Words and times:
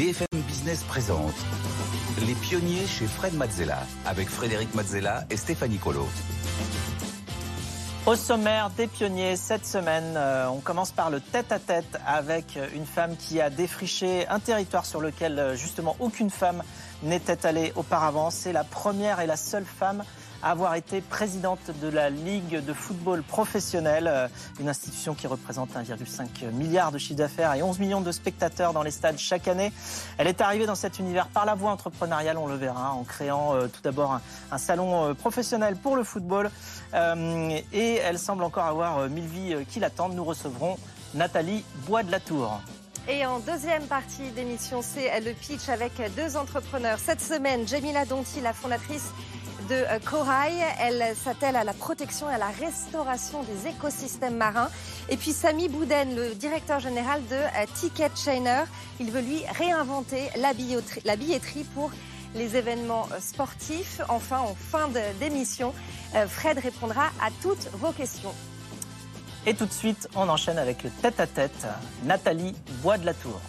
BFM 0.00 0.40
Business 0.48 0.82
présente 0.84 1.34
Les 2.26 2.32
pionniers 2.32 2.86
chez 2.86 3.06
Fred 3.06 3.34
Mazzella 3.34 3.80
avec 4.06 4.30
Frédéric 4.30 4.74
Mazzella 4.74 5.24
et 5.28 5.36
Stéphanie 5.36 5.76
Colo. 5.76 6.08
Au 8.06 8.14
sommaire 8.16 8.70
des 8.70 8.86
pionniers 8.86 9.36
cette 9.36 9.66
semaine, 9.66 10.14
euh, 10.16 10.48
on 10.48 10.60
commence 10.60 10.90
par 10.90 11.10
le 11.10 11.20
tête-à-tête 11.20 11.98
avec 12.06 12.58
une 12.74 12.86
femme 12.86 13.14
qui 13.18 13.42
a 13.42 13.50
défriché 13.50 14.26
un 14.28 14.38
territoire 14.38 14.86
sur 14.86 15.02
lequel 15.02 15.38
euh, 15.38 15.54
justement 15.54 15.94
aucune 16.00 16.30
femme 16.30 16.62
n'était 17.02 17.44
allée 17.44 17.74
auparavant. 17.76 18.30
C'est 18.30 18.54
la 18.54 18.64
première 18.64 19.20
et 19.20 19.26
la 19.26 19.36
seule 19.36 19.66
femme 19.66 20.02
avoir 20.42 20.74
été 20.74 21.00
présidente 21.00 21.70
de 21.80 21.88
la 21.88 22.10
Ligue 22.10 22.64
de 22.64 22.72
football 22.72 23.22
professionnel, 23.22 24.06
euh, 24.06 24.28
une 24.58 24.68
institution 24.68 25.14
qui 25.14 25.26
représente 25.26 25.70
1,5 25.74 26.50
milliard 26.52 26.92
de 26.92 26.98
chiffre 26.98 27.18
d'affaires 27.18 27.54
et 27.54 27.62
11 27.62 27.78
millions 27.78 28.00
de 28.00 28.12
spectateurs 28.12 28.72
dans 28.72 28.82
les 28.82 28.90
stades 28.90 29.18
chaque 29.18 29.48
année. 29.48 29.72
Elle 30.18 30.26
est 30.26 30.40
arrivée 30.40 30.66
dans 30.66 30.74
cet 30.74 30.98
univers 30.98 31.26
par 31.28 31.44
la 31.44 31.54
voie 31.54 31.70
entrepreneuriale, 31.70 32.38
on 32.38 32.46
le 32.46 32.56
verra, 32.56 32.92
en 32.92 33.04
créant 33.04 33.54
euh, 33.54 33.66
tout 33.66 33.80
d'abord 33.82 34.20
un, 34.50 34.58
salon 34.58 35.10
euh, 35.10 35.14
professionnel 35.14 35.76
pour 35.76 35.96
le 35.96 36.04
football. 36.04 36.50
et 36.94 37.94
elle 37.96 38.18
semble 38.18 38.44
encore 38.44 38.64
avoir 38.64 39.08
mille 39.08 39.26
vies 39.26 39.56
qui 39.68 39.80
l'attendent. 39.80 40.14
Nous 40.14 40.24
recevrons 40.24 40.76
Nathalie 41.14 41.64
Bois 41.86 42.02
de 42.02 42.10
la 42.10 42.20
Tour. 42.20 42.60
Et 43.08 43.24
en 43.26 43.40
deuxième 43.40 43.84
partie 43.84 44.30
d'émission, 44.36 44.82
c'est 44.82 45.18
le 45.20 45.32
pitch 45.32 45.68
avec 45.68 45.92
deux 46.14 46.36
entrepreneurs. 46.36 46.98
Cette 46.98 47.20
semaine, 47.20 47.66
Jamila 47.66 48.04
Donti, 48.04 48.40
la 48.40 48.52
fondatrice 48.52 49.10
de 49.70 49.76
euh, 49.76 49.98
Corail. 50.04 50.54
Elle 50.80 51.16
s'attelle 51.16 51.56
à 51.56 51.64
la 51.64 51.72
protection 51.72 52.28
et 52.28 52.34
à 52.34 52.38
la 52.38 52.48
restauration 52.48 53.42
des 53.44 53.70
écosystèmes 53.70 54.36
marins. 54.36 54.68
Et 55.08 55.16
puis 55.16 55.32
Samy 55.32 55.68
Bouden, 55.68 56.14
le 56.14 56.34
directeur 56.34 56.80
général 56.80 57.22
de 57.30 57.36
euh, 57.36 57.66
Ticket 57.74 58.10
Chainer. 58.16 58.64
Il 58.98 59.10
veut 59.10 59.22
lui 59.22 59.42
réinventer 59.58 60.28
la 60.36 60.52
billetterie, 60.52 61.00
la 61.04 61.16
billetterie 61.16 61.64
pour 61.74 61.90
les 62.34 62.56
événements 62.56 63.08
euh, 63.12 63.20
sportifs. 63.20 64.00
Enfin, 64.08 64.40
en 64.40 64.54
fin 64.54 64.88
d'émission, 65.20 65.72
Fred 66.28 66.58
répondra 66.58 67.04
à 67.20 67.28
toutes 67.40 67.68
vos 67.74 67.92
questions. 67.92 68.34
Et 69.46 69.54
tout 69.54 69.66
de 69.66 69.72
suite, 69.72 70.08
on 70.16 70.28
enchaîne 70.28 70.58
avec 70.58 70.82
le 70.82 70.90
tête-à-tête. 70.90 71.66
Nathalie 72.04 72.54
Bois 72.82 72.98
de 72.98 73.06
la 73.06 73.14
Tour. 73.14 73.40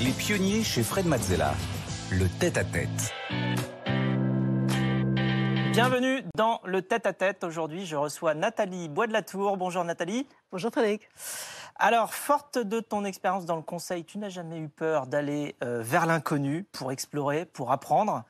Les 0.00 0.10
pionniers 0.10 0.64
chez 0.64 0.82
Fred 0.82 1.06
Mazzella. 1.06 1.54
Le 2.10 2.28
tête-à-tête. 2.28 2.88
tête 2.88 3.12
à 3.30 3.34
tête 3.36 3.41
Bienvenue 5.72 6.22
dans 6.34 6.60
le 6.66 6.82
tête-à-tête. 6.82 7.44
Aujourd'hui, 7.44 7.86
je 7.86 7.96
reçois 7.96 8.34
Nathalie 8.34 8.90
Bois 8.90 9.06
de 9.06 9.14
la 9.14 9.22
Tour. 9.22 9.56
Bonjour 9.56 9.82
Nathalie. 9.84 10.26
Bonjour 10.50 10.70
Frédéric. 10.70 11.08
Alors, 11.76 12.12
forte 12.12 12.58
de 12.58 12.80
ton 12.80 13.06
expérience 13.06 13.46
dans 13.46 13.56
le 13.56 13.62
conseil, 13.62 14.04
tu 14.04 14.18
n'as 14.18 14.28
jamais 14.28 14.58
eu 14.58 14.68
peur 14.68 15.06
d'aller 15.06 15.56
euh, 15.64 15.80
vers 15.82 16.04
l'inconnu 16.04 16.64
pour 16.72 16.92
explorer, 16.92 17.46
pour 17.46 17.72
apprendre. 17.72 18.24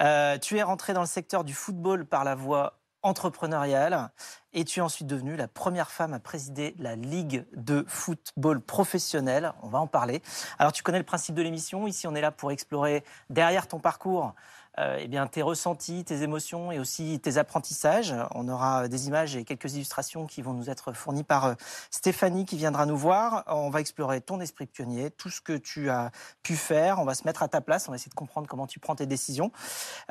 Euh, 0.00 0.38
tu 0.38 0.56
es 0.56 0.62
rentrée 0.62 0.94
dans 0.94 1.02
le 1.02 1.06
secteur 1.06 1.44
du 1.44 1.52
football 1.52 2.06
par 2.06 2.24
la 2.24 2.34
voie 2.34 2.78
entrepreneuriale 3.02 4.10
et 4.54 4.64
tu 4.64 4.80
es 4.80 4.82
ensuite 4.82 5.06
devenue 5.06 5.36
la 5.36 5.48
première 5.48 5.90
femme 5.90 6.14
à 6.14 6.18
présider 6.18 6.74
la 6.78 6.96
Ligue 6.96 7.44
de 7.54 7.84
football 7.86 8.62
professionnel. 8.62 9.52
On 9.62 9.68
va 9.68 9.80
en 9.80 9.86
parler. 9.86 10.22
Alors, 10.58 10.72
tu 10.72 10.82
connais 10.82 10.98
le 10.98 11.04
principe 11.04 11.34
de 11.34 11.42
l'émission. 11.42 11.86
Ici, 11.86 12.06
on 12.06 12.14
est 12.14 12.22
là 12.22 12.30
pour 12.30 12.52
explorer 12.52 13.04
derrière 13.28 13.68
ton 13.68 13.80
parcours 13.80 14.32
euh, 14.78 14.98
eh 15.00 15.08
bien, 15.08 15.26
tes 15.26 15.40
ressentis, 15.40 16.04
tes 16.04 16.22
émotions 16.22 16.70
et 16.70 16.78
aussi 16.78 17.18
tes 17.20 17.38
apprentissages. 17.38 18.14
On 18.34 18.48
aura 18.48 18.88
des 18.88 19.08
images 19.08 19.34
et 19.34 19.44
quelques 19.44 19.74
illustrations 19.74 20.26
qui 20.26 20.42
vont 20.42 20.52
nous 20.52 20.68
être 20.68 20.92
fournies 20.92 21.24
par 21.24 21.46
euh, 21.46 21.54
Stéphanie 21.90 22.44
qui 22.44 22.56
viendra 22.56 22.84
nous 22.84 22.96
voir. 22.96 23.44
On 23.46 23.70
va 23.70 23.80
explorer 23.80 24.20
ton 24.20 24.40
esprit 24.40 24.66
pionnier, 24.66 25.10
tout 25.10 25.30
ce 25.30 25.40
que 25.40 25.56
tu 25.56 25.88
as 25.88 26.10
pu 26.42 26.56
faire. 26.56 26.98
On 26.98 27.04
va 27.04 27.14
se 27.14 27.24
mettre 27.24 27.42
à 27.42 27.48
ta 27.48 27.60
place. 27.60 27.88
On 27.88 27.92
va 27.92 27.96
essayer 27.96 28.10
de 28.10 28.14
comprendre 28.14 28.48
comment 28.48 28.66
tu 28.66 28.78
prends 28.78 28.94
tes 28.94 29.06
décisions. 29.06 29.50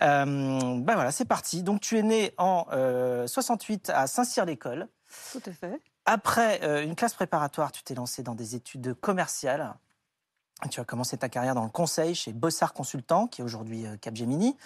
Euh, 0.01 0.25
ben 0.25 0.95
voilà, 0.95 1.11
c'est 1.11 1.25
parti. 1.25 1.61
Donc, 1.61 1.81
tu 1.81 1.97
es 1.97 2.03
né 2.03 2.33
en 2.37 2.65
68 3.27 3.91
à 3.91 4.07
Saint-Cyr-l'École. 4.07 4.87
Tout 5.31 5.41
à 5.45 5.51
fait. 5.51 5.79
Après 6.05 6.83
une 6.83 6.95
classe 6.95 7.13
préparatoire, 7.13 7.71
tu 7.71 7.83
t'es 7.83 7.95
lancé 7.95 8.23
dans 8.23 8.35
des 8.35 8.55
études 8.55 8.93
commerciales. 8.95 9.75
Tu 10.71 10.79
as 10.79 10.85
commencé 10.85 11.17
ta 11.17 11.29
carrière 11.29 11.53
dans 11.53 11.63
le 11.63 11.69
conseil 11.69 12.15
chez 12.15 12.31
Bossard 12.31 12.73
Consultant, 12.73 13.27
qui 13.27 13.41
est 13.41 13.43
aujourd'hui 13.43 13.85
euh, 13.85 13.97
Capgemini. 13.97 14.57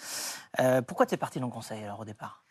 Euh, 0.60 0.82
pourquoi 0.82 1.04
tu 1.04 1.14
es 1.14 1.18
parti 1.18 1.40
dans 1.40 1.46
le 1.46 1.52
conseil 1.52 1.82
alors 1.82 2.00
au 2.00 2.04
départ? 2.04 2.44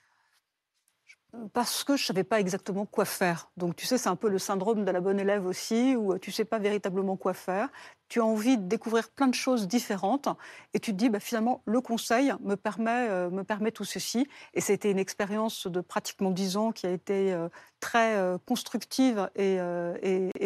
Parce 1.53 1.83
que 1.83 1.95
je 1.95 2.03
ne 2.03 2.07
savais 2.07 2.23
pas 2.23 2.39
exactement 2.39 2.85
quoi 2.85 3.05
faire. 3.05 3.49
Donc 3.55 3.75
tu 3.75 3.85
sais, 3.85 3.97
c'est 3.97 4.09
un 4.09 4.15
peu 4.15 4.29
le 4.29 4.39
syndrome 4.39 4.83
de 4.83 4.91
la 4.91 4.99
bonne 4.99 5.19
élève 5.19 5.45
aussi, 5.45 5.95
où 5.95 6.17
tu 6.17 6.31
ne 6.31 6.33
sais 6.33 6.45
pas 6.45 6.59
véritablement 6.59 7.15
quoi 7.17 7.33
faire 7.33 7.69
tu 8.09 8.19
as 8.19 8.25
envie 8.25 8.57
de 8.57 8.63
découvrir 8.63 9.09
plein 9.09 9.27
de 9.27 9.35
choses 9.35 9.67
différentes 9.67 10.27
et 10.73 10.79
tu 10.79 10.91
te 10.91 10.97
dis 10.97 11.09
bah, 11.09 11.19
finalement 11.19 11.61
le 11.65 11.79
conseil 11.79 12.33
me 12.41 12.55
permet, 12.55 13.07
euh, 13.09 13.29
me 13.29 13.43
permet 13.43 13.71
tout 13.71 13.85
ceci. 13.85 14.27
Et 14.53 14.61
c'était 14.61 14.91
une 14.91 14.99
expérience 14.99 15.67
de 15.67 15.79
pratiquement 15.79 16.31
dix 16.31 16.57
ans 16.57 16.71
qui 16.71 16.87
a 16.87 16.91
été 16.91 17.31
euh, 17.31 17.47
très 17.79 18.17
euh, 18.17 18.37
constructive 18.45 19.29
et, 19.35 19.59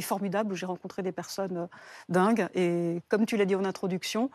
formidable 0.01 0.51
où 0.51 0.55
j'ai 0.55 0.65
rencontré 0.65 1.01
des 1.01 1.13
personnes 1.13 1.69
dingues 2.09 2.49
et 2.53 3.01
comme 3.07 3.25
tu 3.25 3.37
l'as 3.37 3.45
dit 3.45 3.55
en 3.55 3.63
introduction, 3.63 4.29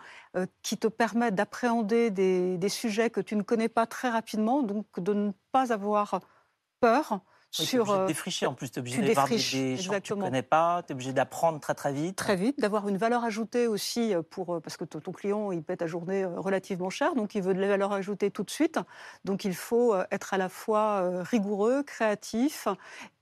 qui 0.62 0.78
te 0.78 0.88
permet 0.88 1.31
d'appréhender 1.31 2.11
des 2.11 2.69
sujets 2.71 3.11
que 3.11 3.21
tu 3.21 3.37
ne 3.37 3.43
connais 3.43 3.69
pas 3.69 3.84
très 3.87 4.09
rapidement, 4.09 4.62
donc 4.62 4.87
de 4.97 5.12
ne 5.12 5.33
pas 5.53 5.75
avoir 5.75 6.21
peur 6.81 7.21
oui, 7.59 7.64
sur. 7.64 7.86
Es 7.86 7.91
obligé 7.91 8.03
de 8.03 8.06
défricher 8.06 8.47
en 8.47 8.54
plus, 8.54 8.70
tu 8.70 8.78
es 8.78 8.81
obligé 8.81 9.03
de 9.03 9.12
voir 9.12 9.28
des, 9.28 9.38
gens 9.76 9.92
que 9.92 9.98
tu 9.98 10.12
ne 10.14 10.20
connais 10.20 10.42
pas, 10.42 10.82
tu 10.82 10.92
es 10.92 10.94
obligé 10.94 11.12
d'apprendre 11.12 11.60
très 11.60 11.75
très 11.75 11.92
vite. 11.92 12.16
Très 12.16 12.36
vite, 12.36 12.60
d'avoir 12.60 12.88
une 12.88 12.98
valeur 12.98 13.25
ajoutée 13.25 13.66
aussi, 13.66 14.14
euh, 14.14 14.22
pour, 14.22 14.56
euh, 14.56 14.60
parce 14.60 14.76
que 14.76 14.84
ton 14.84 15.12
client, 15.12 15.50
il 15.53 15.62
paie 15.62 15.76
ta 15.76 15.87
journée 15.87 16.25
euh, 16.25 16.38
relativement 16.38 16.91
cher, 16.91 17.14
donc 17.14 17.34
il 17.34 17.42
veut 17.42 17.54
de 17.54 17.60
la 17.60 17.69
valeur 17.69 17.92
ajoutée 17.92 18.31
tout 18.31 18.42
de 18.42 18.50
suite. 18.50 18.78
Donc 19.25 19.44
il 19.44 19.54
faut 19.54 19.94
être 20.10 20.34
à 20.34 20.38
la 20.38 20.48
fois 20.48 21.22
rigoureux, 21.22 21.82
créatif 21.82 22.69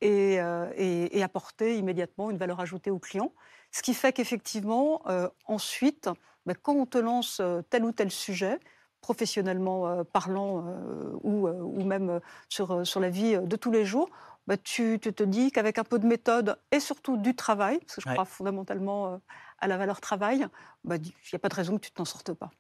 et, 0.01 0.39
et, 0.77 1.23
apporter 1.23 1.77
immédiatement 1.77 2.31
une 2.31 2.37
valeur 2.37 2.61
ajoutée 2.61 2.91
au 2.91 2.99
client. 2.99 3.33
Ce 3.71 3.83
qui 3.83 3.95
fait 3.95 4.13
qu'effectivement, 4.13 5.03
ensuite, 5.47 6.09
ben, 6.45 6.55
quand 6.61 6.75
on 6.75 6.87
te 6.87 6.99
lance 6.99 7.41
tel 7.71 7.85
ou 7.85 7.93
tel 7.93 8.11
sujet, 8.11 8.59
professionnellement 9.01 9.87
euh, 9.87 10.05
parlant 10.05 10.67
euh, 10.67 11.13
ou, 11.23 11.47
euh, 11.47 11.53
ou, 11.61 11.85
même 11.85 12.21
sur, 12.49 12.87
sur 12.87 13.01
la 13.01 13.11
vie 13.11 13.39
de 13.39 13.57
tous 13.57 13.71
les 13.71 13.85
jours, 13.85 14.09
bah, 14.47 14.57
tu, 14.57 14.99
te 14.99 15.23
dis 15.23 15.51
qu'avec 15.53 15.79
un 15.79 15.85
peu 15.85 15.99
de 15.99 16.07
méthode 16.07 16.59
et 16.73 16.81
surtout 16.81 17.17
du 17.17 17.35
travail, 17.35 17.79
parce 17.81 17.97
que 17.97 18.01
je 18.03 18.13
crois 18.13 18.25
fondamentalement 18.25 19.21
à 19.59 19.69
la 19.69 19.77
valeur 19.77 20.01
travail, 20.01 20.47
bah, 20.85 20.97
il 20.97 21.03
n'y 21.03 21.37
a 21.37 21.39
pas 21.39 21.49
de 21.49 21.55
raison 21.55 21.77
que 21.77 21.85
tu 21.85 21.91
ne 21.93 21.97
t'en 21.97 22.05
sortes 22.05 22.33
pas. 22.33 22.51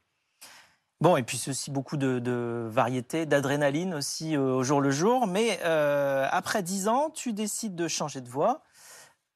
Bon, 1.00 1.16
et 1.16 1.22
puis 1.22 1.42
aussi 1.48 1.70
beaucoup 1.70 1.98
de, 1.98 2.18
de 2.18 2.68
variété, 2.70 3.26
d'adrénaline 3.26 3.92
aussi 3.92 4.36
au 4.36 4.62
jour 4.62 4.80
le 4.80 4.90
jour. 4.90 5.26
Mais 5.26 5.60
après 5.62 6.62
dix 6.62 6.88
ans, 6.88 7.10
tu 7.10 7.32
décides 7.32 7.74
de 7.74 7.86
changer 7.86 8.20
de 8.20 8.28
voie. 8.28 8.62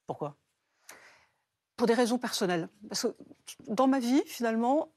Pourquoi? 0.07 0.37
Pour 1.77 1.87
des 1.87 1.95
raisons 1.95 2.19
personnelles. 2.19 2.69
Parce 2.89 3.03
que 3.03 3.17
dans 3.69 3.87
ma 3.87 4.01
vie, 4.01 4.23
finalement, 4.27 4.91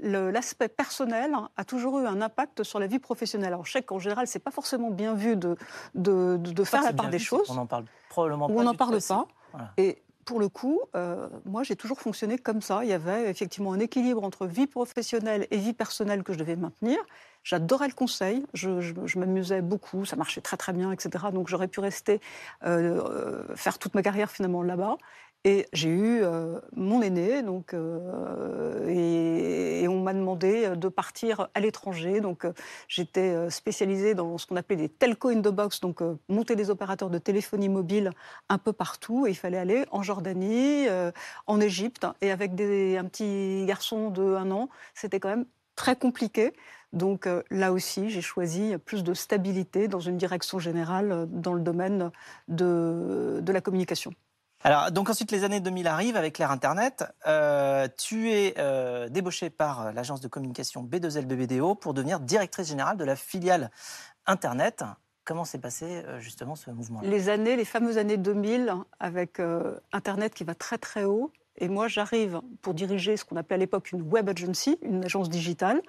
l'aspect 0.00 0.68
personnel 0.68 1.32
a 1.56 1.64
toujours 1.64 2.00
eu 2.00 2.06
un 2.06 2.20
impact 2.20 2.62
sur 2.62 2.80
la 2.80 2.86
vie 2.86 2.98
professionnelle. 2.98 3.52
Alors, 3.52 3.66
je 3.66 3.72
sais 3.72 3.82
qu'en 3.82 3.98
général, 3.98 4.26
c'est 4.26 4.40
pas 4.40 4.50
forcément 4.50 4.90
bien 4.90 5.14
vu 5.14 5.36
de, 5.36 5.56
de, 5.94 6.36
de 6.36 6.64
faire 6.64 6.82
la 6.82 6.92
part 6.92 7.08
des 7.08 7.18
choses. 7.18 7.50
On 7.50 7.54
n'en 7.54 7.66
parle 7.66 7.84
probablement 8.08 8.48
pas. 8.48 8.54
On 8.54 8.62
n'en 8.62 8.74
parle 8.74 8.98
pas. 9.00 9.26
Et 9.76 10.02
pour 10.26 10.40
le 10.40 10.48
coup, 10.48 10.80
euh, 10.96 11.28
moi, 11.44 11.62
j'ai 11.62 11.76
toujours 11.76 12.00
fonctionné 12.00 12.36
comme 12.36 12.60
ça. 12.60 12.80
Il 12.82 12.90
y 12.90 12.92
avait 12.92 13.30
effectivement 13.30 13.72
un 13.72 13.78
équilibre 13.78 14.24
entre 14.24 14.46
vie 14.46 14.66
professionnelle 14.66 15.46
et 15.52 15.56
vie 15.56 15.72
personnelle 15.72 16.24
que 16.24 16.32
je 16.32 16.38
devais 16.38 16.56
maintenir. 16.56 16.98
J'adorais 17.44 17.86
le 17.86 17.94
conseil, 17.94 18.44
je, 18.52 18.80
je, 18.80 19.18
m'amusais 19.20 19.62
beaucoup, 19.62 20.04
ça 20.04 20.16
marchait 20.16 20.40
très 20.40 20.56
très 20.56 20.72
bien, 20.72 20.90
etc. 20.90 21.26
Donc 21.32 21.46
j'aurais 21.46 21.68
pu 21.68 21.78
rester 21.78 22.20
euh, 22.64 23.00
euh, 23.08 23.54
faire 23.54 23.78
toute 23.78 23.94
ma 23.94 24.02
carrière 24.02 24.32
finalement 24.32 24.62
là-bas. 24.64 24.96
Et 25.46 25.68
j'ai 25.72 25.90
eu 25.90 26.24
euh, 26.24 26.58
mon 26.74 27.00
aîné, 27.02 27.40
donc, 27.40 27.72
euh, 27.72 28.88
et, 28.88 29.86
on 29.86 30.00
m'a 30.00 30.12
demandé 30.12 30.70
de 30.74 30.88
partir 30.88 31.48
à 31.54 31.60
l'étranger. 31.60 32.20
Donc, 32.20 32.44
euh, 32.44 32.52
j'étais 32.88 33.48
spécialisée 33.48 34.16
dans 34.16 34.38
ce 34.38 34.46
qu'on 34.48 34.56
appelait 34.56 34.74
des 34.74 34.88
telco 34.88 35.28
in 35.28 35.42
the 35.42 35.54
box, 35.54 35.80
donc 35.80 36.00
monter 36.28 36.56
des 36.56 36.68
opérateurs 36.68 37.10
de 37.10 37.18
téléphonie 37.18 37.68
mobile 37.68 38.10
un 38.48 38.58
peu 38.58 38.72
partout. 38.72 39.28
Et 39.28 39.30
il 39.30 39.36
fallait 39.36 39.56
aller 39.56 39.84
en 39.92 40.02
Jordanie, 40.02 40.88
en 41.46 41.60
Égypte, 41.60 42.08
et 42.20 42.32
avec 42.32 42.50
un 42.60 43.04
petit 43.04 43.64
garçon 43.66 44.10
de 44.10 44.34
un 44.34 44.50
an, 44.50 44.68
c'était 44.94 45.20
quand 45.20 45.28
même 45.28 45.46
très 45.76 45.94
compliqué. 45.94 46.54
Donc 46.92 47.28
là 47.50 47.72
aussi, 47.72 48.10
j'ai 48.10 48.20
choisi 48.20 48.76
plus 48.84 49.04
de 49.04 49.14
stabilité 49.14 49.86
dans 49.86 50.00
une 50.00 50.16
direction 50.16 50.58
générale 50.58 51.28
dans 51.30 51.54
le 51.54 51.60
domaine 51.60 52.10
de 52.48 53.52
la 53.52 53.60
communication. 53.60 54.12
Alors, 54.66 54.90
donc 54.90 55.08
ensuite, 55.08 55.30
les 55.30 55.44
années 55.44 55.60
2000 55.60 55.86
arrivent 55.86 56.16
avec 56.16 56.38
l'ère 56.38 56.50
Internet. 56.50 57.04
Euh, 57.28 57.86
tu 57.96 58.32
es 58.32 58.52
euh, 58.58 59.08
débauché 59.08 59.48
par 59.48 59.92
l'agence 59.92 60.20
de 60.20 60.26
communication 60.26 60.82
B2LBBDO 60.82 61.78
pour 61.78 61.94
devenir 61.94 62.18
directrice 62.18 62.66
générale 62.66 62.96
de 62.96 63.04
la 63.04 63.14
filiale 63.14 63.70
Internet. 64.26 64.82
Comment 65.24 65.44
s'est 65.44 65.60
passé 65.60 66.02
euh, 66.04 66.18
justement 66.18 66.56
ce 66.56 66.68
mouvement 66.72 67.00
Les 67.04 67.28
années, 67.28 67.54
les 67.54 67.64
fameuses 67.64 67.96
années 67.96 68.16
2000, 68.16 68.74
avec 68.98 69.40
Internet 69.92 70.34
qui 70.34 70.42
va 70.42 70.56
très 70.56 70.78
très 70.78 71.04
haut 71.04 71.30
Et 71.58 71.68
moi, 71.68 71.86
j'arrive 71.86 72.40
pour 72.60 72.74
diriger 72.74 73.16
ce 73.16 73.24
qu'on 73.24 73.36
appelait 73.36 73.54
à 73.54 73.58
l'époque 73.58 73.92
une 73.92 74.02
web 74.02 74.28
agency, 74.28 74.78
une 74.82 75.04
agence 75.04 75.28
digitale, 75.30 75.80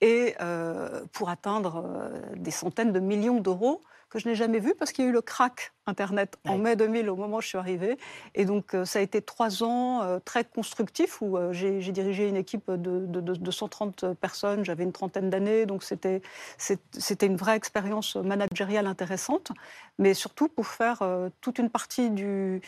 et 0.00 0.34
euh, 0.40 1.04
pour 1.12 1.28
atteindre 1.28 1.84
euh, 1.84 2.20
des 2.36 2.50
centaines 2.50 2.92
de 2.92 3.00
millions 3.00 3.40
d'euros 3.40 3.80
que 4.10 4.18
je 4.18 4.28
n'ai 4.28 4.34
jamais 4.34 4.58
vu 4.58 4.74
parce 4.74 4.92
qu'il 4.92 5.04
y 5.04 5.08
a 5.08 5.10
eu 5.10 5.14
le 5.14 5.20
crack 5.20 5.72
Internet 5.88 6.36
en 6.46 6.58
mai 6.58 6.76
2000 6.76 7.10
au 7.10 7.16
moment 7.16 7.38
où 7.38 7.40
je 7.40 7.48
suis 7.48 7.58
arrivée. 7.58 7.98
Et 8.34 8.44
donc 8.44 8.74
euh, 8.74 8.84
ça 8.84 8.98
a 8.98 9.02
été 9.02 9.22
trois 9.22 9.62
ans 9.62 10.02
euh, 10.02 10.18
très 10.24 10.44
constructifs 10.44 11.20
où 11.20 11.36
euh, 11.36 11.52
j'ai 11.52 11.92
dirigé 11.92 12.28
une 12.28 12.36
équipe 12.36 12.70
de, 12.70 13.06
de 13.06 13.50
130 13.50 14.14
personnes, 14.14 14.64
j'avais 14.64 14.84
une 14.84 14.92
trentaine 14.92 15.30
d'années, 15.30 15.66
donc 15.66 15.82
c'était 15.82 16.20
une 17.22 17.36
vraie 17.36 17.56
expérience 17.56 18.16
managériale 18.16 18.86
intéressante, 18.86 19.52
mais 19.98 20.14
surtout 20.14 20.48
pour 20.48 20.66
faire 20.66 21.02
toute 21.40 21.58
une 21.58 21.70
partie 21.70 22.10
du, 22.10 22.60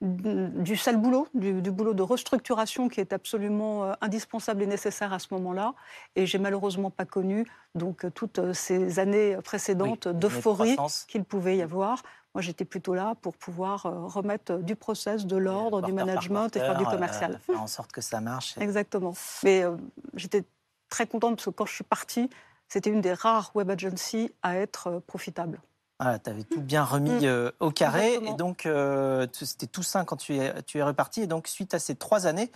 du 0.00 0.76
sale 0.76 0.98
boulot, 0.98 1.28
du, 1.34 1.70
boulot 1.70 1.94
de 1.94 2.02
restructuration 2.02 2.88
qui 2.88 3.00
est 3.00 3.12
absolument 3.12 3.92
indispensable 4.00 4.62
et 4.62 4.66
nécessaire 4.66 5.12
à 5.12 5.18
ce 5.18 5.28
moment-là. 5.32 5.74
Et 6.14 6.26
j'ai 6.26 6.38
malheureusement 6.38 6.90
pas 6.90 7.04
connu 7.04 7.46
donc 7.74 8.06
toutes 8.14 8.52
ces 8.52 8.98
années 8.98 9.36
précédentes 9.42 10.08
d'euphorie 10.08 10.76
qu'il 11.08 11.24
pouvait 11.24 11.56
y 11.56 11.62
avoir. 11.62 12.02
Moi, 12.36 12.42
j'étais 12.42 12.66
plutôt 12.66 12.92
là 12.92 13.14
pour 13.22 13.34
pouvoir 13.34 13.84
remettre 13.84 14.58
du 14.58 14.76
process, 14.76 15.24
de 15.24 15.38
l'ordre, 15.38 15.80
du 15.80 15.94
management 15.94 16.54
et 16.54 16.60
faire 16.60 16.76
du 16.76 16.84
commercial. 16.84 17.40
faire 17.46 17.62
en 17.62 17.66
sorte 17.66 17.92
que 17.92 18.02
ça 18.02 18.20
marche. 18.20 18.58
Exactement. 18.58 19.14
Mais 19.42 19.64
j'étais 20.12 20.44
très 20.90 21.06
contente 21.06 21.36
parce 21.36 21.46
que 21.46 21.50
quand 21.50 21.64
je 21.64 21.72
suis 21.72 21.84
partie, 21.84 22.28
c'était 22.68 22.90
une 22.90 23.00
des 23.00 23.14
rares 23.14 23.52
web 23.54 23.70
agencies 23.70 24.34
à 24.42 24.58
être 24.58 25.00
profitable. 25.06 25.62
Ah, 25.98 26.18
tu 26.18 26.28
avais 26.28 26.42
tout 26.42 26.60
bien 26.60 26.84
remis 26.84 27.10
mm. 27.10 27.24
euh, 27.24 27.50
au 27.60 27.70
carré. 27.70 28.16
Et 28.16 28.34
donc, 28.34 28.66
euh, 28.66 29.26
c'était 29.32 29.66
tout 29.66 29.82
sain 29.82 30.04
quand 30.04 30.16
tu 30.16 30.36
es, 30.36 30.62
tu 30.64 30.76
es 30.76 30.82
reparti. 30.82 31.22
Et 31.22 31.26
donc, 31.26 31.48
suite 31.48 31.72
à 31.72 31.78
ces 31.78 31.94
trois 31.94 32.26
années, 32.26 32.52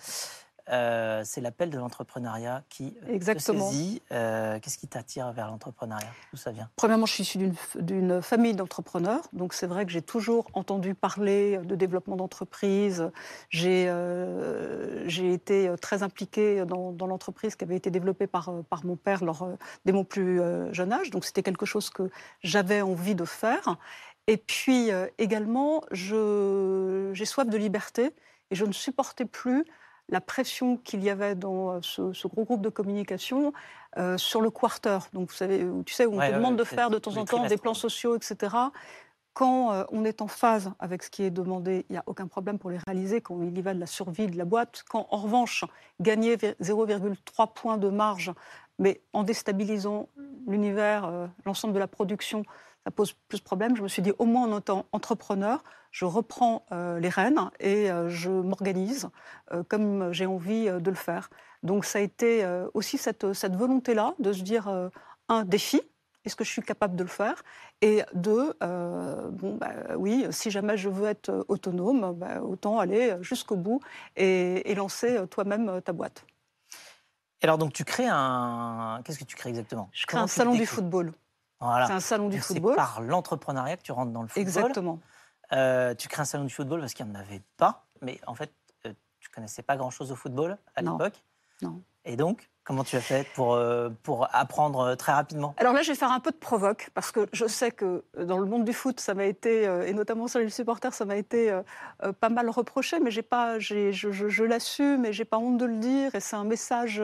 euh, 0.71 1.23
c'est 1.25 1.41
l'appel 1.41 1.71
de 1.71 1.79
l'entrepreneuriat 1.79 2.63
qui 2.69 2.97
euh, 3.03 3.13
Exactement. 3.13 3.69
te 3.69 3.73
saisit. 3.73 4.03
Euh, 4.13 4.61
qu'est-ce 4.61 4.79
qui 4.79 4.87
t'attire 4.87 5.33
vers 5.33 5.49
l'entrepreneuriat? 5.49 6.07
D'où 6.33 6.39
ça 6.39 6.53
vient? 6.53 6.69
Premièrement, 6.77 7.07
je 7.07 7.15
suis 7.15 7.23
issue 7.25 7.53
d'une 7.77 8.23
famille 8.23 8.55
d'entrepreneurs. 8.55 9.23
Donc, 9.33 9.53
c'est 9.53 9.67
vrai 9.67 9.85
que 9.85 9.91
j'ai 9.91 10.03
toujours 10.03 10.47
entendu 10.53 10.95
parler 10.95 11.59
de 11.59 11.75
développement 11.75 12.17
d'entreprise. 12.17 13.11
J'ai 13.49 13.87
été 15.33 15.75
très 15.81 16.03
impliquée 16.03 16.65
dans, 16.65 17.07
l'entreprise 17.07 17.57
qui 17.57 17.65
avait 17.65 17.77
été 17.77 17.91
développée 17.91 18.29
par, 18.29 18.53
par 18.69 18.85
mon 18.85 18.97
père 18.97 19.25
lors, 19.25 19.49
dès 19.85 19.93
mon 19.93 20.05
plus 20.05 20.41
jeune 20.73 20.93
âge. 20.93 21.11
Donc, 21.11 21.25
c'était 21.25 21.43
quelque 21.43 21.67
chose 21.67 21.91
que 21.91 22.11
j'avais 22.43 22.81
envie 22.81 23.17
de 23.17 23.25
faire. 23.25 23.77
Et 24.29 24.37
puis, 24.37 24.91
également, 25.19 25.83
j'ai 25.91 27.25
soif 27.25 27.49
de 27.49 27.57
liberté 27.57 28.11
et 28.53 28.55
je 28.55 28.65
ne 28.65 28.73
supportais 28.73 29.25
plus 29.25 29.65
la 30.11 30.21
pression 30.21 30.77
qu'il 30.77 31.03
y 31.03 31.11
avait 31.11 31.35
dans 31.35 31.75
euh, 31.75 31.81
ce, 31.83 32.27
gros 32.27 32.45
groupe 32.45 32.62
de 32.62 32.69
communication 32.69 33.53
euh, 33.97 34.19
sur 34.19 34.41
le 34.41 34.51
quarter. 34.51 34.99
Donc, 35.12 35.31
vous 35.31 35.35
savez, 35.35 35.67
tu 35.87 35.95
sais, 35.95 36.07
on 36.07 36.19
te 36.19 36.33
demande 36.33 36.57
de 36.57 36.65
faire 36.65 36.91
de 36.91 36.99
temps 36.99 37.17
en 37.17 37.25
temps 37.25 37.47
des 37.47 37.57
plans 37.57 37.75
sociaux, 37.75 38.17
etc. 38.17 38.55
Quand 39.33 39.73
euh, 39.73 39.85
on 39.93 40.05
est 40.05 40.21
en 40.21 40.27
phase 40.27 40.73
avec 40.81 41.05
ce 41.05 41.11
qui 41.11 41.23
est 41.23 41.31
demandé, 41.31 41.87
il 41.89 41.93
n'y 41.93 41.99
a 41.99 42.03
aucun 42.07 42.27
problème 42.27 42.59
pour 42.59 42.71
les 42.71 42.79
réaliser 42.87 43.21
quand 43.21 43.41
il 43.43 43.57
y 43.57 43.62
va 43.62 43.75
de 43.75 43.81
la 43.81 43.87
survie 43.87 44.27
de 44.27 44.37
la 44.37 44.45
boîte. 44.45 44.85
Quand, 44.89 45.07
en 45.11 45.19
revanche, 45.19 45.65
gagner 46.01 46.37
0,3 46.37 47.53
points 47.55 47.79
de 47.79 47.89
marge, 47.89 48.33
mais 48.79 49.01
en 49.12 49.23
déstabilisant 49.23 50.09
l'univers, 50.49 51.29
l'ensemble 51.45 51.75
de 51.75 51.79
la 51.79 51.87
production, 51.87 52.45
ça 52.85 52.91
pose 52.91 53.12
plus 53.29 53.38
de 53.38 53.44
problèmes. 53.44 53.77
Je 53.77 53.82
me 53.82 53.88
suis 53.88 54.03
dit, 54.03 54.12
au 54.19 54.25
moins 54.25 54.50
en 54.50 54.59
étant 54.59 54.87
entrepreneur, 54.93 55.62
je 55.91 56.05
reprends 56.05 56.65
euh, 56.73 56.99
les 57.00 57.09
rênes 57.09 57.50
et 57.59 57.91
euh, 57.91 58.09
je 58.09 58.31
m'organise 58.31 59.09
euh, 59.53 59.62
comme 59.69 60.12
j'ai 60.12 60.27
envie 60.27 60.67
de 60.67 60.91
le 60.91 60.97
faire. 60.97 61.31
Donc 61.62 61.85
ça 61.85 61.99
a 61.99 62.03
été 62.03 62.47
aussi 62.73 62.97
cette, 62.97 63.35
cette 63.35 63.55
volonté-là 63.55 64.15
de 64.19 64.32
se 64.32 64.43
dire, 64.43 64.91
un, 65.29 65.44
défi, 65.44 65.82
est-ce 66.25 66.35
que 66.35 66.43
je 66.43 66.50
suis 66.50 66.62
capable 66.62 66.97
de 66.97 67.03
le 67.03 67.09
faire? 67.09 67.43
Et 67.82 68.03
deux, 68.15 68.55
bon, 68.61 69.59
bah, 69.59 69.75
oui, 69.99 70.26
si 70.31 70.50
jamais 70.50 70.79
je 70.79 70.88
veux 70.88 71.06
être 71.06 71.44
autonome, 71.49 72.15
bah, 72.15 72.41
autant 72.41 72.79
aller 72.79 73.15
jusqu'au 73.21 73.56
bout 73.56 73.81
et, 74.17 74.75
lancer 74.75 75.19
toi-même 75.29 75.83
ta 75.83 75.93
boîte. 75.93 76.25
Et 77.43 77.44
alors 77.44 77.59
donc 77.59 77.75
tu 77.75 77.85
crées 77.85 78.09
un... 78.09 79.03
Qu'est-ce 79.05 79.19
que 79.19 79.25
tu 79.25 79.37
crées 79.37 79.50
exactement? 79.50 79.91
Je 79.93 80.06
crée 80.06 80.17
un 80.17 80.26
salon 80.26 80.55
du 80.55 80.65
football. 80.65 81.12
C'est 81.61 81.93
un 81.93 82.01
salon 82.01 82.29
du 82.29 82.41
football. 82.41 82.73
C'est 82.73 82.77
par 82.77 83.01
l'entrepreneuriat 83.03 83.77
que 83.77 83.83
tu 83.83 83.93
rentres 83.93 84.12
dans 84.12 84.23
le 84.23 84.29
football. 84.29 84.43
Exactement. 84.43 85.01
Euh, 85.53 85.95
tu 85.95 86.09
crées 86.09 86.23
un 86.23 86.27
salon 86.27 86.45
du 86.45 86.55
football 86.55 86.81
parce 86.81 86.95
qu'il 86.95 87.05
n'y 87.05 87.12
en 87.12 87.15
avait 87.17 87.43
pas, 87.57 87.87
mais 88.01 88.21
en 88.27 88.35
fait, 88.35 88.53
euh, 88.87 88.93
tu 89.19 89.29
connaissais 89.31 89.62
pas 89.62 89.77
grand-chose 89.77 90.12
au 90.12 90.17
football 90.17 90.57
à 90.75 90.83
l'époque. 90.83 91.23
Non. 91.62 91.83
Et 92.05 92.17
donc, 92.17 92.51
comment 92.71 92.85
tu 92.85 92.95
as 92.95 93.01
fait 93.01 93.27
pour, 93.35 93.55
euh, 93.55 93.89
pour 94.05 94.29
apprendre 94.33 94.95
très 94.95 95.11
rapidement? 95.11 95.57
Alors 95.57 95.73
là, 95.73 95.83
je 95.83 95.91
vais 95.91 95.97
faire 95.97 96.13
un 96.13 96.21
peu 96.21 96.31
de 96.31 96.37
provoque, 96.37 96.91
parce 96.95 97.11
que 97.11 97.27
je 97.33 97.47
sais 97.47 97.73
que 97.73 98.05
dans 98.17 98.39
le 98.39 98.47
monde 98.47 98.65
du 98.65 98.73
foot, 98.73 99.01
ça 99.01 99.13
m'a 99.13 99.25
été, 99.25 99.65
et 99.87 99.93
notamment 99.93 100.29
sur 100.29 100.39
les 100.39 100.49
supporters, 100.51 100.95
ça 100.95 101.05
m'a 101.05 101.17
été 101.17 101.53
pas 102.21 102.29
mal 102.29 102.49
reproché, 102.49 103.01
mais 103.01 103.11
j'ai 103.11 103.23
pas, 103.23 103.59
je, 103.59 103.91
je, 103.91 104.13
je 104.13 104.45
l'assume 104.45 105.05
et 105.05 105.13
j'ai 105.13 105.25
pas 105.25 105.39
honte 105.39 105.59
de 105.59 105.65
le 105.65 105.79
dire, 105.79 106.15
et 106.15 106.21
c'est 106.21 106.37
un 106.37 106.45
message 106.45 107.03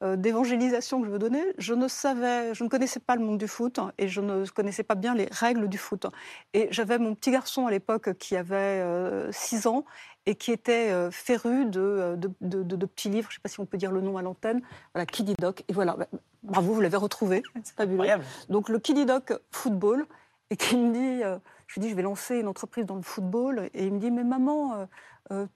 d'évangélisation 0.00 1.00
que 1.00 1.06
je 1.08 1.10
veux 1.10 1.18
donner. 1.18 1.42
Je 1.58 1.74
ne 1.74 1.88
savais, 1.88 2.54
je 2.54 2.62
ne 2.62 2.68
connaissais 2.68 3.00
pas 3.00 3.16
le 3.16 3.24
monde 3.24 3.38
du 3.38 3.48
foot, 3.48 3.80
et 3.98 4.06
je 4.06 4.20
ne 4.20 4.46
connaissais 4.46 4.84
pas 4.84 4.94
bien 4.94 5.16
les 5.16 5.28
règles 5.32 5.66
du 5.66 5.78
foot. 5.78 6.06
Et 6.54 6.68
j'avais 6.70 6.98
mon 6.98 7.16
petit 7.16 7.32
garçon 7.32 7.66
à 7.66 7.72
l'époque 7.72 8.16
qui 8.18 8.36
avait 8.36 8.84
6 9.32 9.66
ans, 9.66 9.84
et 10.26 10.34
qui 10.34 10.52
était 10.52 10.90
euh, 10.90 11.10
féru 11.10 11.70
euh, 11.74 12.16
de, 12.16 12.30
de, 12.40 12.86
petits 12.86 13.08
livres, 13.08 13.28
je 13.30 13.36
ne 13.36 13.38
sais 13.38 13.42
pas 13.42 13.48
si 13.48 13.60
on 13.60 13.66
peut 13.66 13.78
dire 13.78 13.90
le 13.90 14.02
nom 14.02 14.18
à 14.18 14.22
l'antenne, 14.22 14.60
voilà, 14.92 15.06
Kiddy 15.06 15.34
Doc. 15.38 15.64
Et 15.68 15.72
voilà, 15.72 15.94
bah, 15.94 16.06
bravo, 16.42 16.74
vous 16.74 16.80
l'avez 16.80 16.98
retrouvé, 16.98 17.42
c'est 17.64 17.74
fabuleux. 17.74 18.06
Donc 18.50 18.68
le 18.68 18.78
Kiddy 18.78 19.06
Doc 19.06 19.32
football, 19.50 20.06
et 20.50 20.56
qui 20.56 20.76
me 20.76 20.92
dit, 20.92 21.24
euh, 21.24 21.38
je 21.66 21.74
lui 21.74 21.80
dis, 21.80 21.90
je 21.90 21.94
vais 21.94 22.02
lancer 22.02 22.36
une 22.36 22.48
entreprise 22.48 22.84
dans 22.84 22.96
le 22.96 23.02
football, 23.02 23.70
et 23.72 23.86
il 23.86 23.92
me 23.92 23.98
dit, 23.98 24.10
mais 24.10 24.24
maman, 24.24 24.86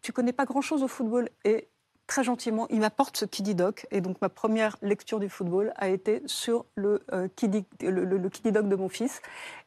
tu 0.02 0.12
connais 0.12 0.32
pas 0.32 0.44
grand-chose 0.44 0.82
au 0.82 0.88
football? 0.88 1.28
Et 1.44 1.68
très 2.06 2.24
gentiment, 2.24 2.66
il 2.68 2.80
m'apporte 2.80 3.16
ce 3.16 3.24
Kiddy 3.24 3.54
Doc, 3.54 3.86
et 3.90 4.00
donc 4.02 4.20
ma 4.20 4.28
première 4.28 4.76
lecture 4.82 5.18
du 5.18 5.30
football 5.30 5.72
a 5.76 5.88
été 5.88 6.22
sur 6.26 6.66
le, 6.74 7.02
Kiddy, 7.36 7.64
le, 7.80 8.18
Doc 8.50 8.68
de 8.68 8.76
mon 8.76 8.88
fils. 8.88 9.22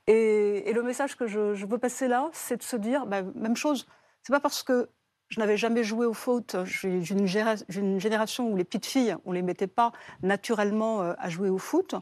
Et, 0.07 0.71
le 0.73 0.83
message 0.83 1.15
que 1.15 1.25
je, 1.25 1.65
veux 1.65 1.77
passer 1.77 2.07
là, 2.07 2.29
c'est 2.33 2.57
de 2.57 2.63
se 2.63 2.75
dire, 2.75 3.05
bah, 3.07 3.21
même 3.33 3.55
chose, 3.55 3.87
c'est 4.25 4.33
pas 4.33 4.39
parce 4.39 4.63
que 4.63 4.89
je 5.29 5.39
n'avais 5.39 5.55
jamais 5.55 5.83
joué 5.83 6.07
au 6.07 6.13
foot. 6.13 6.55
J'ai 6.65 6.89
une, 6.89 7.27
génération 7.27 8.49
où 8.49 8.55
les 8.55 8.63
petites 8.63 8.87
filles, 8.87 9.15
on 9.25 9.31
les 9.31 9.43
mettait 9.43 9.67
pas 9.67 9.91
naturellement 10.23 11.01
euh, 11.01 11.13
à 11.19 11.29
jouer 11.29 11.49
au 11.49 11.59
foot, 11.59 11.93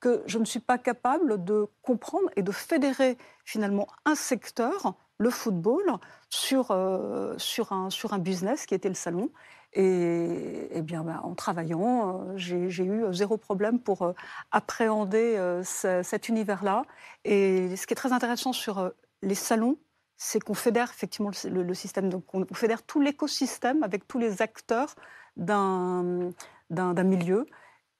que 0.00 0.22
je 0.26 0.38
ne 0.38 0.44
suis 0.44 0.58
pas 0.58 0.76
capable 0.78 1.44
de 1.44 1.66
comprendre 1.82 2.28
et 2.34 2.42
de 2.42 2.50
fédérer 2.50 3.16
finalement 3.44 3.86
un 4.04 4.16
secteur, 4.16 4.94
le 5.18 5.30
football, 5.30 5.84
sur, 6.30 6.72
euh, 6.72 7.34
sur, 7.38 7.70
un, 7.72 7.90
sur 7.90 8.12
un 8.12 8.18
business 8.18 8.66
qui 8.66 8.74
était 8.74 8.88
le 8.88 8.94
salon. 8.94 9.30
Et, 9.72 10.68
eh 10.72 10.82
bien, 10.82 11.04
bah, 11.04 11.20
en 11.22 11.34
travaillant, 11.34 12.24
euh, 12.26 12.36
j'ai 12.36 12.84
eu 12.84 13.04
zéro 13.12 13.36
problème 13.36 13.78
pour 13.78 14.14
appréhender 14.50 15.60
cet 15.62 16.28
univers-là. 16.28 16.82
Et 17.24 17.76
ce 17.76 17.86
qui 17.86 17.92
est 17.92 17.96
très 17.96 18.12
intéressant 18.12 18.52
sur 18.52 18.90
les 19.22 19.34
salons, 19.36 19.78
c'est 20.18 20.40
qu'on 20.40 20.54
fédère 20.54 20.90
effectivement 20.90 21.30
le, 21.44 21.74
système, 21.74 22.10
donc 22.10 22.24
on, 22.34 22.44
fédère 22.52 22.82
tout 22.82 23.00
l'écosystème 23.00 23.82
avec 23.82 24.06
tous 24.06 24.18
les 24.18 24.42
acteurs 24.42 24.94
d'un 25.36 26.32
milieu. 26.70 27.46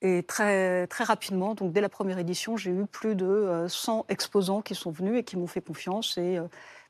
Et 0.01 0.23
très, 0.23 0.87
très 0.87 1.03
rapidement, 1.03 1.55
donc 1.55 1.73
dès 1.73 1.81
la 1.81 1.89
première 1.89 2.19
édition, 2.19 2.57
j'ai 2.57 2.71
eu 2.71 2.87
plus 2.87 3.17
de 3.17 3.67
100 3.69 3.99
euh, 3.99 4.03
exposants 4.09 4.63
qui 4.63 4.77
sont 4.77 4.93
venus 4.93 5.19
et 5.19 5.25
qui 5.25 5.37
m'ont 5.37 5.49
fait 5.49 5.61
confiance. 5.61 6.17
Et 6.19 6.39
euh, 6.39 6.47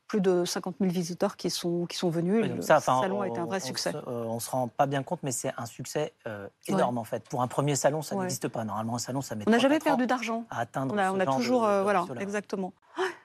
plus 0.08 0.20
de 0.22 0.44
50 0.44 0.76
000 0.80 0.90
visiteurs 0.90 1.36
qui 1.36 1.50
sont, 1.50 1.84
qui 1.86 1.96
sont 1.96 2.08
venus. 2.08 2.46
le 2.46 2.62
salon 2.62 3.20
a 3.20 3.28
été 3.28 3.38
un 3.38 3.44
vrai 3.44 3.60
succès. 3.60 3.92
On 4.06 4.36
ne 4.36 4.40
se 4.40 4.50
rend 4.50 4.68
pas 4.68 4.86
bien 4.86 5.02
compte, 5.02 5.20
mais 5.22 5.32
c'est 5.32 5.52
un 5.56 5.66
succès 5.66 6.14
euh, 6.26 6.48
énorme 6.66 6.98
en 6.98 7.04
fait. 7.04 7.28
Pour 7.28 7.42
un 7.42 7.46
premier 7.46 7.76
salon, 7.76 8.02
ça 8.02 8.16
n'existe 8.16 8.48
pas. 8.48 8.64
Normalement, 8.64 8.96
un 8.96 8.98
salon, 8.98 9.20
ça 9.20 9.34
met 9.36 9.44
On 9.46 9.50
n'a 9.50 9.58
jamais 9.58 9.78
perdu 9.78 10.06
d'argent. 10.06 10.44
À 10.50 10.60
atteindre. 10.60 10.94
On 10.94 10.98
a, 10.98 11.12
on 11.12 11.20
a 11.20 11.26
toujours. 11.26 11.66
Euh, 11.66 11.82
voilà, 11.82 12.06
exactement. 12.18 12.72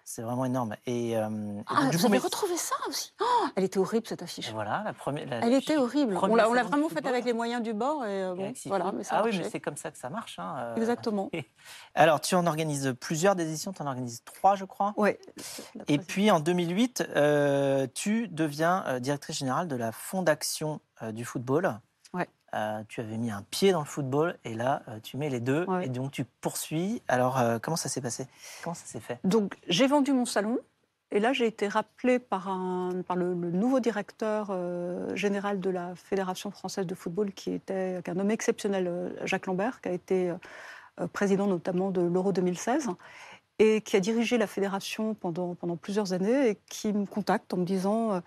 C'est 0.05 0.22
vraiment 0.22 0.45
énorme. 0.45 0.75
Et, 0.86 1.17
euh, 1.17 1.29
ah, 1.67 1.89
vous 1.91 2.05
avez 2.05 2.17
retrouvé 2.17 2.57
ça 2.57 2.75
aussi? 2.88 3.13
Oh, 3.22 3.48
Elle 3.55 3.63
était 3.63 3.79
horrible 3.79 4.05
cette 4.07 4.22
affiche. 4.22 4.51
voilà, 4.51 4.83
la 4.86 4.93
première. 4.93 5.31
elle 5.31 5.53
était 5.53 5.77
horrible. 5.77 6.17
On 6.22 6.36
l'a 6.36 6.48
vraiment 6.48 6.89
faite 6.89 7.05
avec 7.05 7.25
les 7.25 7.33
moyens 7.33 7.62
du 7.63 7.74
bord. 7.74 8.05
Et, 8.05 8.24
bon, 8.36 8.53
voilà, 8.65 8.91
mais 8.91 9.03
ça 9.03 9.17
ah 9.17 9.24
oui, 9.24 9.38
mais 9.38 9.50
c'est 9.50 9.60
comme 9.60 9.77
ça 9.77 9.91
que 9.91 9.98
ça 9.98 10.10
marche. 10.10 10.39
Hein, 10.39 10.74
exactement. 10.75 11.29
Alors, 11.95 12.22
tu 12.22 12.36
en 12.36 12.45
organises 12.45 12.93
plusieurs 13.00 13.39
éditions. 13.39 13.72
Tu 13.72 13.81
en 13.81 13.88
organises 13.88 14.24
trois, 14.24 14.55
je 14.55 14.65
crois. 14.65 14.93
Oui. 14.98 15.12
Et 15.88 15.98
puis 15.98 16.31
en 16.31 16.39
2008, 16.39 17.10
euh, 17.15 17.88
tu 17.93 18.27
deviens 18.27 18.83
euh, 18.88 19.00
directrice 19.00 19.38
générale 19.38 19.67
de 19.67 19.75
la 19.75 19.91
Fondation 19.91 20.81
euh, 21.01 21.12
du 21.12 21.25
football. 21.25 21.79
Ouais. 22.53 22.83
tu 22.88 23.01
avais 23.01 23.17
mis 23.17 23.31
un 23.31 23.43
pied 23.50 23.72
dans 23.72 23.79
le 23.79 23.86
football 23.86 24.38
et 24.43 24.53
là, 24.53 24.83
tu 25.01 25.17
mets 25.17 25.29
les 25.29 25.39
deux 25.39 25.65
et 25.81 25.89
donc 25.89 26.12
tu 26.12 26.25
poursuis. 26.25 27.01
Alors, 27.07 27.41
comment 27.62 27.77
ça 27.77 27.89
s'est 27.89 28.01
passé? 28.01 28.27
Comment 28.63 28.74
ça 28.74 28.86
s'est 28.86 29.00
fait? 29.00 29.19
Donc, 29.24 29.57
j'ai 29.67 29.88
vendu 29.88 30.13
mon 30.13 30.25
salon 30.25 30.60
Et 31.12 31.19
là, 31.19 31.31
j'ai 31.31 31.45
été 31.45 31.67
rappelée 31.67 32.17
par, 32.17 32.50
un, 32.50 33.03
par 33.05 33.15
le, 33.15 33.36
nouveau 33.36 33.79
directeur 33.79 34.48
euh, 34.50 35.15
général 35.15 35.60
de 35.60 35.69
la 35.69 35.95
Fédération 35.95 36.50
française 36.50 36.88
de 36.88 36.95
football, 36.95 37.31
qui 37.33 37.51
était 37.51 38.01
un 38.07 38.19
homme 38.19 38.31
exceptionnel, 38.31 38.88
euh, 38.88 39.10
Jacques 39.25 39.45
Lambert, 39.45 39.79
qui 39.79 39.89
a 39.89 39.91
été 39.91 40.31
euh, 41.00 41.07
président 41.07 41.45
notamment 41.45 41.91
de 41.91 42.01
l'Euro 42.01 42.31
2016 42.31 42.89
et 43.60 43.81
qui 43.81 43.95
a 43.95 44.00
dirigé 44.00 44.39
la 44.39 44.48
fédération 44.48 45.13
pendant, 45.13 45.53
pendant 45.53 45.77
plusieurs 45.77 46.13
années 46.13 46.50
et 46.50 46.60
qui 46.67 46.91
me 46.91 47.05
contacte 47.05 47.53
en 47.53 47.57
me 47.57 47.65
disant 47.65 48.22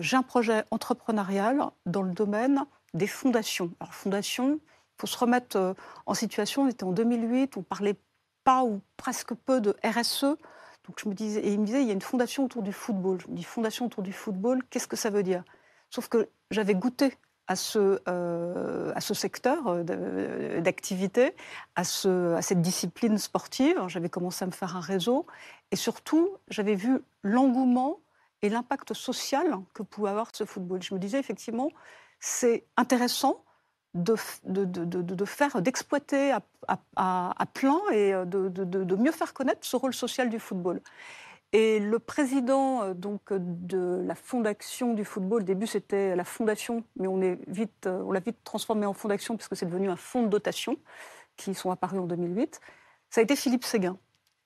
j'ai 0.00 0.16
un 0.16 0.22
projet 0.22 0.64
entrepreneurial 0.72 1.62
dans 1.86 2.02
le 2.02 2.12
domaine 2.12 2.64
des 2.94 3.06
fondations. 3.06 3.70
Alors, 3.80 3.94
fondation, 3.94 4.54
il 4.54 5.00
faut 5.00 5.06
se 5.06 5.18
remettre 5.18 5.74
en 6.06 6.14
situation. 6.14 6.62
On 6.62 6.68
était 6.68 6.84
en 6.84 6.92
2008, 6.92 7.56
on 7.56 7.62
parlait 7.62 7.96
pas 8.44 8.64
ou 8.64 8.80
presque 8.96 9.34
peu 9.34 9.60
de 9.60 9.76
RSE. 9.84 10.36
Donc 10.86 11.00
je 11.02 11.08
me 11.08 11.14
disais, 11.14 11.40
et 11.40 11.52
il 11.52 11.60
me 11.60 11.66
disait, 11.66 11.82
il 11.82 11.88
y 11.88 11.90
a 11.90 11.94
une 11.94 12.00
fondation 12.00 12.44
autour 12.44 12.62
du 12.62 12.72
football. 12.72 13.20
Je 13.20 13.28
me 13.28 13.34
dis, 13.34 13.42
fondation 13.42 13.86
autour 13.86 14.02
du 14.02 14.12
football, 14.12 14.62
qu'est-ce 14.70 14.86
que 14.86 14.96
ça 14.96 15.10
veut 15.10 15.24
dire? 15.24 15.42
Sauf 15.90 16.08
que 16.08 16.28
j'avais 16.50 16.74
goûté 16.74 17.18
à 17.48 17.56
ce, 17.56 18.00
euh, 18.08 18.92
à 18.94 19.00
ce 19.00 19.14
secteur 19.14 19.66
euh, 19.66 20.60
d'activité, 20.60 21.34
à, 21.74 21.84
ce, 21.84 22.34
à 22.34 22.42
cette 22.42 22.60
discipline 22.60 23.18
sportive. 23.18 23.80
J'avais 23.88 24.08
commencé 24.08 24.44
à 24.44 24.46
me 24.46 24.52
faire 24.52 24.76
un 24.76 24.80
réseau 24.80 25.26
et 25.70 25.76
surtout, 25.76 26.36
j'avais 26.48 26.74
vu 26.74 27.00
l'engouement 27.22 28.00
et 28.42 28.48
l'impact 28.48 28.94
social 28.94 29.58
que 29.74 29.82
pouvait 29.82 30.10
avoir 30.10 30.30
ce 30.32 30.44
football. 30.44 30.82
Je 30.82 30.94
me 30.94 31.00
disais 31.00 31.18
effectivement, 31.18 31.70
c'est 32.26 32.66
intéressant 32.76 33.44
de, 33.94 34.16
faire, 35.24 35.62
d'exploiter 35.62 36.32
à, 36.32 36.40
à, 36.96 37.46
plein 37.54 37.80
et 37.92 38.12
euh, 38.12 38.24
de, 38.24 38.96
mieux 38.96 39.12
faire 39.12 39.32
connaître 39.32 39.60
ce 39.62 39.76
rôle 39.76 39.94
social 39.94 40.28
du 40.28 40.40
football. 40.40 40.80
Et 41.52 41.78
le 41.78 42.00
président 42.00 42.82
euh, 42.82 42.94
donc, 42.94 43.32
de 43.32 44.02
la 44.04 44.16
fondation 44.16 44.92
du 44.92 45.04
football, 45.04 45.42
au 45.42 45.44
début 45.44 45.68
c'était 45.68 46.16
la 46.16 46.24
fondation, 46.24 46.82
mais 46.96 47.06
on 47.06 47.16
l'a 47.16 47.36
euh, 47.86 48.02
on 48.04 48.12
vite 48.12 48.42
transformé 48.42 48.86
en 48.86 48.92
fondation 48.92 49.36
puisque 49.36 49.56
c'est 49.56 49.66
devenu 49.66 49.88
un 49.88 49.96
fonds 49.96 50.24
de 50.24 50.28
dotation 50.28 50.76
qui 51.36 51.54
sont 51.54 51.70
apparus 51.70 52.00
en 52.00 52.06
2008, 52.06 52.60
ça 53.08 53.20
a 53.20 53.24
été 53.24 53.36
Philippe 53.36 53.64
Séguin. 53.64 53.98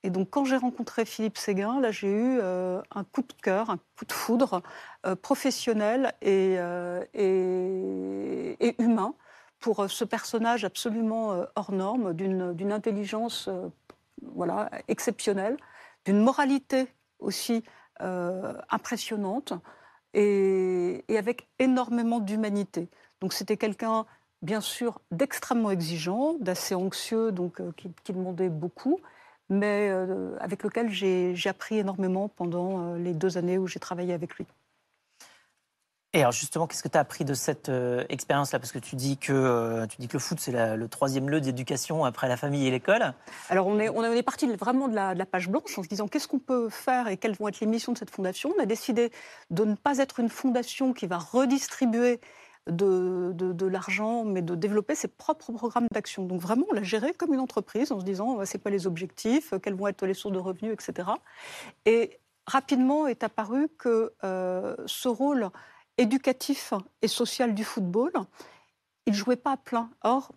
Et 0.03 0.11
donc, 0.11 0.31
quand 0.31 0.45
j'ai 0.45 0.57
rencontré 0.57 1.05
Philippe 1.05 1.37
Séguin, 1.37 1.81
là, 1.81 1.91
j'ai 1.91 2.11
eu 2.11 2.41
un 2.41 3.05
coup 3.13 3.21
de 3.21 3.33
cœur, 3.43 3.69
un 3.69 3.77
coup 3.99 4.07
de 4.07 4.13
foudre 4.13 4.63
professionnel 5.21 6.15
et, 6.23 6.55
et, 7.15 8.57
et, 8.61 8.83
humain 8.83 9.15
pour 9.61 9.81
euh, 9.81 9.89
ce 9.89 10.05
personnage 10.05 10.65
absolument 10.65 11.33
euh, 11.33 11.45
hors 11.55 11.71
norme, 11.71 12.15
d'une 12.15 12.73
intelligence 12.73 13.47
euh, 13.49 13.69
voilà, 14.35 14.71
exceptionnelle, 14.89 15.57
d'une 16.05 16.21
moralité 16.21 16.89
aussi 17.21 17.63
impressionnante 18.71 19.53
et, 20.15 21.05
avec 21.11 21.51
énormément 21.59 22.19
d'humanité. 22.19 22.89
Donc 23.21 23.35
c'était 23.35 23.59
quelqu'un, 23.59 24.07
bien 24.41 24.63
sûr, 24.63 25.03
d'extrêmement 25.11 25.71
exigeant, 25.71 26.33
d'assez 26.41 26.75
anxieux, 26.75 27.31
donc 27.31 27.61
qui, 27.77 28.13
demandait 28.15 28.49
beaucoup, 28.49 29.01
mais 29.51 29.91
avec 30.41 30.63
lequel 30.63 30.91
j'ai 30.91 31.49
appris 31.49 31.79
énormément 31.79 32.29
pendant 32.29 32.95
les 32.95 33.13
deux 33.13 33.37
années 33.37 33.59
où 33.59 33.67
j'ai 33.67 33.81
travaillé 33.81 34.15
avec 34.15 34.37
lui. 34.37 34.47
Et 36.13 36.21
alors 36.21 36.33
justement, 36.33 36.67
qu'est-ce 36.67 36.83
que 36.83 36.89
tu 36.89 36.99
as 36.99 37.01
appris 37.01 37.25
de 37.25 37.35
cette 37.35 37.69
euh, 37.69 38.05
expérience-là? 38.09 38.59
Parce 38.59 38.73
que 38.73 38.81
tu 38.81 38.97
dis 38.97 39.17
que, 39.17 39.33
euh, 39.33 39.87
tu 39.87 39.99
dis 40.01 40.09
que 40.09 40.15
le 40.15 40.19
foot, 40.19 40.41
c'est 40.41 40.51
le 40.51 40.89
troisième 40.89 41.31
lieu 41.31 41.41
d'éducation 41.41 42.05
après 42.05 42.29
la 42.29 42.37
famille 42.37 42.67
et 42.67 42.71
l'école. 42.73 43.15
Alors 43.49 43.69
on 43.69 43.79
est, 43.79 43.89
on 43.89 44.03
est 44.03 44.23
parti 44.25 44.49
vraiment 44.57 44.89
de 44.89 44.95
la, 44.97 45.15
page 45.25 45.49
blanche 45.49 45.79
en 45.79 45.85
se 45.85 45.89
disant 45.89 46.09
qu'est-ce 46.09 46.27
qu'on 46.27 46.41
peut 46.41 46.69
faire 46.69 47.07
et 47.07 47.17
quelles 47.17 47.37
vont 47.37 47.47
être 47.47 47.61
les 47.61 47.69
missions 47.69 47.93
de 47.93 47.99
cette 47.99 48.11
fondation. 48.11 48.53
On 48.59 48.63
a 48.63 48.67
décidé 48.67 49.13
de 49.51 49.65
ne 49.65 49.77
pas 49.77 49.99
être 49.99 50.19
une 50.19 50.31
fondation 50.31 50.93
qui 50.93 51.07
va 51.07 51.19
redistribuer 51.19 52.21
de, 52.67 53.33
de, 53.35 53.67
l'argent, 53.67 54.25
mais 54.25 54.43
de 54.43 54.55
développer 54.55 54.95
ses 54.95 55.09
propres 55.09 55.53
programmes 55.53 55.87
d'action. 55.93 56.25
Donc 56.27 56.41
vraiment, 56.41 56.67
on 56.71 56.75
l'a 56.75 56.83
géré 56.83 57.15
comme 57.15 57.33
une 57.33 57.41
entreprise 57.41 57.91
en 57.93 58.01
se 58.01 58.05
disant, 58.05 58.45
c'est 58.45 58.59
pas 58.59 58.71
les 58.71 58.87
objectifs, 58.87 59.55
quelles 59.63 59.75
vont 59.75 59.89
être 59.89 60.07
les 60.07 60.15
sources 60.15 60.35
de 60.35 60.39
revenus, 60.39 60.73
etc. 60.73 61.09
Et 61.87 62.21
rapidement 62.47 63.07
est 63.07 63.25
apparu 63.25 63.69
que 63.79 64.13
euh, 64.25 64.77
ce 64.87 65.09
rôle 65.09 65.51
éducatif 65.99 66.73
et 67.03 67.09
social 67.09 67.55
du 67.55 67.65
football, 67.65 68.13
il 69.07 69.13
ne 69.13 69.17
jouait 69.19 69.37
pas 69.37 69.53
à 69.53 69.57
plein. 69.57 69.91
Or, 70.03 70.33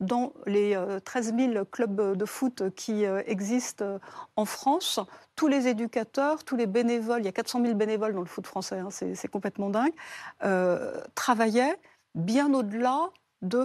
dans 0.00 0.32
les 0.46 0.78
13 1.04 1.32
euh, 1.32 1.52
000 1.52 1.64
clubs 1.64 2.16
de 2.16 2.24
foot 2.24 2.70
qui 2.74 3.06
euh, 3.06 3.22
existent 3.26 3.84
euh, 3.84 3.98
en 4.36 4.44
France, 4.44 5.00
tous 5.34 5.48
les 5.48 5.68
éducateurs, 5.68 6.44
tous 6.44 6.56
les 6.56 6.66
bénévoles, 6.66 7.22
il 7.22 7.24
y 7.24 7.28
a 7.28 7.32
400 7.32 7.62
000 7.62 7.74
bénévoles 7.74 8.14
dans 8.14 8.20
le 8.20 8.26
foot 8.26 8.46
français, 8.46 8.78
hein, 8.78 8.88
c'est 8.90 9.28
complètement 9.28 9.70
dingue, 9.70 9.92
travaillaient 11.14 11.78
bien 12.14 12.52
au-delà 12.54 13.10
de 13.42 13.64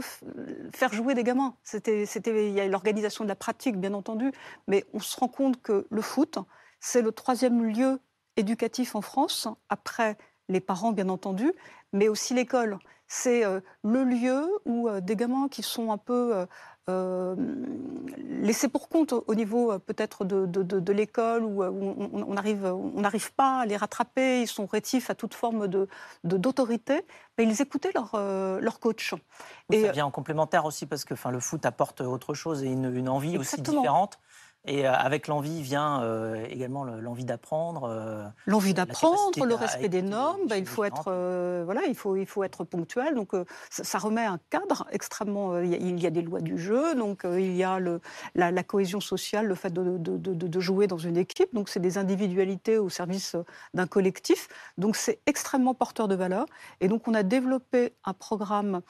faire 0.74 0.94
jouer 0.94 1.14
des 1.14 1.24
gamins. 1.24 1.56
C'était, 1.64 2.04
il 2.04 2.54
y 2.54 2.60
a 2.60 2.68
l'organisation 2.68 3.24
de 3.24 3.30
la 3.30 3.36
pratique, 3.36 3.78
bien 3.78 3.94
entendu, 3.94 4.32
mais 4.68 4.86
on 4.94 5.00
se 5.00 5.18
rend 5.18 5.30
compte 5.30 5.62
que 5.62 5.88
le 5.90 6.02
foot, 6.02 6.38
c'est 6.80 7.02
le 7.02 7.12
troisième 7.12 7.64
lieu 7.64 8.00
éducatif 8.36 8.96
en 8.96 9.02
France, 9.02 9.48
après 9.70 10.18
les 10.50 10.60
parents 10.60 10.92
bien 10.92 11.10
entendu, 11.10 11.54
mais 11.94 12.08
aussi 12.08 12.34
l'école. 12.34 12.80
C'est 13.08 13.44
euh, 13.44 13.60
le 13.84 14.06
lieu 14.06 14.48
où 14.66 14.88
euh, 14.88 15.02
des 15.02 15.18
gamins 15.18 15.50
qui 15.50 15.64
sont 15.64 15.92
un 15.92 15.98
peu 15.98 16.46
euh, 16.90 17.36
laissés 18.18 18.70
pour 18.70 18.88
compte 18.88 19.14
au 19.14 19.36
niveau 19.36 19.78
peut-être 19.80 20.24
de, 20.24 20.94
l'école, 20.94 21.44
où, 21.44 21.62
on 21.62 22.34
n'arrive 22.34 23.34
pas 23.34 23.60
à 23.60 23.66
les 23.66 23.76
rattraper, 23.76 24.42
ils 24.42 24.48
sont 24.48 24.66
rétifs 24.66 25.10
à 25.10 25.16
toute 25.16 25.34
forme 25.34 25.68
d'autorité, 26.24 27.06
mais 27.38 27.44
ils 27.44 27.62
écoutaient 27.62 27.92
leur, 27.94 28.16
leur 28.16 28.80
coach. 28.80 29.14
Et, 29.72 29.86
ça 29.86 29.92
vient 29.92 30.06
en 30.06 30.12
complémentaire 30.12 30.66
aussi 30.66 30.86
parce 30.86 31.04
que 31.04 31.14
le 31.30 31.40
foot 31.40 31.66
apporte 31.66 32.02
autre 32.02 32.34
chose 32.34 32.64
et 32.64 32.68
une, 32.68 32.96
une 32.96 33.10
envie 33.10 33.38
aussi 33.38 33.62
différente. 33.62 34.20
Et 34.66 34.88
euh, 34.88 34.94
avec 34.94 35.28
l'envie 35.28 35.64
vient 35.64 36.04
euh, 36.04 36.46
également 36.48 36.84
l'envie 36.84 37.26
d'apprendre. 37.26 37.86
Euh, 37.86 38.28
l'envie 38.46 38.76
d'apprendre, 38.76 39.44
le 39.44 39.56
respect 39.56 39.90
des 39.90 40.04
normes. 40.04 40.48
Bah, 40.48 40.58
il 40.58 40.68
faut 40.68 40.84
être, 40.84 41.06
voilà, 41.66 41.82
il 41.88 41.96
faut, 41.96 42.16
il 42.16 42.28
faut 42.28 42.44
être 42.44 42.64
ponctuel. 42.64 43.16
Donc 43.16 43.32
ça, 43.70 43.98
remet 43.98 44.26
un 44.26 44.40
cadre 44.50 44.86
extrêmement. 44.92 45.60
il 45.60 46.00
y 46.00 46.06
a 46.06 46.12
des 46.12 46.22
lois 46.22 46.42
du 46.42 46.58
jeu, 46.60 46.94
donc 46.96 47.24
il 47.26 47.56
y 47.56 47.64
a 47.64 47.80
le, 47.80 48.02
la, 48.36 48.64
cohésion 48.64 49.00
sociale, 49.00 49.48
le 49.48 49.56
fait 49.56 49.72
de, 49.72 49.98
de, 49.98 50.18
de, 50.18 50.60
jouer 50.60 50.86
dans 50.86 50.98
une 50.98 51.18
équipe. 51.18 51.54
Donc 51.54 51.70
c'est 51.70 51.80
des 51.80 51.98
individualités 51.98 52.78
au 52.78 52.90
service 52.90 53.36
d'un 53.74 53.88
collectif. 53.88 54.48
Donc 54.78 54.96
c'est 54.96 55.20
extrêmement 55.26 55.74
porteur 55.74 56.08
de 56.08 56.16
valeur. 56.16 56.46
Et 56.82 56.88
donc 56.88 57.08
on 57.08 57.16
a 57.16 57.24
développé 57.24 57.96
un 58.06 58.14
programme 58.14 58.82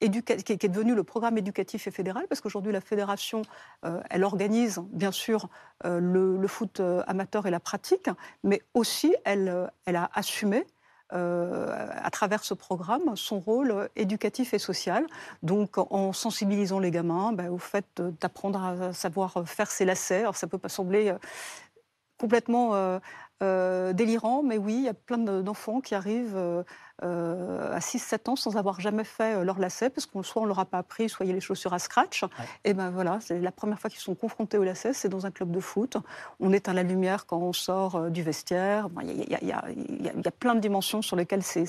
qui 0.00 0.52
est 0.52 0.68
devenu 0.68 0.94
le 0.94 1.04
programme 1.04 1.36
éducatif 1.36 1.86
et 1.86 1.90
fédéral, 1.90 2.26
parce 2.28 2.40
qu'aujourd'hui 2.40 2.72
la 2.72 2.80
fédération, 2.80 3.42
euh, 3.84 4.00
elle 4.08 4.24
organise 4.24 4.80
bien 4.92 5.12
sûr 5.12 5.48
euh, 5.84 6.00
le, 6.00 6.48
foot 6.48 6.80
euh, 6.80 7.02
amateur 7.06 7.46
et 7.46 7.50
la 7.50 7.60
pratique, 7.60 8.08
mais 8.42 8.62
aussi 8.74 9.14
elle, 9.24 9.70
a 9.86 10.10
assumé 10.14 10.66
à 11.12 12.08
travers 12.12 12.44
ce 12.44 12.54
programme 12.54 13.16
son 13.16 13.40
rôle 13.40 13.88
éducatif 13.96 14.54
et 14.54 14.60
social. 14.60 15.04
Donc 15.42 15.76
en 15.76 16.12
sensibilisant 16.12 16.78
les 16.78 16.92
gamins 16.92 17.32
ben, 17.32 17.50
au 17.50 17.58
fait 17.58 18.00
d'apprendre 18.20 18.62
à 18.62 18.92
savoir 18.92 19.42
faire 19.44 19.72
ses 19.72 19.84
lacets. 19.84 20.20
Alors 20.20 20.36
ça 20.36 20.46
peut 20.46 20.56
pas 20.56 20.68
sembler 20.68 21.12
complètement 22.16 23.00
délirant, 23.40 24.44
mais 24.44 24.56
oui, 24.56 24.74
il 24.74 24.84
y 24.84 24.88
a 24.88 24.94
plein 24.94 25.18
d'enfants 25.18 25.80
qui 25.80 25.96
arrivent 25.96 26.64
euh, 27.02 27.74
à 27.74 27.78
6-7 27.78 28.30
ans 28.30 28.36
sans 28.36 28.56
avoir 28.56 28.80
jamais 28.80 29.04
fait 29.04 29.36
euh, 29.36 29.44
leur 29.44 29.58
lacet, 29.58 29.90
parce 29.90 30.06
qu'on 30.06 30.22
soit 30.22 30.42
on 30.42 30.44
leur 30.44 30.58
a 30.58 30.64
pas 30.64 30.78
appris, 30.78 31.08
soit 31.08 31.24
il 31.24 31.28
y 31.28 31.32
a 31.32 31.34
les 31.34 31.40
chaussures 31.40 31.72
à 31.72 31.78
scratch. 31.78 32.24
Et 32.64 32.74
ben 32.74 32.90
voilà, 32.90 33.18
c'est 33.20 33.40
la 33.40 33.52
première 33.52 33.78
fois 33.78 33.90
qu'ils 33.90 34.00
sont 34.00 34.14
confrontés 34.14 34.58
au 34.58 34.64
lacet, 34.64 34.92
c'est 34.92 35.08
dans 35.08 35.26
un 35.26 35.30
club 35.30 35.50
de 35.50 35.60
foot. 35.60 35.96
On 36.40 36.52
éteint 36.52 36.72
la 36.72 36.82
lumière 36.82 37.26
quand 37.26 37.38
on 37.38 37.52
sort 37.52 37.96
euh, 37.96 38.10
du 38.10 38.22
vestiaire. 38.22 38.88
Il 39.02 39.10
y, 39.10 39.46
y, 39.46 39.52
a 39.52 40.30
plein 40.38 40.54
de 40.54 40.60
dimensions 40.60 41.02
sur 41.02 41.16
lesquelles 41.16 41.42
ça, 41.42 41.60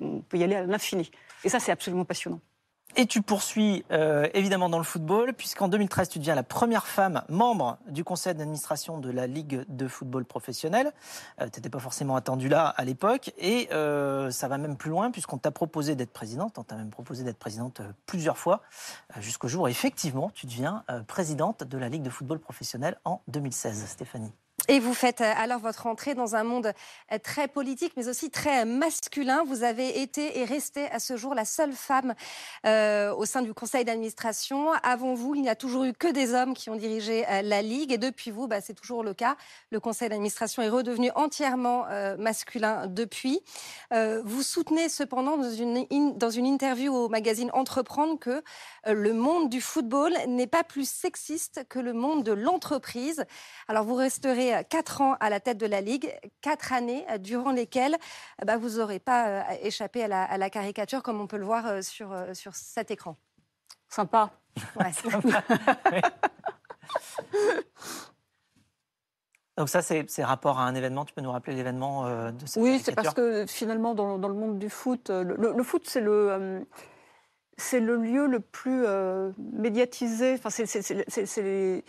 on 0.00 0.20
peut 0.20 0.38
y 0.38 0.44
aller 0.44 0.56
à 0.56 0.62
l'infini. 0.64 1.10
Et 1.44 1.48
ça, 1.48 1.60
c'est 1.60 1.72
absolument 1.72 2.04
passionnant. 2.04 2.40
Et 2.96 3.06
tu 3.06 3.22
poursuis 3.22 3.84
euh, 3.90 4.28
évidemment 4.34 4.68
dans 4.68 4.78
le 4.78 4.84
football, 4.84 5.34
puisqu'en 5.34 5.66
2013, 5.66 6.08
tu 6.08 6.20
deviens 6.20 6.36
la 6.36 6.44
première 6.44 6.86
femme 6.86 7.24
membre 7.28 7.78
du 7.88 8.04
conseil 8.04 8.34
d'administration 8.34 8.98
de 8.98 9.10
la 9.10 9.26
Ligue 9.26 9.64
de 9.68 9.88
football 9.88 10.24
professionnel. 10.24 10.92
Euh, 11.40 11.48
tu 11.52 11.58
n'étais 11.58 11.70
pas 11.70 11.80
forcément 11.80 12.14
attendu 12.14 12.48
là 12.48 12.68
à 12.68 12.84
l'époque. 12.84 13.32
Et 13.38 13.68
euh, 13.72 14.30
ça 14.30 14.46
va 14.46 14.58
même 14.58 14.76
plus 14.76 14.90
loin, 14.90 15.10
puisqu'on 15.10 15.38
t'a 15.38 15.50
proposé 15.50 15.96
d'être 15.96 16.12
présidente. 16.12 16.56
On 16.58 16.62
t'a 16.62 16.76
même 16.76 16.90
proposé 16.90 17.24
d'être 17.24 17.38
présidente 17.38 17.80
plusieurs 18.06 18.38
fois, 18.38 18.62
jusqu'au 19.18 19.48
jour 19.48 19.62
où 19.64 19.68
effectivement 19.68 20.30
tu 20.32 20.46
deviens 20.46 20.84
présidente 21.08 21.64
de 21.64 21.78
la 21.78 21.88
Ligue 21.88 22.02
de 22.02 22.10
football 22.10 22.38
professionnel 22.38 22.96
en 23.04 23.22
2016. 23.26 23.86
Stéphanie. 23.86 24.32
Et 24.66 24.80
vous 24.80 24.94
faites 24.94 25.20
euh, 25.20 25.30
alors 25.36 25.58
votre 25.58 25.86
entrée 25.86 26.14
dans 26.14 26.36
un 26.36 26.42
monde 26.42 26.72
euh, 27.12 27.18
très 27.22 27.48
politique, 27.48 27.92
mais 27.98 28.08
aussi 28.08 28.30
très 28.30 28.64
masculin. 28.64 29.44
Vous 29.46 29.62
avez 29.62 30.00
été 30.00 30.38
et 30.38 30.44
resté 30.46 30.86
à 30.90 31.00
ce 31.00 31.18
jour 31.18 31.34
la 31.34 31.44
seule 31.44 31.72
femme 31.72 32.14
euh, 32.64 33.14
au 33.14 33.26
sein 33.26 33.42
du 33.42 33.52
conseil 33.52 33.84
d'administration. 33.84 34.72
Avant 34.82 35.12
vous, 35.12 35.34
il 35.34 35.42
n'y 35.42 35.50
a 35.50 35.54
toujours 35.54 35.84
eu 35.84 35.92
que 35.92 36.10
des 36.10 36.32
hommes 36.32 36.54
qui 36.54 36.70
ont 36.70 36.76
dirigé 36.76 37.26
la 37.42 37.60
Ligue. 37.60 37.92
Et 37.92 37.98
depuis 37.98 38.30
vous, 38.30 38.46
bah, 38.48 38.62
c'est 38.62 38.72
toujours 38.72 39.02
le 39.02 39.12
cas. 39.12 39.36
Le 39.70 39.80
conseil 39.80 40.08
d'administration 40.08 40.62
est 40.62 40.70
redevenu 40.70 41.10
entièrement 41.14 41.86
masculin 42.18 42.86
depuis. 42.86 43.42
vous 43.90 44.42
soutenez 44.42 44.88
cependant 44.88 45.36
dans 45.36 45.50
une, 45.50 46.16
dans 46.16 46.30
une 46.30 46.46
interview 46.46 46.94
au 46.94 47.08
magazine 47.08 47.50
Entreprendre 47.52 48.18
que 48.18 48.42
le 48.86 49.12
monde 49.12 49.50
du 49.50 49.60
football 49.60 50.14
n'est 50.26 50.46
pas 50.46 50.64
plus 50.64 50.88
sexiste 50.88 51.66
que 51.68 51.78
le 51.78 51.92
monde 51.92 52.24
de 52.24 52.32
l'entreprise. 52.32 53.24
Alors 53.68 53.84
vous 53.84 53.94
resterez 53.94 54.53
quatre 54.62 55.00
ans 55.00 55.16
à 55.20 55.30
la 55.30 55.40
tête 55.40 55.58
de 55.58 55.66
la 55.66 55.80
Ligue, 55.80 56.12
quatre 56.40 56.72
années 56.72 57.04
euh, 57.10 57.18
durant 57.18 57.50
lesquelles 57.50 57.94
euh, 57.94 58.44
bah, 58.44 58.56
vous 58.56 58.78
n'aurez 58.78 58.98
pas 59.00 59.28
euh, 59.28 59.42
échappé 59.62 60.04
à 60.04 60.38
la, 60.38 60.50
caricature 60.50 61.02
comme 61.02 61.20
on 61.20 61.26
peut 61.26 61.38
le 61.38 61.44
voir 61.44 61.82
sur, 61.82 62.14
sur 62.32 62.54
cet 62.54 62.90
écran. 62.90 63.16
Sympa. 63.88 64.30
Donc 69.56 69.68
ça, 69.68 69.82
c'est 69.82 70.24
rapport 70.24 70.58
à 70.58 70.64
un 70.64 70.74
événement. 70.74 71.04
Tu 71.04 71.14
peux 71.14 71.20
nous 71.20 71.30
rappeler 71.30 71.54
l'événement 71.54 72.30
de 72.32 72.44
cette 72.44 72.60
Oui, 72.62 72.80
c'est 72.84 72.94
parce 72.94 73.14
que 73.14 73.46
finalement, 73.46 73.94
dans, 73.94 74.16
le 74.16 74.34
monde 74.34 74.58
du 74.58 74.68
foot, 74.68 75.10
le, 75.10 75.62
foot, 75.62 75.84
c'est 75.86 76.00
le... 76.00 76.66
c'est 77.56 77.78
le 77.78 77.96
lieu 77.96 78.26
le 78.26 78.40
plus 78.40 78.84
médiatisé. 79.38 80.34
Enfin, 80.34 80.50
c'est 80.50 81.84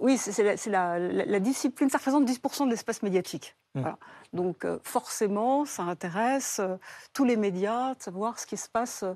oui, 0.00 0.18
c'est 0.18 0.68
la, 0.68 1.40
discipline, 1.40 1.90
ça 1.90 1.98
représente 1.98 2.28
10% 2.28 2.66
de 2.66 2.70
l'espace 2.70 3.02
médiatique. 3.02 3.56
Mmh. 3.74 3.84
Donc 4.32 4.64
euh, 4.64 4.78
forcément, 4.82 5.64
ça 5.64 5.82
intéresse 5.84 6.60
euh, 6.60 6.76
tous 7.12 7.24
les 7.24 7.36
médias 7.36 7.94
de 7.94 8.02
savoir 8.02 8.38
ce 8.38 8.46
qui 8.46 8.56
se 8.56 8.68
passe 8.68 9.02
euh, 9.02 9.14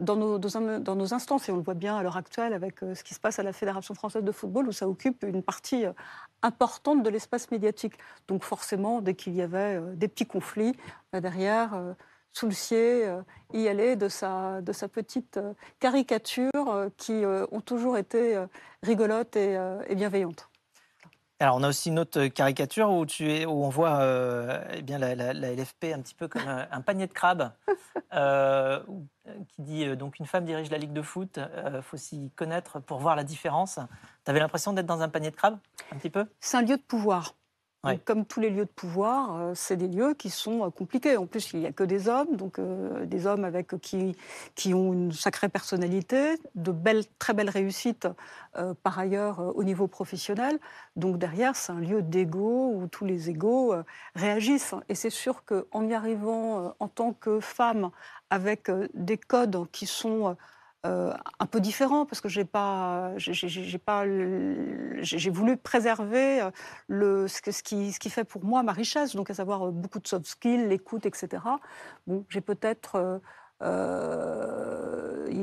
dans 0.00 0.16
nos, 0.16 0.38
dans, 0.38 0.94
nos, 0.94 1.14
instances. 1.14 1.48
Et 1.48 1.52
on 1.52 1.56
le 1.56 1.62
voit 1.62 1.74
bien 1.74 1.96
à 1.96 2.02
l'heure 2.02 2.16
actuelle 2.16 2.52
avec 2.52 2.78
ce 2.80 3.02
qui 3.02 3.14
se 3.14 3.20
passe 3.20 3.38
à 3.38 3.42
la 3.42 3.52
Fédération 3.52 3.94
française 3.94 4.22
de 4.22 4.32
football, 4.32 4.68
où 4.68 4.72
ça 4.72 4.88
occupe 4.88 5.24
une 5.24 5.42
partie 5.42 5.84
importante 6.42 7.02
de 7.02 7.10
l'espace 7.10 7.50
médiatique. 7.50 7.94
Donc 8.28 8.44
forcément, 8.44 9.00
dès 9.00 9.14
qu'il 9.14 9.34
y 9.34 9.42
avait 9.42 9.80
des 9.96 10.06
petits 10.06 10.26
conflits, 10.26 10.76
bah, 11.12 11.20
derrière 11.20 11.96
Soulcier 12.32 13.06
euh, 13.06 13.22
y 13.52 13.68
allait 13.68 13.96
de 13.96 14.08
sa, 14.08 14.60
de 14.62 14.72
sa 14.72 14.88
petite 14.88 15.36
euh, 15.36 15.52
caricature 15.80 16.50
euh, 16.54 16.88
qui 16.96 17.22
ont 17.52 17.60
toujours 17.60 17.98
été 17.98 18.42
rigolotes 18.82 19.36
et, 19.36 19.58
bienveillantes. 19.94 20.48
Alors, 21.40 21.56
on 21.56 21.62
a 21.64 21.68
aussi 21.68 21.88
une 21.88 21.98
autre 21.98 22.26
caricature 22.26 22.90
où, 22.90 23.04
tu 23.04 23.30
es, 23.30 23.46
où 23.46 23.64
on 23.64 23.68
voit 23.68 24.00
eh 24.72 24.82
bien, 24.82 24.98
la, 24.98 25.32
LFP 25.32 25.86
un 25.92 26.00
petit 26.00 26.14
peu 26.14 26.28
comme 26.28 26.46
un, 26.46 26.80
panier 26.80 27.06
de 27.08 27.12
crabes, 27.12 27.52
qui 29.48 29.62
dit 29.62 29.96
donc 29.96 30.20
une 30.20 30.26
femme 30.26 30.44
dirige 30.44 30.70
la 30.70 30.78
ligue 30.78 30.92
de 30.92 31.02
foot, 31.02 31.38
il 31.38 31.82
faut 31.82 31.96
s'y 31.96 32.30
connaître 32.36 32.78
pour 32.80 32.98
voir 32.98 33.16
la 33.16 33.24
différence. 33.24 33.80
Tu 34.24 34.30
avais 34.30 34.40
l'impression 34.40 34.72
d'être 34.72 34.86
dans 34.86 35.02
un 35.02 35.08
panier 35.08 35.30
de 35.30 35.36
crabes, 35.36 35.58
un 35.92 35.96
petit 35.96 36.10
peu? 36.10 36.26
C'est 36.38 36.56
un 36.56 36.62
lieu 36.62 36.76
de 36.76 36.82
pouvoir 36.82 37.34
comme 38.04 38.24
tous 38.24 38.38
les 38.40 38.50
lieux 38.50 38.64
de 38.64 38.70
pouvoir, 38.70 39.36
euh, 39.36 39.52
c'est 39.54 39.76
des 39.76 39.88
lieux 39.88 40.14
qui 40.14 40.30
sont 40.30 40.64
euh, 40.64 40.70
compliqués. 40.70 41.16
En 41.16 41.26
plus, 41.26 41.52
il 41.52 41.60
n'y 41.60 41.66
a 41.66 41.72
que 41.72 41.82
des 41.82 42.08
hommes, 42.08 42.36
donc 42.36 42.58
euh, 42.58 43.04
des 43.06 43.26
hommes 43.26 43.44
avec 43.44 43.78
qui, 43.80 44.16
qui 44.54 44.72
ont 44.72 44.92
une 44.92 45.12
sacrée 45.12 45.48
personnalité, 45.48 46.38
de 46.54 46.70
belles, 46.70 47.04
très 47.18 47.34
belles 47.34 47.50
réussites 47.50 48.08
par 48.82 48.98
ailleurs 48.98 49.56
au 49.56 49.64
niveau 49.64 49.86
professionnel. 49.86 50.58
Donc 50.94 51.18
derrière, 51.18 51.56
c'est 51.56 51.72
un 51.72 51.80
lieu 51.80 52.02
d'ego 52.02 52.70
où 52.74 52.86
tous 52.86 53.06
les 53.06 53.30
égaux 53.30 53.74
réagissent. 54.14 54.74
Et 54.90 54.94
c'est 54.94 55.10
sûr 55.10 55.44
qu'en 55.46 55.88
y 55.88 55.94
arrivant 55.94 56.74
en 56.78 56.88
tant 56.88 57.14
que 57.14 57.40
femme 57.40 57.90
avec 58.28 58.70
des 58.92 59.16
codes 59.16 59.66
qui 59.72 59.86
sont 59.86 60.36
euh, 60.84 61.12
un 61.38 61.46
peu 61.46 61.60
différent 61.60 62.06
parce 62.06 62.20
que 62.20 62.28
j'ai 62.28 62.44
pas, 62.44 63.12
j'ai 63.16 63.78
pas, 63.78 64.04
j'ai 65.00 65.30
voulu 65.30 65.56
préserver 65.56 66.42
euh, 66.90 67.28
ce, 67.28 67.62
qui, 67.62 68.10
fait 68.10 68.24
pour 68.24 68.44
moi 68.44 68.64
ma 68.64 68.72
richesse, 68.72 69.14
donc 69.14 69.30
à 69.30 69.34
savoir 69.34 69.68
euh, 69.68 69.70
beaucoup 69.70 70.00
de 70.00 70.08
soft 70.08 70.26
skills, 70.26 70.66
l'écoute, 70.66 71.06
etc. 71.06 71.40
Bon, 72.08 72.24
j'ai 72.28 72.40
peut-être 72.40 73.20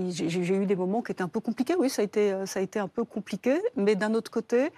j'ai 0.09 0.55
eu 0.55 0.65
des 0.65 0.75
moments 0.75 1.01
qui 1.01 1.13
étaient 1.13 1.23
un 1.23 1.29
peu 1.29 1.39
compliqués, 1.39 1.75
oui, 1.79 1.89
ça 1.89 2.01
a 2.01 2.05
été, 2.05 2.45
ça 2.45 2.59
a 2.59 2.61
été 2.61 2.77
un 2.79 2.89
peu 2.89 3.05
compliqué, 3.05 3.61
mais 3.77 3.95
d'un 3.95 4.13
autre 4.15 4.31
côté, 4.31 4.73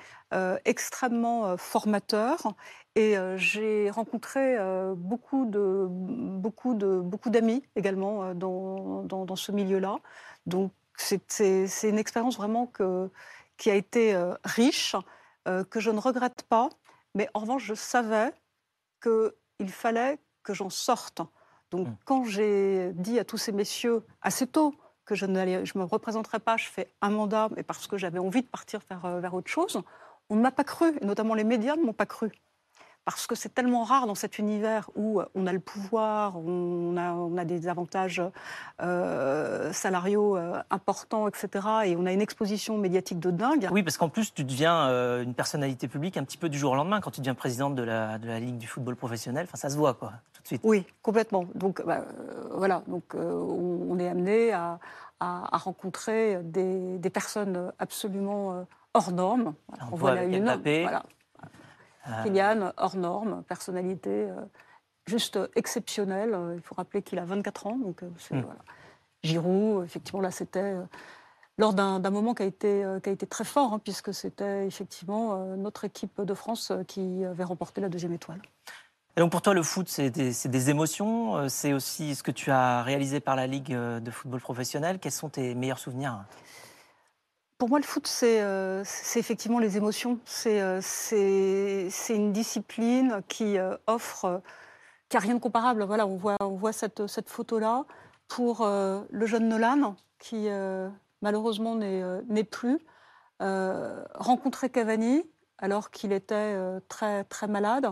extrêmement 0.63 1.57
formateur. 1.57 2.53
Et 2.95 3.15
j'ai 3.37 3.89
rencontré 3.89 4.57
beaucoup 4.95 5.47
de 5.47 5.87
beaucoup 5.89 6.75
de 6.75 6.99
beaucoup 6.99 7.31
d'amis 7.31 7.63
également 7.75 8.35
dans, 8.35 9.35
ce 9.35 9.51
milieu-là. 9.51 9.97
Donc 10.45 10.71
c'est 10.97 11.89
une 11.89 11.99
expérience 11.99 12.37
vraiment 12.37 12.67
que, 12.67 13.09
qui 13.57 13.69
a 13.69 13.75
été 13.75 14.13
euh, 14.13 14.35
riche, 14.43 14.95
euh, 15.47 15.63
que 15.63 15.79
je 15.79 15.91
ne 15.91 15.99
regrette 15.99 16.43
pas, 16.43 16.69
mais 17.15 17.27
en 17.33 17.39
revanche, 17.41 17.63
je 17.63 17.73
savais 17.73 18.33
qu'il 19.01 19.71
fallait 19.71 20.19
que 20.43 20.53
j'en 20.53 20.69
sorte. 20.69 21.21
Donc 21.71 21.87
mmh. 21.87 21.97
quand 22.05 22.23
j'ai 22.25 22.91
dit 22.93 23.19
à 23.19 23.25
tous 23.25 23.37
ces 23.37 23.51
messieurs 23.51 24.03
assez 24.21 24.47
tôt 24.47 24.75
que 25.05 25.15
je 25.15 25.25
ne 25.25 25.65
je 25.65 25.77
me 25.77 25.83
représenterais 25.83 26.39
pas, 26.39 26.57
je 26.57 26.67
fais 26.67 26.93
un 27.01 27.09
mandat, 27.09 27.49
mais 27.55 27.63
parce 27.63 27.87
que 27.87 27.97
j'avais 27.97 28.19
envie 28.19 28.41
de 28.41 28.47
partir 28.47 28.79
vers, 28.89 29.05
euh, 29.05 29.19
vers 29.19 29.33
autre 29.33 29.49
chose, 29.49 29.81
on 30.29 30.35
ne 30.35 30.41
m'a 30.41 30.51
pas 30.51 30.63
cru, 30.63 30.97
et 31.01 31.05
notamment 31.05 31.33
les 31.33 31.43
médias 31.43 31.75
ne 31.75 31.83
m'ont 31.83 31.93
pas 31.93 32.05
cru 32.05 32.31
parce 33.05 33.25
que 33.25 33.35
c'est 33.35 33.53
tellement 33.53 33.83
rare 33.83 34.05
dans 34.05 34.15
cet 34.15 34.37
univers 34.37 34.89
où 34.95 35.21
on 35.33 35.47
a 35.47 35.53
le 35.53 35.59
pouvoir, 35.59 36.37
on 36.37 36.95
a, 36.97 37.13
on 37.13 37.35
a 37.37 37.45
des 37.45 37.67
avantages 37.67 38.21
euh, 38.81 39.73
salariaux 39.73 40.37
euh, 40.37 40.61
importants, 40.69 41.27
etc. 41.27 41.67
Et 41.85 41.95
on 41.95 42.05
a 42.05 42.11
une 42.11 42.21
exposition 42.21 42.77
médiatique 42.77 43.19
de 43.19 43.31
dingue. 43.31 43.69
Oui, 43.71 43.81
parce 43.81 43.97
qu'en 43.97 44.09
plus, 44.09 44.33
tu 44.33 44.43
deviens 44.43 44.87
euh, 44.89 45.23
une 45.23 45.33
personnalité 45.33 45.87
publique 45.87 46.17
un 46.17 46.23
petit 46.23 46.37
peu 46.37 46.47
du 46.47 46.59
jour 46.59 46.73
au 46.73 46.75
lendemain 46.75 47.01
quand 47.01 47.11
tu 47.11 47.21
deviens 47.21 47.33
présidente 47.33 47.75
de 47.75 47.83
la, 47.83 48.19
de 48.19 48.27
la 48.27 48.39
Ligue 48.39 48.57
du 48.57 48.67
football 48.67 48.95
professionnel. 48.95 49.45
Enfin, 49.47 49.57
ça 49.57 49.69
se 49.69 49.77
voit, 49.77 49.95
quoi, 49.95 50.13
tout 50.33 50.43
de 50.43 50.47
suite. 50.47 50.61
Oui, 50.63 50.85
complètement. 51.01 51.45
Donc, 51.55 51.83
bah, 51.83 52.05
voilà, 52.51 52.83
donc, 52.87 53.15
on, 53.15 53.97
est 53.97 54.07
amené 54.07 54.53
à, 54.53 54.79
à, 55.19 55.57
rencontrer 55.57 56.39
des, 56.43 56.99
des, 56.99 57.09
personnes 57.09 57.71
absolument 57.79 58.65
hors 58.93 59.11
normes. 59.11 59.53
on, 59.91 59.95
voit 59.95 60.13
la 60.13 60.23
une. 60.25 60.43
Voilà. 60.83 61.03
Ah. 62.03 62.23
Kylian, 62.23 62.73
hors 62.77 62.95
norme, 62.95 63.43
personnalité 63.43 64.09
euh, 64.09 64.41
juste 65.05 65.39
exceptionnelle. 65.55 66.33
Euh, 66.33 66.55
il 66.55 66.61
faut 66.61 66.75
rappeler 66.75 67.01
qu'il 67.01 67.19
a 67.19 67.25
24 67.25 67.67
ans. 67.67 67.77
Donc, 67.77 68.03
euh, 68.03 68.09
hmm. 68.31 68.45
Giroud, 69.23 69.85
effectivement, 69.85 70.21
là, 70.21 70.31
c'était 70.31 70.75
lors 71.57 71.73
d'un 71.73 72.09
moment 72.09 72.33
qui 72.33 72.41
a, 72.41 72.47
été, 72.47 72.83
qui 73.03 73.09
a 73.09 73.11
été 73.11 73.27
très 73.27 73.43
fort, 73.43 73.73
hein, 73.73 73.79
puisque 73.79 74.15
c'était 74.15 74.65
effectivement 74.65 75.45
notre 75.57 75.85
équipe 75.85 76.19
de 76.19 76.33
France 76.33 76.71
qui 76.87 77.23
avait 77.23 77.43
remporté 77.43 77.81
la 77.81 77.89
deuxième 77.89 78.13
étoile. 78.13 78.41
Et 79.15 79.19
donc 79.19 79.29
pour 79.29 79.43
toi, 79.43 79.53
le 79.53 79.61
foot, 79.61 79.87
c'est 79.89 80.09
des, 80.09 80.31
des, 80.45 80.69
émotions, 80.71 81.47
c'est 81.49 81.73
aussi 81.73 82.15
ce 82.15 82.23
que 82.23 82.31
tu 82.31 82.49
as 82.49 82.81
réalisé 82.81 83.19
par 83.19 83.35
la 83.35 83.45
Ligue 83.45 83.75
de 83.75 84.09
football 84.09 84.39
professionnel. 84.39 84.97
Quels 84.97 85.11
sont 85.11 85.29
tes 85.29 85.53
meilleurs 85.53 85.77
souvenirs? 85.77 86.23
Pour 87.61 87.69
moi, 87.69 87.77
le 87.77 87.85
foot, 87.85 88.07
c'est 88.07 88.41
euh, 88.41 88.83
effectivement 89.15 89.59
les 89.59 89.77
émotions. 89.77 90.17
C'est 90.25 90.59
euh, 90.63 90.81
une 92.09 92.33
discipline 92.33 93.21
qui 93.27 93.59
euh, 93.59 93.77
offre, 93.85 94.41
qui 95.09 95.15
n'a 95.15 95.19
rien 95.19 95.35
de 95.35 95.39
comparable. 95.39 95.83
Voilà, 95.83 96.07
on 96.07 96.17
voit, 96.17 96.73
cette, 96.73 97.05
cette 97.05 97.29
photo-là 97.29 97.85
pour 98.27 98.65
le 98.65 99.25
jeune 99.27 99.47
Nolan, 99.47 99.95
qui 100.17 100.47
malheureusement 101.21 101.75
n'est 101.75 102.43
plus. 102.43 102.79
rencontrer 103.39 104.71
Cavani, 104.71 105.21
alors 105.59 105.91
qu'il 105.91 106.13
était 106.13 106.57
très, 106.87 107.25
très 107.25 107.47
malade, 107.47 107.91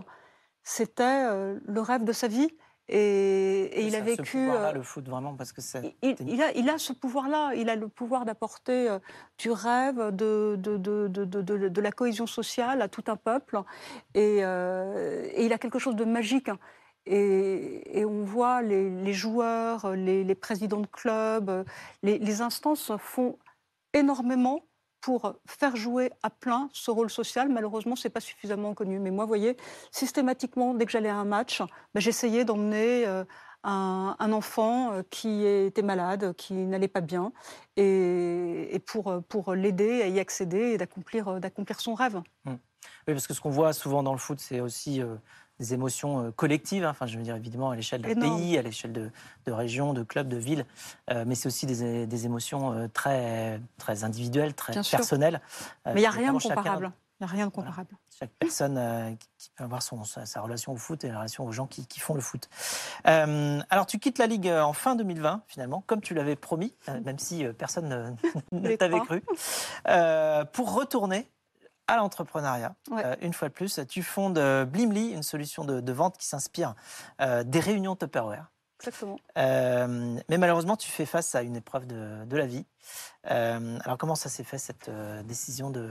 c'était 0.64 1.28
le 1.64 1.82
rêve 1.82 2.06
de 2.06 2.12
sa 2.12 2.28
vie. 2.28 2.50
Et, 2.92 3.86
il 3.86 3.96
a 3.96 4.02
vécu. 4.02 4.26
Ce 4.26 4.32
pouvoir-là, 4.32 4.70
euh, 4.70 4.74
le 4.74 4.82
foot, 4.82 5.08
vraiment, 5.08 5.36
parce 5.36 5.52
que. 5.52 5.62
Il, 6.02 6.42
a, 6.42 6.52
il 6.54 6.70
a 6.70 6.78
ce 6.78 6.92
pouvoir-là. 6.92 7.54
Il 7.56 7.70
a 7.70 7.76
le 7.76 7.88
pouvoir 7.88 8.26
d'apporter 8.26 8.90
euh, 8.90 9.00
du 9.38 9.52
rêve, 9.52 10.16
de, 10.16 10.56
de, 10.58 10.78
de, 10.78 11.08
de, 11.08 11.82
la 11.82 11.92
cohésion 11.92 12.26
sociale 12.26 12.82
à 12.82 12.88
tout 12.88 13.04
un 13.08 13.16
peuple. 13.16 13.62
Et, 14.16 14.40
euh, 14.42 15.30
et 15.34 15.46
il 15.46 15.54
a 15.54 15.60
quelque 15.60 15.78
chose 15.78 15.96
de 15.96 16.06
magique. 16.06 16.50
Et, 17.06 18.00
et 18.00 18.06
on 18.06 18.24
voit 18.24 18.62
les, 18.62 18.90
les 18.90 19.14
joueurs, 19.14 19.96
les, 19.96 20.24
les, 20.24 20.36
présidents 20.36 20.82
de 20.82 20.88
clubs, 20.88 21.66
les, 22.04 22.18
les 22.20 22.42
instances 22.42 22.92
font 22.98 23.38
énormément 23.94 24.64
pour 25.02 25.36
faire 25.46 25.76
jouer 25.76 26.12
à 26.24 26.30
plein 26.30 26.70
ce 26.74 26.92
rôle 26.92 27.10
social. 27.10 27.50
Malheureusement, 27.50 27.96
ce 27.96 28.08
n'est 28.08 28.12
pas 28.12 28.20
suffisamment 28.20 28.74
connu. 28.74 29.00
Mais 29.00 29.12
moi, 29.12 29.26
vous 29.26 29.30
voyez, 29.30 29.58
systématiquement, 29.92 30.74
dès 30.74 30.86
que 30.86 30.92
j'allais 30.92 31.10
à 31.10 31.16
un 31.16 31.26
match, 31.26 31.62
ben, 31.94 32.00
j'essayais 32.00 32.46
d'emmener 32.46 33.08
euh, 33.08 33.24
un, 33.64 34.32
enfant 34.32 34.94
euh, 34.94 35.04
qui 35.10 35.46
était 35.46 35.82
malade, 35.82 36.34
qui 36.36 36.54
n'allait 36.54 36.88
pas 36.88 37.02
bien, 37.02 37.32
et, 37.78 38.82
pour, 38.86 39.24
pour 39.28 39.54
l'aider 39.54 40.02
à 40.02 40.08
y 40.08 40.20
accéder 40.20 40.72
et 40.74 40.78
d'accomplir, 40.78 41.40
son 41.78 41.94
rêve. 41.94 42.22
Mmh. 42.46 42.52
Oui, 43.08 43.14
parce 43.14 43.28
que 43.28 43.34
ce 43.34 43.42
qu'on 43.42 43.50
voit 43.50 43.74
souvent 43.74 44.04
dans 44.04 44.14
le 44.14 44.20
foot, 44.20 44.40
c'est 44.40 44.62
aussi 44.62 45.02
des 45.60 45.74
émotions 45.74 46.26
euh, 46.26 46.32
collectives, 46.32 46.86
hein. 46.86 46.90
enfin 46.90 47.06
je 47.06 47.18
veux 47.18 47.24
dire 47.24 47.36
évidemment 47.36 47.72
à 47.72 47.76
l'échelle 47.76 48.02
d'un 48.02 48.16
pays, 48.16 48.58
à 48.58 48.62
l'échelle 48.62 48.94
de, 48.94 49.12
de 49.46 49.52
régions, 49.52 49.94
de 49.94 50.04
clubs, 50.04 50.28
de 50.28 50.38
villes, 50.38 50.66
euh, 51.12 51.26
mais 51.28 51.36
c'est 51.36 51.48
aussi 51.48 51.66
des, 51.66 52.08
des, 52.08 52.26
émotions 52.26 52.74
euh, 52.74 52.88
très, 52.88 53.60
très 53.78 54.04
individuelles, 54.04 54.54
très 54.54 54.74
personnelles. 54.74 55.42
mais 55.86 55.96
il 55.96 56.00
n'y 56.00 56.06
a 56.06 56.12
rien 56.12 56.34
de 56.34 56.40
comparable. 56.40 56.92
Il 57.22 57.26
n'y 57.26 57.32
a 57.32 57.34
rien 57.34 57.48
de 57.48 57.52
comparable. 57.52 57.90
Chaque 58.18 58.32
personne 58.40 59.18
qui 59.38 59.50
peut 59.58 59.66
avoir 59.66 59.82
son, 59.82 60.06
sa, 60.06 60.40
relation 60.40 60.72
au 60.72 60.78
foot 60.78 61.04
et 61.04 61.10
la 61.10 61.18
relation 61.18 61.46
aux 61.46 61.52
gens 61.52 61.68
qui, 61.68 61.86
qui 61.86 62.00
font 62.00 62.14
le 62.14 62.22
foot. 62.22 62.48
alors, 63.04 63.86
tu 63.88 64.00
quittes 64.00 64.20
la 64.20 64.28
Ligue 64.28 64.48
en 64.48 64.72
fin 64.72 64.96
2020, 64.96 65.42
finalement, 65.48 65.84
comme 65.86 66.00
tu 66.00 66.14
l'avais 66.14 66.38
promis, 66.38 66.74
même 67.04 67.20
si 67.20 67.44
personne 67.58 68.16
ne 68.54 68.76
t'avait 68.78 69.02
cru, 69.02 69.22
pour 70.54 70.74
retourner 70.74 71.30
à 71.90 71.98
l'entrepreneuriat. 71.98 72.76
Euh, 72.92 73.16
une 73.22 73.34
fois 73.34 73.50
de 73.50 73.54
plus, 73.54 73.80
tu 73.90 74.04
fondes 74.04 74.38
euh, 74.38 74.64
Blimly, 74.66 75.10
une 75.12 75.24
solution 75.24 75.66
de, 75.66 75.92
vente 75.92 76.18
qui 76.18 76.28
s'inspire 76.28 76.76
euh, 77.20 77.44
des 77.44 77.60
réunions 77.60 77.96
Tupperware. 77.96 78.52
Exactement. 78.80 79.18
mais 79.36 80.38
malheureusement, 80.38 80.78
tu 80.78 80.90
fais 80.90 81.06
face 81.06 81.36
à 81.36 81.42
une 81.42 81.58
épreuve 81.58 81.86
de, 81.86 82.38
la 82.38 82.46
vie. 82.46 82.66
alors, 83.26 83.98
comment 83.98 84.16
ça 84.16 84.30
s'est 84.30 84.46
fait 84.46 84.58
cette 84.58 84.90
décision 85.26 85.70
de 85.70 85.90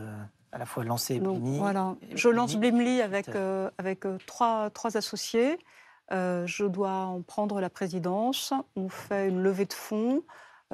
à 0.53 0.57
la 0.57 0.65
fois 0.65 0.85
lancer 0.85 1.21
Blimly 1.21 1.59
Voilà, 1.59 1.97
je 2.15 2.31
lance 2.31 2.57
Blimly 2.57 3.03
avec, 3.03 3.29
avec 3.77 4.07
trois, 4.27 4.71
trois 4.71 4.97
associés. 4.97 5.59
je 6.11 6.65
dois 6.65 6.95
en 6.95 7.21
prendre 7.21 7.61
la 7.61 7.69
présidence. 7.69 8.55
On 8.75 8.89
fait 8.89 9.29
une 9.29 9.43
levée 9.43 9.67
de 9.67 9.75
fonds. 9.75 10.23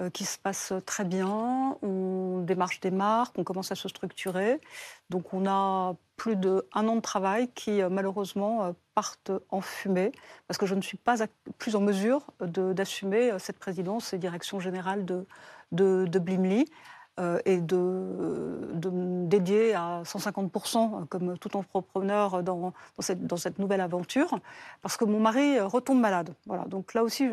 Euh, 0.00 0.10
qui 0.10 0.24
se 0.24 0.38
passe 0.38 0.72
très 0.86 1.04
bien. 1.04 1.78
On 1.80 2.40
démarche 2.40 2.80
des 2.80 2.90
marques, 2.90 3.38
on 3.38 3.44
commence 3.44 3.70
à 3.70 3.76
se 3.76 3.88
structurer. 3.88 4.60
Donc 5.08 5.32
on 5.32 5.46
a 5.46 5.94
plus 6.16 6.34
d'un 6.34 6.62
an 6.74 6.96
de 6.96 7.00
travail 7.00 7.48
qui 7.54 7.80
euh, 7.80 7.88
malheureusement 7.88 8.64
euh, 8.64 8.72
partent 8.96 9.30
en 9.50 9.60
fumée 9.60 10.10
parce 10.48 10.58
que 10.58 10.66
je 10.66 10.74
ne 10.74 10.80
suis 10.80 10.96
pas 10.96 11.18
plus 11.58 11.76
en 11.76 11.80
mesure 11.80 12.26
d'assumer 12.40 13.38
cette 13.38 13.60
présidence 13.60 14.12
et 14.12 14.18
direction 14.18 14.58
générale 14.58 15.04
de, 15.04 15.26
de, 15.70 16.06
de. 16.06 16.18
Euh, 17.20 17.38
et 17.44 17.58
de, 17.58 17.76
me 17.76 19.26
dédier 19.26 19.72
à 19.74 20.02
150%, 20.04 21.06
comme 21.06 21.38
tout 21.38 21.56
entrepreneur 21.56 22.42
dans, 22.42 22.72
cette, 22.98 23.58
nouvelle 23.60 23.80
aventure, 23.80 24.40
parce 24.82 24.96
que 24.96 25.04
mon 25.04 25.20
mari 25.20 25.60
retombe 25.60 26.00
malade. 26.00 26.34
Voilà. 26.46 26.64
Donc 26.64 26.92
là 26.92 27.04
aussi, 27.04 27.28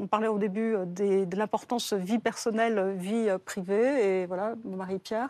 on 0.00 0.06
parlait 0.06 0.28
au 0.28 0.38
début 0.38 0.74
de 0.86 1.36
l'importance 1.36 1.92
vie 1.92 2.18
personnelle, 2.18 2.94
vie 2.96 3.28
privée, 3.44 4.22
et 4.22 4.26
voilà, 4.26 4.54
mon 4.64 4.76
mari 4.76 4.98
Pierre 4.98 5.28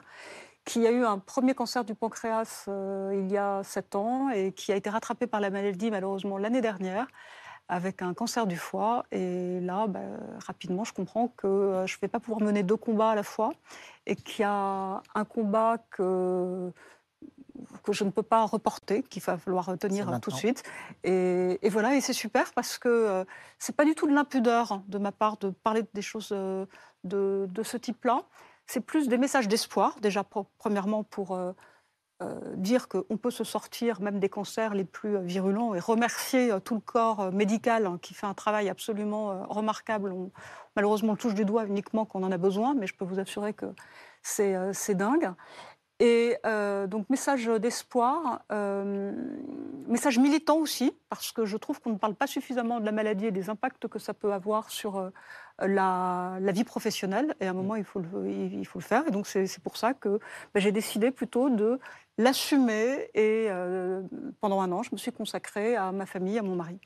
qui 0.64 0.84
a 0.86 0.90
eu 0.90 1.04
un 1.04 1.18
premier 1.18 1.54
cancer 1.54 1.84
du 1.84 1.94
pancréas 1.94 2.64
euh, 2.68 3.22
il 3.24 3.30
y 3.30 3.38
a 3.38 3.62
sept 3.62 3.94
ans 3.94 4.30
et 4.30 4.50
qui 4.50 4.72
a 4.72 4.76
été 4.76 4.90
rattrapé 4.90 5.28
par 5.28 5.40
la 5.40 5.48
maladie 5.48 5.92
malheureusement 5.92 6.38
l'année 6.38 6.60
dernière 6.60 7.06
avec 7.68 8.02
un 8.02 8.14
cancer 8.14 8.46
du 8.46 8.56
foie. 8.56 9.04
Et 9.12 9.60
là, 9.60 9.86
bah, 9.86 10.00
rapidement, 10.46 10.84
je 10.84 10.92
comprends 10.92 11.28
que 11.36 11.46
euh, 11.46 11.86
je 11.86 11.96
ne 11.96 12.00
vais 12.00 12.08
pas 12.08 12.20
pouvoir 12.20 12.40
mener 12.40 12.62
deux 12.62 12.76
combats 12.76 13.10
à 13.10 13.14
la 13.14 13.22
fois 13.22 13.52
et 14.06 14.16
qu'il 14.16 14.42
y 14.42 14.44
a 14.44 15.02
un 15.14 15.24
combat 15.24 15.78
que 15.90 16.72
que 17.82 17.92
je 17.92 18.04
ne 18.04 18.10
peux 18.10 18.22
pas 18.22 18.44
reporter, 18.44 19.02
qu'il 19.02 19.22
va 19.22 19.38
falloir 19.38 19.76
tenir 19.78 20.20
tout 20.20 20.30
de 20.30 20.36
suite. 20.36 20.62
Et, 21.04 21.58
voilà, 21.70 21.94
et 21.94 22.00
c'est 22.00 22.12
super 22.12 22.52
parce 22.52 22.78
que 22.78 22.88
euh, 22.88 23.24
c'est 23.58 23.74
pas 23.74 23.84
du 23.84 23.94
tout 23.94 24.06
de 24.06 24.14
l'impudeur 24.14 24.82
de 24.88 24.98
ma 24.98 25.12
part 25.12 25.36
de 25.38 25.50
parler 25.50 25.84
des 25.94 26.02
choses 26.02 26.30
euh, 26.32 26.66
de, 27.04 27.48
de 27.50 27.62
ce 27.62 27.76
type-là. 27.76 28.22
C'est 28.66 28.80
plus 28.80 29.08
des 29.08 29.18
messages 29.18 29.48
d'espoir, 29.48 29.96
déjà 30.00 30.24
premièrement 30.58 31.04
pour 31.04 31.34
euh, 31.34 31.52
dire 32.56 32.88
qu'on 32.88 33.16
peut 33.16 33.30
se 33.30 33.44
sortir 33.44 34.00
même 34.00 34.18
des 34.18 34.28
cancers 34.28 34.74
les 34.74 34.84
plus 34.84 35.16
euh, 35.16 35.20
virulents 35.20 35.74
et 35.74 35.80
remercier 35.80 36.50
euh, 36.50 36.60
tout 36.60 36.74
le 36.74 36.80
corps 36.80 37.30
médical 37.30 37.86
hein, 37.86 37.98
qui 38.00 38.14
fait 38.14 38.26
un 38.26 38.34
travail 38.34 38.68
absolument 38.68 39.46
remarquable. 39.48 40.14
malheureusement, 40.76 41.12
on 41.12 41.16
touche 41.16 41.34
du 41.34 41.44
doigt 41.44 41.66
uniquement 41.66 42.06
quand 42.06 42.20
on 42.20 42.24
en 42.24 42.32
a 42.32 42.38
besoin, 42.38 42.74
mais 42.74 42.86
je 42.86 42.94
peux 42.94 43.04
vous 43.04 43.18
assurer 43.18 43.52
que 43.52 43.66
c'est 44.22 44.94
dingue. 44.94 45.32
Et 45.98 46.36
donc, 46.88 47.08
message 47.08 47.46
d'espoir, 47.46 48.42
message 49.86 50.18
militant 50.18 50.58
aussi, 50.58 50.92
parce 51.08 51.32
que 51.32 51.46
je 51.46 51.56
trouve 51.56 51.80
qu'on 51.80 51.90
ne 51.90 51.98
parle 51.98 52.14
pas 52.14 52.26
suffisamment 52.26 52.80
de 52.80 52.84
la 52.84 52.92
maladie 52.92 53.26
et 53.26 53.30
des 53.30 53.48
impacts 53.48 53.88
que 53.88 53.98
ça 53.98 54.12
peut 54.12 54.32
avoir 54.32 54.70
sur 54.70 55.10
la, 55.60 56.38
vie 56.52 56.64
professionnelle. 56.64 57.34
Et 57.40 57.46
à 57.46 57.50
un 57.50 57.54
moment, 57.54 57.76
il 57.76 57.84
faut 57.84 58.00
le, 58.00 58.28
il 58.28 58.66
faut 58.66 58.78
le 58.78 58.84
faire. 58.84 59.06
Et 59.06 59.10
donc, 59.10 59.26
c'est 59.26 59.62
pour 59.62 59.76
ça 59.76 59.94
que 59.94 60.18
bah, 60.54 60.60
j'ai 60.60 60.72
décidé 60.72 61.10
plutôt 61.10 61.50
de 61.50 61.78
l'assumer. 62.18 63.10
Et 63.14 63.46
euh, 63.50 64.02
pendant 64.40 64.60
un 64.60 64.72
an, 64.72 64.82
je 64.82 64.90
me 64.92 64.96
suis 64.96 65.12
consacrée 65.12 65.76
à 65.76 65.92
ma 65.92 66.06
famille, 66.06 66.38
à 66.38 66.42
mon 66.42 66.56
mari. 66.56 66.78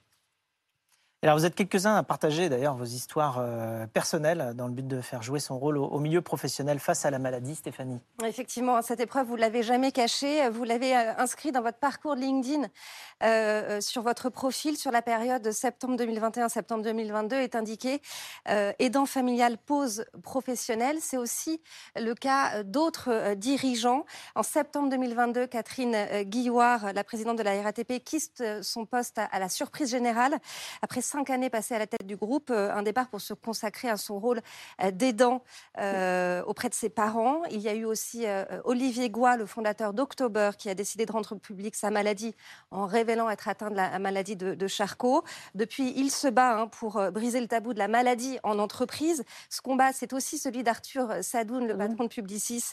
Alors 1.23 1.37
vous 1.37 1.45
êtes 1.45 1.55
quelques-uns 1.55 1.97
à 1.97 2.03
partager 2.03 2.49
d'ailleurs 2.49 2.75
vos 2.75 2.87
histoires 2.87 3.37
euh, 3.41 3.87
personnelles 3.87 4.55
dans 4.57 4.67
le 4.67 4.73
but 4.73 4.89
de 4.89 5.03
faire 5.03 5.23
jouer 5.23 5.39
son 5.39 5.59
rôle 5.59 5.77
au, 5.77 5.99
milieu 5.99 6.23
professionnel 6.23 6.79
face 6.79 7.05
à 7.05 7.11
la 7.11 7.19
maladie, 7.19 7.55
Stéphanie. 7.55 8.01
Effectivement, 8.25 8.81
cette 8.81 9.01
épreuve, 9.01 9.27
vous 9.27 9.37
l'avez 9.37 9.63
jamais 9.63 9.93
cachée, 9.93 10.49
vous 10.49 10.65
l'avez 10.65 10.97
euh, 10.97 11.13
inscrit 11.19 11.53
dans 11.53 11.61
votre 11.61 11.77
parcours 11.77 12.15
LinkedIn, 12.15 12.69
euh, 13.23 13.83
sur 13.83 14.01
votre 14.01 14.31
profil, 14.31 14.79
sur 14.79 14.91
la 14.93 15.03
période 15.03 15.43
de 15.43 15.51
septembre 15.51 16.03
2021-septembre 16.03 16.85
2022 16.85 17.37
est 17.37 17.55
indiqué 17.55 18.01
aidant 18.79 19.05
familial 19.05 19.59
pause 19.59 20.07
professionnelle. 20.23 20.97
C'est 21.03 21.19
aussi 21.19 21.61
le 21.97 22.15
cas 22.15 22.63
d'autres 22.63 23.35
dirigeants. 23.35 24.07
En 24.35 24.43
septembre 24.43 24.89
2022, 24.89 25.47
Catherine 25.49 26.23
Guilloire, 26.23 26.95
la 26.95 27.05
présidente 27.05 27.37
de 27.37 27.43
la 27.43 27.61
RATP, 27.61 28.03
quitte 28.03 28.43
son 28.63 28.87
poste 28.87 29.19
à, 29.19 29.25
à 29.27 29.39
la 29.39 29.51
surprise 29.51 29.91
générale 29.91 30.39
après 30.81 31.03
cinq 31.11 31.31
années 31.31 31.51
passées 31.51 31.75
à 31.75 31.79
la 31.79 31.89
tête 31.89 32.07
du 32.07 32.17
groupe, 32.17 32.51
euh, 32.51 32.73
un 32.73 32.83
départ 32.83 33.09
pour 33.09 33.21
se 33.21 33.35
consacrer 33.35 33.89
à 33.89 33.97
son 33.97 34.21
rôle 34.21 34.41
euh, 34.81 34.93
d'aidant 34.93 35.43
euh, 35.79 36.43
auprès 36.45 36.69
de 36.69 36.75
ses 36.75 36.89
parents. 36.89 37.43
Il 37.51 37.61
y 37.61 37.69
a 37.69 37.75
eu 37.75 37.85
aussi 37.85 38.27
Olivier 38.65 39.11
Goua, 39.11 39.37
le 39.37 39.47
fondateur 39.47 39.93
d'October, 39.93 40.51
qui 40.57 40.69
a 40.69 40.75
décidé 40.75 41.07
de 41.07 41.13
rendre 41.13 41.35
public 41.37 41.75
sa 41.75 41.91
maladie 41.91 42.35
en 42.71 42.87
révélant 42.87 43.29
être 43.29 43.49
atteint 43.49 43.71
de 43.71 43.77
la 43.77 43.99
maladie 43.99 44.37
de, 44.37 44.69
Charcot. 44.69 45.25
Depuis, 45.55 45.93
il 45.97 46.11
se 46.11 46.29
bat 46.29 46.61
hein, 46.61 46.67
pour 46.69 47.01
briser 47.11 47.41
le 47.41 47.49
tabou 47.49 47.75
de 47.75 47.79
la 47.79 47.89
maladie 47.89 48.39
en 48.43 48.59
entreprise. 48.59 49.25
Ce 49.49 49.61
combat, 49.61 49.93
c'est 49.93 50.13
aussi 50.13 50.39
celui 50.39 50.63
d'Arthur 50.63 51.13
Sadoun, 51.23 51.67
le 51.67 51.77
patron 51.77 52.05
de 52.05 52.09
Publicis, 52.09 52.73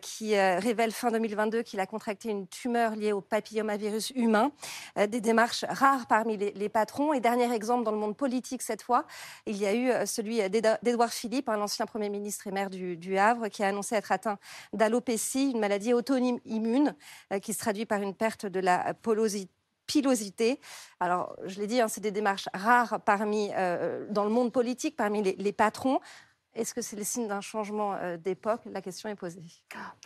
qui 0.00 0.38
révèle 0.38 0.92
fin 0.92 1.10
2022 1.10 1.62
qu'il 1.62 1.80
a 1.80 1.86
contracté 1.86 2.30
une 2.30 2.46
tumeur 2.46 2.96
liée 2.96 3.12
au 3.12 3.20
papillomavirus 3.20 4.12
humain. 4.14 4.52
des 4.96 5.20
démarches 5.20 5.64
rares 5.68 6.06
parmi 6.06 6.36
les, 6.36 6.52
les 6.52 6.68
patrons. 6.68 7.12
Et 7.12 7.20
dernier 7.42 7.56
exemple 7.56 7.84
dans 7.84 7.90
le 7.90 7.98
monde 7.98 8.16
politique 8.16 8.62
cette 8.62 8.82
fois, 8.82 9.04
il 9.46 9.56
y 9.56 9.66
a 9.66 9.74
eu 9.74 9.90
euh, 9.90 10.06
celui 10.06 10.48
d'Édouard 10.48 11.12
Philippe, 11.12 11.48
l'ancien 11.48 11.86
Premier 11.86 12.08
ministre 12.08 12.46
et 12.46 12.50
maire 12.52 12.70
du, 12.70 13.18
Havre, 13.18 13.48
qui 13.48 13.62
a 13.62 13.68
annoncé 13.68 13.96
être 13.96 14.12
atteint 14.12 14.38
d'alopécie, 14.72 15.50
une 15.50 15.60
maladie 15.60 15.92
auto-immune 15.92 16.94
euh, 17.32 17.38
qui 17.38 17.52
se 17.52 17.58
traduit 17.58 17.86
par 17.86 18.00
une 18.00 18.14
perte 18.14 18.46
de 18.46 18.60
la 18.60 18.94
pilosité. 19.86 20.60
Alors, 21.00 21.36
je 21.44 21.58
l'ai 21.60 21.66
dit, 21.66 21.80
hein, 21.80 21.88
c'est 21.88 22.00
des 22.00 22.10
démarches 22.10 22.48
rares 22.54 23.00
parmi, 23.04 23.50
euh, 23.56 24.06
dans 24.10 24.24
le 24.24 24.30
monde 24.30 24.52
politique, 24.52 24.96
parmi 24.96 25.22
les, 25.22 25.52
patrons. 25.52 26.00
Est-ce 26.54 26.74
que 26.74 26.82
c'est 26.82 26.96
le 26.96 27.04
signe 27.04 27.28
d'un 27.28 27.40
changement 27.40 27.96
d'époque? 28.18 28.60
La 28.66 28.82
question 28.82 29.08
est 29.08 29.14
posée. 29.14 29.42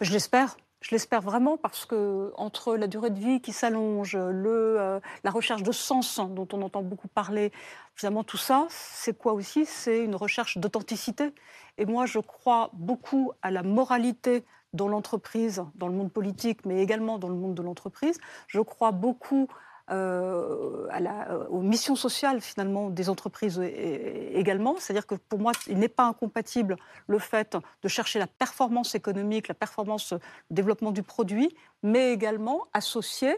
Je 0.00 0.12
l'espère. 0.12 0.56
Je 0.82 0.90
l'espère 0.90 1.22
vraiment 1.22 1.56
parce 1.56 1.86
que 1.86 2.32
entre 2.36 2.76
la 2.76 2.86
durée 2.86 3.10
de 3.10 3.18
vie 3.18 3.40
qui 3.40 3.52
s'allonge, 3.52 4.14
le, 4.14 4.78
euh, 4.78 5.00
la 5.24 5.30
recherche 5.30 5.62
de 5.62 5.72
sens 5.72 6.20
dont 6.20 6.46
on 6.52 6.62
entend 6.62 6.82
beaucoup 6.82 7.08
parler, 7.08 7.50
finalement 7.94 8.22
tout 8.22 8.36
ça, 8.36 8.66
c'est 8.68 9.16
quoi 9.16 9.32
aussi? 9.32 9.64
C'est 9.64 10.04
une 10.04 10.14
recherche 10.14 10.58
d'authenticité. 10.58 11.32
Et 11.78 11.86
moi, 11.86 12.06
je 12.06 12.18
crois 12.18 12.70
beaucoup 12.74 13.32
à 13.42 13.50
la 13.50 13.62
moralité 13.62 14.44
dans 14.74 14.86
l'entreprise, 14.86 15.64
dans 15.74 15.88
le 15.88 15.94
monde 15.94 16.12
politique, 16.12 16.64
mais 16.66 16.82
également 16.82 17.18
dans 17.18 17.30
le 17.30 17.34
monde 17.34 17.54
de 17.54 17.62
l'entreprise. 17.62 18.18
Je 18.46 18.60
crois 18.60 18.92
beaucoup 18.92 19.48
euh, 19.88 20.88
à 20.90 20.98
la, 20.98 21.30
euh, 21.30 21.46
aux 21.48 21.60
missions 21.60 21.94
sociales 21.94 22.40
finalement 22.40 22.90
des 22.90 23.08
entreprises 23.08 23.60
également. 23.60 24.74
C'est-à-dire 24.78 25.06
que 25.06 25.14
pour 25.14 25.38
moi, 25.38 25.52
il 25.68 25.78
n'est 25.78 25.88
pas 25.88 26.06
incompatible 26.06 26.76
le 27.06 27.20
fait 27.20 27.56
de 27.82 27.88
chercher 27.88 28.18
la 28.18 28.26
performance 28.26 28.96
économique, 28.96 29.46
la 29.46 29.54
performance, 29.54 30.12
le 30.12 30.18
développement 30.50 30.90
du 30.90 31.04
produit, 31.04 31.54
mais 31.84 32.12
également 32.12 32.66
associé 32.72 33.36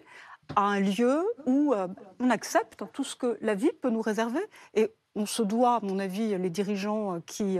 à 0.56 0.62
un 0.62 0.80
lieu 0.80 1.22
où 1.44 1.74
euh, 1.74 1.86
on 2.18 2.30
accepte 2.30 2.82
tout 2.94 3.04
ce 3.04 3.14
que 3.14 3.36
la 3.42 3.54
vie 3.54 3.72
peut 3.82 3.90
nous 3.90 4.00
réserver. 4.00 4.40
Et 4.72 4.90
on 5.14 5.26
se 5.26 5.42
doit, 5.42 5.76
à 5.76 5.80
mon 5.82 5.98
avis, 5.98 6.38
les 6.38 6.50
dirigeants 6.50 7.20
qui, 7.26 7.58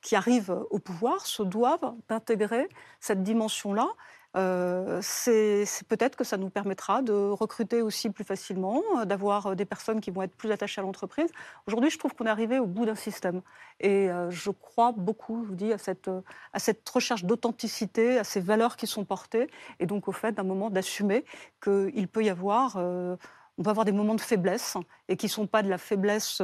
qui 0.00 0.14
arrivent 0.16 0.56
au 0.70 0.78
pouvoir 0.78 1.26
se 1.26 1.42
doivent 1.42 1.94
d'intégrer 2.08 2.68
cette 3.00 3.22
dimension-là 3.22 3.88
Euh, 4.36 5.00
c'est 5.02 5.66
peut-être 5.88 6.14
que 6.14 6.22
ça 6.22 6.36
nous 6.36 6.50
permettra 6.50 7.02
de 7.02 7.12
recruter 7.12 7.82
aussi 7.82 8.10
plus 8.10 8.22
facilement, 8.22 8.80
euh, 8.98 9.04
d'avoir 9.04 9.48
euh, 9.48 9.54
des 9.56 9.64
personnes 9.64 10.00
qui 10.00 10.12
vont 10.12 10.22
être 10.22 10.36
plus 10.36 10.52
attachées 10.52 10.80
à 10.80 10.84
l'entreprise. 10.84 11.30
Aujourd'hui, 11.66 11.90
je 11.90 11.98
trouve 11.98 12.14
qu'on 12.14 12.26
est 12.26 12.30
arrivé 12.30 12.60
au 12.60 12.66
bout 12.66 12.86
d'un 12.86 12.94
système. 12.94 13.42
Et 13.80 14.08
je 14.28 14.50
crois 14.50 14.92
beaucoup, 14.92 15.42
je 15.42 15.48
vous 15.48 15.54
dis, 15.54 15.72
à 15.72 15.78
cette, 15.78 16.88
recherche 16.88 17.24
d'authenticité, 17.24 18.18
à 18.18 18.24
ces 18.24 18.40
valeurs 18.40 18.76
qui 18.76 18.86
sont 18.86 19.04
portées, 19.04 19.48
et 19.78 19.86
donc 19.86 20.06
au 20.06 20.12
fait 20.12 20.32
d'un 20.32 20.42
moment 20.42 20.68
d'assumer 20.68 21.24
qu'il 21.62 22.06
peut 22.08 22.22
y 22.22 22.28
avoir, 22.28 22.76
on 22.76 23.62
peut 23.62 23.70
avoir 23.70 23.86
des 23.86 23.92
moments 23.92 24.14
de 24.14 24.20
faiblesse, 24.20 24.76
et 25.08 25.16
qui 25.16 25.26
ne 25.26 25.30
sont 25.30 25.46
pas 25.46 25.62
de 25.62 25.70
la 25.70 25.78
faiblesse 25.78 26.42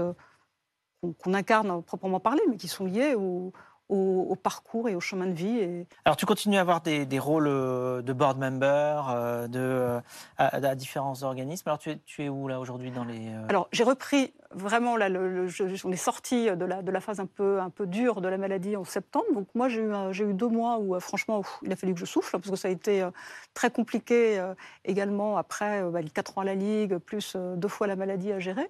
qu'on 1.18 1.34
incarne 1.34 1.82
proprement 1.82 2.20
parler, 2.20 2.40
mais 2.48 2.56
qui 2.56 2.68
sont 2.68 2.86
liés 2.86 3.14
au, 3.14 3.52
au, 3.88 4.36
parcours 4.36 4.88
et 4.88 4.94
au 4.94 5.00
chemin 5.00 5.26
de 5.26 5.32
vie. 5.32 5.58
Et... 5.58 5.86
Alors 6.04 6.16
tu 6.16 6.26
continues 6.26 6.56
à 6.56 6.60
avoir 6.60 6.80
des, 6.80 7.18
rôles 7.18 7.46
euh, 7.48 8.02
de 8.02 8.12
board 8.12 8.38
member 8.38 9.08
euh, 9.10 9.48
de, 9.48 9.58
euh, 9.60 10.00
à, 10.38 10.74
différents 10.74 11.22
organismes. 11.22 11.68
Alors 11.68 11.78
tu 11.78 11.90
es, 11.90 11.98
tu 12.04 12.24
es 12.24 12.28
où 12.28 12.48
là 12.48 12.60
aujourd'hui 12.60 12.90
dans 12.90 13.04
les... 13.04 13.32
Alors 13.48 13.68
j'ai 13.72 13.84
repris 13.84 14.32
vraiment, 14.52 14.96
là, 14.96 15.08
le, 15.08 15.48
on 15.84 15.92
est 15.92 15.96
sorti 15.96 16.46
de 16.46 16.64
la, 16.64 16.82
de 16.82 16.90
la 16.90 17.00
phase 17.00 17.20
un 17.20 17.26
peu, 17.26 17.60
un 17.60 17.70
peu 17.70 17.86
dure 17.86 18.20
de 18.20 18.28
la 18.28 18.38
maladie 18.38 18.76
en 18.76 18.84
septembre. 18.84 19.26
Donc 19.34 19.48
moi, 19.54 19.68
j'ai 19.68 19.82
eu, 19.82 19.92
j'ai 20.12 20.24
eu 20.24 20.34
deux 20.34 20.48
mois 20.48 20.78
où, 20.78 20.98
franchement, 21.00 21.42
il 21.62 21.72
a 21.72 21.76
fallu 21.76 21.94
que 21.94 22.00
je 22.00 22.04
souffle, 22.06 22.30
parce 22.32 22.50
que 22.50 22.56
ça 22.56 22.68
a 22.68 22.70
été 22.70 23.06
très 23.54 23.70
compliqué 23.70 24.42
également 24.84 25.36
après 25.36 25.82
bah, 25.90 26.00
les 26.00 26.08
quatre 26.08 26.38
ans 26.38 26.42
à 26.42 26.44
la 26.44 26.54
Ligue, 26.54 26.96
plus 26.98 27.36
deux 27.36 27.68
fois 27.68 27.86
la 27.86 27.96
maladie 27.96 28.32
à 28.32 28.38
gérer. 28.38 28.66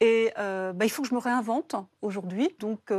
Et 0.00 0.32
bah, 0.36 0.84
il 0.84 0.90
faut 0.90 1.02
que 1.02 1.08
je 1.08 1.14
me 1.14 1.20
réinvente 1.20 1.74
aujourd'hui. 2.02 2.54
Donc 2.60 2.92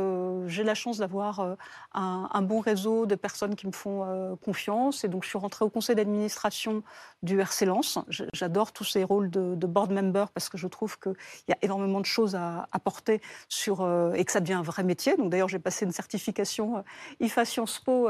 j'ai 0.46 0.64
la 0.64 0.74
chance 0.74 0.98
d'avoir 0.98 1.55
un, 1.94 2.42
bon 2.42 2.60
réseau 2.60 3.06
de 3.06 3.14
personnes 3.14 3.54
qui 3.54 3.66
me 3.66 3.72
font 3.72 4.04
euh, 4.04 4.36
confiance. 4.36 5.04
Et 5.04 5.08
donc, 5.08 5.24
je 5.24 5.28
suis 5.28 5.38
rentrée 5.38 5.64
au 5.64 5.70
conseil 5.70 5.96
d'administration 5.96 6.82
du 7.22 7.40
RC 7.40 7.66
Lens. 7.66 7.98
J'adore 8.08 8.72
tous 8.72 8.84
ces 8.84 9.04
rôles 9.04 9.30
de, 9.30 9.66
board 9.66 9.90
member 9.90 10.26
parce 10.32 10.48
que 10.48 10.58
je 10.58 10.68
trouve 10.68 10.98
qu'il 10.98 11.14
y 11.48 11.52
a 11.52 11.58
énormément 11.62 12.00
de 12.00 12.06
choses 12.06 12.34
à 12.34 12.68
apporter 12.72 13.20
sur, 13.48 13.80
euh, 13.80 14.12
et 14.12 14.24
que 14.24 14.32
ça 14.32 14.40
devient 14.40 14.54
un 14.54 14.62
vrai 14.62 14.82
métier. 14.82 15.16
Donc, 15.16 15.30
d'ailleurs, 15.30 15.48
j'ai 15.48 15.58
passé 15.58 15.84
une 15.84 15.92
certification 15.92 16.78
euh, 16.78 16.82
IFA 17.20 17.44
Sciences 17.44 17.78
Po 17.80 18.08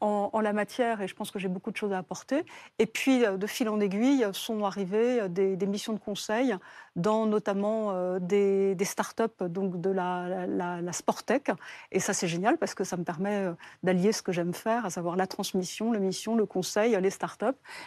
en, 0.00 0.40
la 0.40 0.52
matière 0.52 1.00
et 1.00 1.08
je 1.08 1.14
pense 1.14 1.30
que 1.30 1.38
j'ai 1.38 1.48
beaucoup 1.48 1.70
de 1.70 1.76
choses 1.76 1.92
à 1.92 1.98
apporter. 1.98 2.44
Et 2.78 2.86
puis, 2.86 3.24
de 3.26 3.46
fil 3.46 3.68
en 3.68 3.80
aiguille, 3.80 4.26
sont 4.32 4.64
arrivées 4.64 5.28
des, 5.28 5.66
missions 5.66 5.92
de 5.92 5.98
conseil 5.98 6.54
dans 6.94 7.26
notamment 7.26 8.18
des, 8.18 8.76
startups 8.84 9.44
donc 9.48 9.80
de 9.80 9.90
la, 9.90 10.46
la, 10.46 10.92
Sportec. 10.92 11.50
Et 11.92 12.00
ça, 12.00 12.12
c'est 12.12 12.28
génial 12.28 12.58
parce 12.58 12.74
que 12.74 12.84
ça 12.84 12.96
me 12.96 13.04
permet 13.04 13.46
euh, 13.46 13.52
d'allier 13.82 14.12
ce 14.12 14.22
que 14.22 14.32
j'aime 14.32 14.54
faire, 14.54 14.86
à 14.86 14.90
savoir 14.90 15.16
la 15.16 15.26
transmission, 15.26 15.92
la 15.92 15.98
mission, 15.98 16.36
le 16.36 16.46
conseil, 16.46 16.96
les 17.00 17.10
startups. 17.10 17.46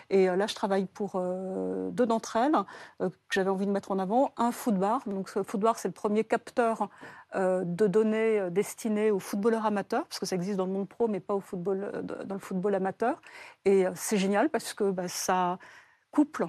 Et 0.09 0.29
euh, 0.29 0.35
là, 0.35 0.47
je 0.47 0.55
travaille 0.55 0.85
pour 0.85 1.13
euh, 1.15 1.89
deux 1.91 2.05
d'entre 2.05 2.35
elles 2.35 2.55
que 2.99 3.07
j'avais 3.31 3.49
envie 3.49 3.65
de 3.65 3.71
mettre 3.71 3.91
en 3.91 3.99
avant. 3.99 4.33
Un 4.37 4.51
Footbar. 4.51 5.01
Donc, 5.05 5.29
Footbar, 5.43 5.77
c'est 5.77 5.87
le 5.87 5.93
premier 5.93 6.23
capteur 6.23 6.89
de 7.35 7.87
données 7.87 8.49
destinées 8.49 9.11
aux 9.11 9.19
footballeurs 9.19 9.65
amateurs, 9.65 10.05
parce 10.05 10.19
que 10.19 10.25
ça 10.25 10.35
existe 10.35 10.57
dans 10.57 10.65
le 10.65 10.71
monde 10.71 10.89
pro, 10.89 11.07
mais 11.07 11.19
pas 11.19 11.35
au 11.35 11.39
football, 11.39 12.03
dans 12.03 12.35
le 12.35 12.41
football 12.41 12.75
amateur. 12.75 13.21
Et 13.65 13.85
c'est 13.95 14.17
génial 14.17 14.49
parce 14.49 14.73
que 14.73 14.89
bah, 14.91 15.07
ça 15.07 15.59
couple 16.11 16.47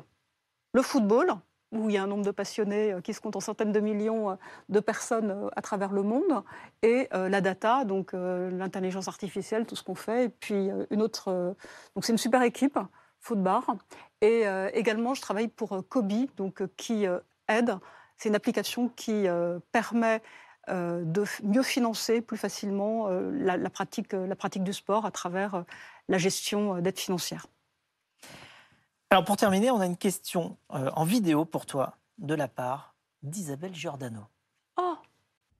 le 0.72 0.82
football, 0.82 1.34
où 1.72 1.88
il 1.88 1.94
y 1.94 1.98
a 1.98 2.02
un 2.02 2.06
nombre 2.06 2.24
de 2.24 2.30
passionnés 2.30 2.92
euh, 2.92 3.00
qui 3.00 3.14
se 3.14 3.20
compte 3.20 3.36
en 3.36 3.40
centaines 3.40 3.72
de 3.72 3.80
millions 3.80 4.30
euh, 4.30 4.34
de 4.68 4.80
personnes 4.80 5.30
euh, 5.30 5.48
à 5.56 5.62
travers 5.62 5.92
le 5.92 6.02
monde, 6.02 6.42
et 6.82 7.08
la 7.12 7.40
data, 7.40 7.84
donc 7.84 8.12
l'intelligence 8.12 9.08
artificielle, 9.08 9.66
tout 9.66 9.76
ce 9.76 9.82
qu'on 9.82 9.94
fait, 9.94 10.24
et 10.24 10.28
puis 10.28 10.70
une 10.90 11.02
autre. 11.02 11.54
donc 11.94 12.04
c'est 12.04 12.12
une 12.12 12.18
super 12.18 12.42
équipe, 12.42 12.78
Footbar. 13.20 13.76
Et 14.20 14.44
également, 14.72 15.14
je 15.14 15.20
travaille 15.20 15.48
pour 15.48 15.86
Kobi, 15.88 16.30
donc 16.36 16.62
qui 16.76 17.06
aide. 17.48 17.78
C'est 18.16 18.28
une 18.28 18.34
application 18.34 18.88
qui 18.88 19.26
permet 19.72 20.22
de 20.70 21.24
mieux 21.42 21.62
financer 21.62 22.20
plus 22.20 22.36
facilement 22.36 23.08
la, 23.08 23.70
pratique, 23.70 24.12
la 24.12 24.36
pratique 24.36 24.64
du 24.64 24.72
sport 24.72 25.04
à 25.04 25.10
travers 25.10 25.64
la 26.08 26.18
gestion 26.18 26.80
d'aide 26.80 26.98
financière. 26.98 27.46
Alors 29.12 29.24
pour 29.24 29.36
terminer, 29.36 29.72
on 29.72 29.80
a 29.80 29.86
une 29.86 29.96
question 29.96 30.56
euh, 30.72 30.88
en 30.94 31.04
vidéo 31.04 31.44
pour 31.44 31.66
toi 31.66 31.96
de 32.18 32.32
la 32.32 32.46
part 32.46 32.94
d'Isabelle 33.24 33.74
Giordano. 33.74 34.20
Oh 34.76 34.94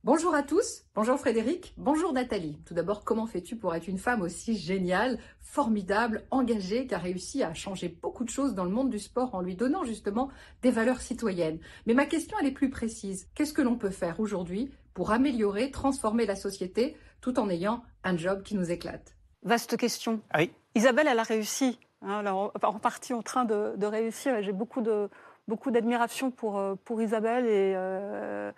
Bonjour 0.04 0.36
à 0.36 0.44
tous, 0.44 0.84
bonjour 0.94 1.18
Frédéric, 1.18 1.74
bonjour 1.76 2.12
Nathalie. 2.12 2.58
Tout 2.64 2.74
d'abord, 2.74 3.02
comment 3.04 3.26
fais-tu 3.26 3.56
pour 3.56 3.74
être 3.74 3.88
une 3.88 3.98
femme 3.98 4.22
aussi 4.22 4.56
géniale, 4.56 5.18
formidable, 5.40 6.24
engagée, 6.30 6.86
qui 6.86 6.94
a 6.94 6.98
réussi 6.98 7.42
à 7.42 7.52
changer 7.52 7.88
beaucoup 7.88 8.22
de 8.22 8.30
choses 8.30 8.54
dans 8.54 8.64
le 8.64 8.70
monde 8.70 8.88
du 8.88 9.00
sport 9.00 9.34
en 9.34 9.42
lui 9.42 9.56
donnant 9.56 9.82
justement 9.82 10.30
des 10.62 10.70
valeurs 10.70 11.02
citoyennes? 11.02 11.58
Mais 11.86 11.94
ma 11.94 12.06
question, 12.06 12.36
elle 12.40 12.46
est 12.46 12.52
plus 12.52 12.70
précise. 12.70 13.28
Qu'est-ce 13.34 13.52
que 13.52 13.62
l'on 13.62 13.76
peut 13.76 13.90
faire 13.90 14.20
aujourd'hui 14.20 14.70
pour 15.00 15.12
améliorer, 15.12 15.70
transformer 15.70 16.26
la 16.26 16.36
société 16.36 16.94
tout 17.22 17.40
en 17.40 17.48
ayant 17.48 17.82
un 18.04 18.18
job 18.18 18.42
qui 18.42 18.54
nous 18.54 18.70
éclate 18.70 19.16
Vaste 19.42 19.78
question. 19.78 20.20
Oui. 20.36 20.52
Isabelle, 20.74 21.08
elle 21.08 21.18
a 21.18 21.22
réussi 21.22 21.78
Hein, 22.02 22.18
alors, 22.18 22.52
en 22.62 22.78
partie 22.78 23.12
en 23.12 23.22
train 23.22 23.44
de, 23.44 23.86
réussir. 23.86 24.42
J'ai 24.42 24.52
beaucoup 24.52 24.80
de 24.80 25.08
beaucoup 25.48 25.70
d'admiration 25.70 26.30
pour, 26.30 26.58
euh, 26.58 26.74
pour 26.84 27.02
Isabelle 27.02 27.46
et 27.46 27.74
euh, 27.76 28.52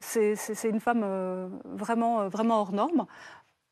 c'est 0.00 0.34
une 0.64 0.80
femme 0.80 1.02
euh, 1.04 1.48
vraiment, 1.64 2.28
vraiment 2.28 2.60
hors 2.60 2.72
norme. 2.72 3.06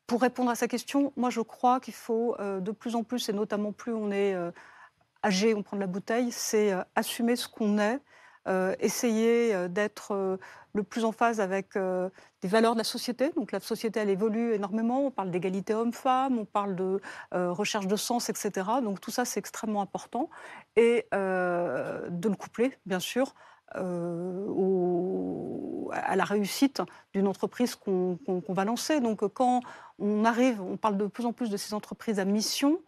Pour 0.07 0.21
répondre 0.21 0.51
à 0.51 0.55
sa 0.55 0.67
question, 0.67 1.13
moi 1.17 1.29
je 1.29 1.41
crois 1.41 1.79
qu'il 1.79 1.93
faut 1.93 2.35
de 2.39 2.71
plus 2.71 2.95
en 2.95 3.03
plus, 3.03 3.29
et 3.29 3.33
notamment 3.33 3.71
plus 3.71 3.93
on 3.93 4.11
est 4.11 4.35
âgé, 5.23 5.55
on 5.55 5.63
prend 5.63 5.77
de 5.77 5.81
la 5.81 5.87
bouteille, 5.87 6.31
c'est 6.31 6.73
assumer 6.95 7.37
ce 7.37 7.47
qu'on 7.47 7.79
est, 7.79 7.99
essayer 8.81 9.69
d'être 9.69 10.37
le 10.73 10.83
plus 10.83 11.03
en 11.05 11.11
phase 11.11 11.39
avec 11.39 11.73
des 11.75 12.47
valeurs 12.47 12.73
de 12.73 12.79
la 12.79 12.83
société. 12.83 13.31
Donc 13.35 13.51
la 13.51 13.59
société, 13.59 13.99
elle 13.99 14.09
évolue 14.09 14.53
énormément. 14.53 15.05
On 15.05 15.11
parle 15.11 15.31
d'égalité 15.31 15.73
homme-femme, 15.73 16.39
on 16.39 16.45
parle 16.45 16.75
de 16.75 17.01
recherche 17.31 17.87
de 17.87 17.95
sens, 17.95 18.29
etc. 18.29 18.51
Donc 18.83 19.01
tout 19.01 19.11
ça, 19.11 19.25
c'est 19.25 19.39
extrêmement 19.39 19.81
important. 19.81 20.29
Et 20.75 21.07
de 21.11 22.29
le 22.29 22.35
coupler, 22.35 22.77
bien 22.85 22.99
sûr, 22.99 23.33
à 23.73 23.81
la 26.15 26.23
réussite 26.23 26.81
d'une 27.13 27.27
entreprise 27.27 27.75
qu'on 27.75 28.17
va 28.49 28.65
lancer. 28.65 28.99
Donc 29.01 29.27
quand 29.33 29.61
on 29.99 30.25
arrive, 30.25 30.61
on 30.61 30.77
parle 30.77 30.97
de 30.97 31.07
plus 31.07 31.25
en 31.25 31.33
plus 31.33 31.49
de 31.49 31.57
ces 31.57 31.73
entreprises 31.73 32.19
à 32.19 32.25
mission, 32.25 32.79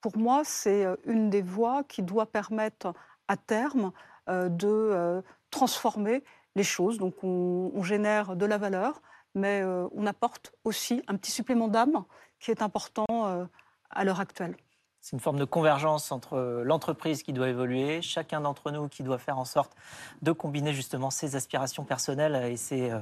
pour 0.00 0.16
moi, 0.16 0.42
c'est 0.44 0.86
une 1.04 1.30
des 1.30 1.42
voies 1.42 1.84
qui 1.84 2.02
doit 2.02 2.26
permettre 2.26 2.94
à 3.28 3.36
terme 3.36 3.92
euh, 4.28 4.48
de 4.48 4.66
euh, 4.68 5.22
transformer 5.50 6.24
les 6.56 6.64
choses. 6.64 6.98
Donc 6.98 7.22
on, 7.22 7.82
génère 7.82 8.36
de 8.36 8.46
la 8.46 8.58
valeur, 8.58 9.00
mais 9.34 9.62
euh, 9.62 9.88
on 9.94 10.06
apporte 10.06 10.52
aussi 10.64 11.02
un 11.08 11.16
petit 11.16 11.30
supplément 11.30 11.68
d'âme 11.68 12.04
qui 12.38 12.50
est 12.50 12.62
important 12.62 13.48
à 13.90 14.04
l'heure 14.04 14.20
actuelle. 14.20 14.56
C'est 15.02 15.16
une 15.16 15.20
forme 15.20 15.38
de 15.38 15.46
convergence 15.46 16.12
entre 16.12 16.62
l'entreprise 16.62 17.22
qui 17.22 17.32
doit 17.32 17.48
évoluer, 17.48 18.02
chacun 18.02 18.42
d'entre 18.42 18.70
nous 18.70 18.88
qui 18.88 19.02
doit 19.02 19.16
faire 19.16 19.38
en 19.38 19.46
sorte 19.46 19.74
de 20.20 20.30
combiner 20.30 20.74
justement 20.74 21.10
ses 21.10 21.36
aspirations 21.36 21.84
personnelles 21.84 22.50
et 22.50 22.56
ses, 22.58 22.92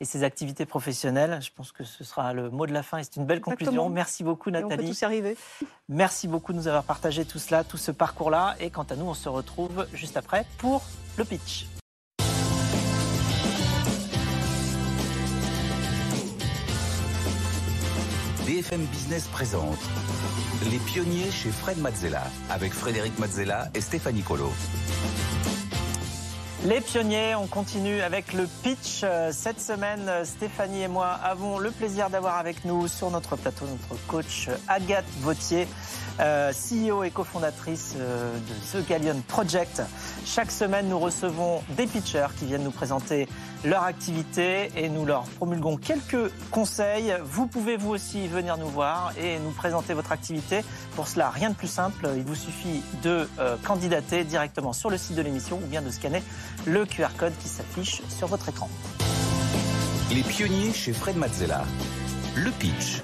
et 0.00 0.04
ses 0.04 0.22
activités 0.22 0.66
professionnelles. 0.66 1.40
Je 1.40 1.50
pense 1.54 1.72
que 1.72 1.82
ce 1.82 2.04
sera 2.04 2.34
le 2.34 2.50
mot 2.50 2.66
de 2.66 2.72
la 2.72 2.82
fin 2.82 2.98
et 2.98 3.04
c'est 3.04 3.16
une 3.16 3.24
belle 3.24 3.40
conclusion. 3.40 3.88
Merci 3.88 4.22
beaucoup 4.22 4.50
Nathalie. 4.50 4.74
on 4.74 4.76
peut 4.76 4.84
tous 4.84 5.00
y 5.00 5.04
arriver. 5.04 5.36
Merci 5.88 6.28
beaucoup 6.28 6.52
de 6.52 6.58
nous 6.58 6.68
avoir 6.68 6.84
partagé 6.84 7.24
tout 7.24 7.38
cela, 7.38 7.64
tout 7.64 7.78
ce 7.78 7.90
parcours-là. 7.90 8.56
Et 8.60 8.70
quant 8.70 8.86
à 8.90 8.96
nous, 8.96 9.06
on 9.06 9.14
se 9.14 9.30
retrouve 9.30 9.86
juste 9.94 10.18
après 10.18 10.44
pour 10.58 10.82
le 11.16 11.24
pitch. 11.24 11.66
BFM 18.56 18.86
Business 18.86 19.26
présente 19.26 19.78
Les 20.70 20.78
pionniers 20.78 21.30
chez 21.30 21.50
Fred 21.50 21.76
Mazzella 21.76 22.22
avec 22.48 22.72
Frédéric 22.72 23.18
Mazzella 23.18 23.68
et 23.74 23.82
Stéphanie 23.82 24.22
Colo. 24.22 24.50
Les 26.64 26.80
pionniers, 26.80 27.34
on 27.34 27.46
continue 27.46 28.00
avec 28.00 28.32
le 28.32 28.48
pitch. 28.62 29.04
Cette 29.30 29.60
semaine, 29.60 30.10
Stéphanie 30.24 30.84
et 30.84 30.88
moi 30.88 31.08
avons 31.08 31.58
le 31.58 31.70
plaisir 31.70 32.08
d'avoir 32.08 32.38
avec 32.38 32.64
nous 32.64 32.88
sur 32.88 33.10
notre 33.10 33.36
plateau 33.36 33.66
notre 33.66 34.06
coach 34.06 34.48
Agathe 34.68 35.04
Vautier. 35.20 35.68
Euh, 36.20 36.52
CEO 36.52 37.04
et 37.04 37.10
cofondatrice 37.10 37.94
euh, 37.98 38.34
de 38.38 38.80
The 38.80 38.88
Galleon 38.88 39.20
Project. 39.28 39.82
Chaque 40.24 40.50
semaine, 40.50 40.88
nous 40.88 40.98
recevons 40.98 41.62
des 41.76 41.86
pitchers 41.86 42.28
qui 42.38 42.46
viennent 42.46 42.64
nous 42.64 42.70
présenter 42.70 43.28
leur 43.64 43.82
activité 43.82 44.70
et 44.76 44.88
nous 44.88 45.04
leur 45.04 45.24
promulguons 45.24 45.76
quelques 45.76 46.30
conseils. 46.50 47.14
Vous 47.24 47.46
pouvez 47.46 47.76
vous 47.76 47.90
aussi 47.90 48.28
venir 48.28 48.56
nous 48.56 48.68
voir 48.68 49.12
et 49.18 49.38
nous 49.40 49.50
présenter 49.50 49.92
votre 49.92 50.12
activité. 50.12 50.64
Pour 50.94 51.06
cela, 51.06 51.28
rien 51.28 51.50
de 51.50 51.54
plus 51.54 51.68
simple. 51.68 52.08
Il 52.16 52.22
vous 52.22 52.34
suffit 52.34 52.82
de 53.02 53.28
euh, 53.38 53.56
candidater 53.64 54.24
directement 54.24 54.72
sur 54.72 54.88
le 54.88 54.96
site 54.96 55.16
de 55.16 55.22
l'émission 55.22 55.58
ou 55.62 55.66
bien 55.66 55.82
de 55.82 55.90
scanner 55.90 56.22
le 56.64 56.86
QR 56.86 57.08
code 57.18 57.36
qui 57.42 57.48
s'affiche 57.48 58.00
sur 58.08 58.28
votre 58.28 58.48
écran. 58.48 58.70
Les 60.10 60.22
pionniers 60.22 60.72
chez 60.72 60.94
Fred 60.94 61.16
Mazzella. 61.16 61.64
Le 62.36 62.50
pitch 62.52 63.02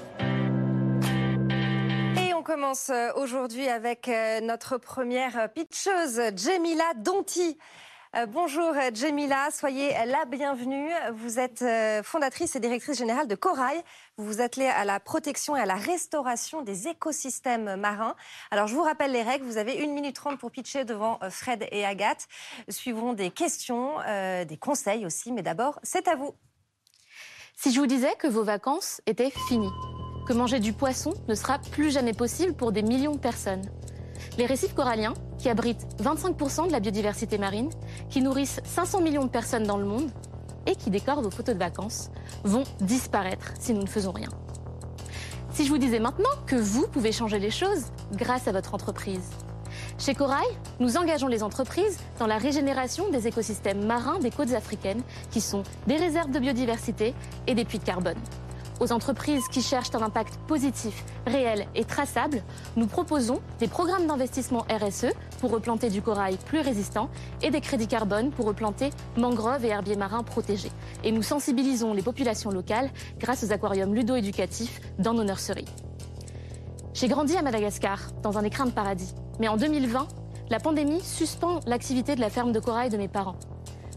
commence 2.43 2.91
aujourd'hui 3.15 3.67
avec 3.69 4.09
notre 4.43 4.77
première 4.77 5.49
pitcheuse, 5.53 6.21
Jemila 6.35 6.93
Donti. 6.97 7.57
Euh, 8.15 8.27
bonjour 8.27 8.73
euh, 8.75 8.91
Jemila, 8.93 9.49
soyez 9.49 9.91
la 10.05 10.25
bienvenue. 10.25 10.91
Vous 11.13 11.39
êtes 11.39 11.63
euh, 11.63 12.03
fondatrice 12.03 12.55
et 12.55 12.59
directrice 12.59 12.97
générale 12.97 13.27
de 13.27 13.33
Corail. 13.33 13.81
Vous 14.17 14.25
vous 14.25 14.41
attelez 14.41 14.67
à 14.67 14.85
la 14.85 14.99
protection 14.99 15.55
et 15.55 15.61
à 15.61 15.65
la 15.65 15.75
restauration 15.75 16.61
des 16.61 16.89
écosystèmes 16.89 17.75
marins. 17.77 18.15
Alors 18.51 18.67
je 18.67 18.75
vous 18.75 18.83
rappelle 18.83 19.13
les 19.13 19.23
règles. 19.23 19.45
Vous 19.45 19.57
avez 19.57 19.81
1 19.81 19.87
minute 19.87 20.15
30 20.15 20.37
pour 20.37 20.51
pitcher 20.51 20.85
devant 20.85 21.19
Fred 21.29 21.65
et 21.71 21.85
Agathe. 21.85 22.27
Suivront 22.69 23.13
des 23.13 23.31
questions, 23.31 23.95
des 24.45 24.57
conseils 24.57 25.05
aussi. 25.05 25.31
Mais 25.31 25.41
d'abord, 25.41 25.79
c'est 25.81 26.07
à 26.07 26.15
vous. 26.15 26.35
Si 27.55 27.71
je 27.71 27.79
vous 27.79 27.87
disais 27.87 28.13
que 28.19 28.27
vos 28.27 28.43
vacances 28.43 29.01
étaient 29.07 29.31
finies, 29.47 29.71
que 30.25 30.33
manger 30.33 30.59
du 30.59 30.73
poisson 30.73 31.13
ne 31.27 31.35
sera 31.35 31.59
plus 31.59 31.91
jamais 31.91 32.13
possible 32.13 32.53
pour 32.53 32.71
des 32.71 32.81
millions 32.81 33.13
de 33.13 33.19
personnes, 33.19 33.61
les 34.37 34.45
récifs 34.45 34.73
coralliens, 34.73 35.13
qui 35.37 35.49
abritent 35.49 35.85
25% 36.01 36.67
de 36.67 36.71
la 36.71 36.79
biodiversité 36.79 37.37
marine, 37.37 37.69
qui 38.09 38.21
nourrissent 38.21 38.61
500 38.63 39.01
millions 39.01 39.25
de 39.25 39.29
personnes 39.29 39.63
dans 39.63 39.77
le 39.77 39.85
monde 39.85 40.09
et 40.65 40.75
qui 40.75 40.89
décorent 40.89 41.21
vos 41.21 41.29
photos 41.29 41.55
de 41.55 41.59
vacances, 41.59 42.09
vont 42.43 42.63
disparaître 42.79 43.53
si 43.59 43.73
nous 43.73 43.81
ne 43.81 43.87
faisons 43.87 44.11
rien. 44.11 44.29
Si 45.51 45.65
je 45.65 45.69
vous 45.69 45.77
disais 45.77 45.99
maintenant 45.99 46.29
que 46.47 46.55
vous 46.55 46.87
pouvez 46.87 47.11
changer 47.11 47.37
les 47.37 47.51
choses 47.51 47.85
grâce 48.13 48.47
à 48.47 48.51
votre 48.51 48.73
entreprise. 48.73 49.29
Chez 49.99 50.15
Corail, 50.15 50.47
nous 50.79 50.97
engageons 50.97 51.27
les 51.27 51.43
entreprises 51.43 51.99
dans 52.17 52.25
la 52.25 52.37
régénération 52.37 53.09
des 53.09 53.27
écosystèmes 53.27 53.85
marins 53.85 54.19
des 54.19 54.31
côtes 54.31 54.53
africaines, 54.53 55.03
qui 55.29 55.41
sont 55.41 55.63
des 55.85 55.97
réserves 55.97 56.31
de 56.31 56.39
biodiversité 56.39 57.13
et 57.45 57.53
des 57.53 57.65
puits 57.65 57.79
de 57.79 57.83
carbone. 57.83 58.17
Aux 58.79 58.91
entreprises 58.91 59.47
qui 59.49 59.61
cherchent 59.61 59.93
un 59.93 60.01
impact 60.01 60.37
positif, 60.47 61.05
réel 61.27 61.67
et 61.75 61.85
traçable, 61.85 62.41
nous 62.75 62.87
proposons 62.87 63.39
des 63.59 63.67
programmes 63.67 64.07
d'investissement 64.07 64.65
RSE 64.69 65.13
pour 65.39 65.51
replanter 65.51 65.89
du 65.89 66.01
corail 66.01 66.37
plus 66.45 66.59
résistant 66.59 67.09
et 67.41 67.51
des 67.51 67.61
crédits 67.61 67.87
carbone 67.87 68.31
pour 68.31 68.45
replanter 68.45 68.89
mangroves 69.15 69.63
et 69.63 69.69
herbiers 69.69 69.95
marins 69.95 70.23
protégés. 70.23 70.71
Et 71.03 71.11
nous 71.11 71.21
sensibilisons 71.21 71.93
les 71.93 72.01
populations 72.01 72.49
locales 72.49 72.89
grâce 73.19 73.43
aux 73.43 73.51
aquariums 73.51 73.93
ludo-éducatifs 73.93 74.81
dans 74.99 75.13
nos 75.13 75.23
nurseries. 75.23 75.67
J'ai 76.93 77.07
grandi 77.07 77.35
à 77.35 77.41
Madagascar, 77.41 77.99
dans 78.21 78.37
un 78.37 78.43
écrin 78.43 78.65
de 78.65 78.71
paradis. 78.71 79.13
Mais 79.39 79.47
en 79.47 79.57
2020, 79.57 80.07
la 80.49 80.59
pandémie 80.59 81.01
suspend 81.01 81.59
l'activité 81.65 82.15
de 82.15 82.21
la 82.21 82.29
ferme 82.29 82.51
de 82.51 82.59
corail 82.59 82.89
de 82.89 82.97
mes 82.97 83.07
parents. 83.07 83.37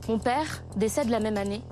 Mon 0.09 0.19
père 0.19 0.63
décède 0.77 1.11
la 1.11 1.21
même 1.21 1.37
année 1.37 1.63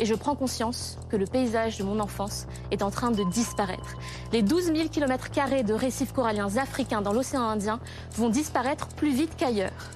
et 0.00 0.06
je 0.06 0.14
prends 0.14 0.34
conscience 0.34 0.98
que 1.10 1.16
le 1.16 1.26
paysage 1.26 1.76
de 1.76 1.84
mon 1.84 2.00
enfance 2.00 2.46
est 2.70 2.82
en 2.82 2.90
train 2.90 3.10
de 3.10 3.22
disparaître. 3.22 3.96
Les 4.32 4.42
12 4.42 4.72
000 4.74 4.88
km 4.88 5.28
de 5.62 5.74
récifs 5.74 6.12
coralliens 6.12 6.56
africains 6.56 7.02
dans 7.02 7.12
l'océan 7.12 7.42
Indien 7.42 7.78
vont 8.16 8.30
disparaître 8.30 8.88
plus 8.88 9.12
vite 9.12 9.36
qu'ailleurs. 9.36 9.90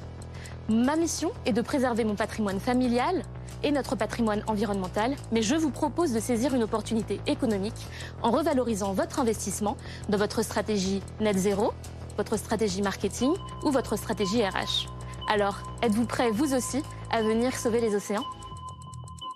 Ma 0.69 0.97
mission 0.97 1.33
est 1.47 1.53
de 1.53 1.63
préserver 1.63 2.05
mon 2.05 2.15
patrimoine 2.15 2.61
familial 2.61 3.23
et 3.63 3.71
notre 3.71 3.97
patrimoine 3.97 4.45
environnemental, 4.47 5.17
mais 5.33 5.41
je 5.41 5.55
vous 5.55 5.71
propose 5.71 6.13
de 6.13 6.21
saisir 6.21 6.55
une 6.55 6.63
opportunité 6.63 7.19
économique 7.27 7.87
en 8.23 8.31
revalorisant 8.31 8.93
votre 8.93 9.21
investissement 9.21 9.79
dans 10.11 10.19
votre 10.19 10.43
stratégie 10.43 11.03
net 11.21 11.39
zéro, 11.39 11.73
votre 12.19 12.37
stratégie 12.37 12.83
marketing 12.83 13.33
ou 13.65 13.71
votre 13.71 13.97
stratégie 13.97 14.45
RH. 14.45 14.87
Alors, 15.33 15.57
êtes-vous 15.83 16.05
prêts, 16.05 16.31
vous 16.31 16.55
aussi, 16.55 16.83
à 17.11 17.23
venir 17.23 17.57
sauver 17.57 17.81
les 17.81 17.95
océans? 17.95 18.25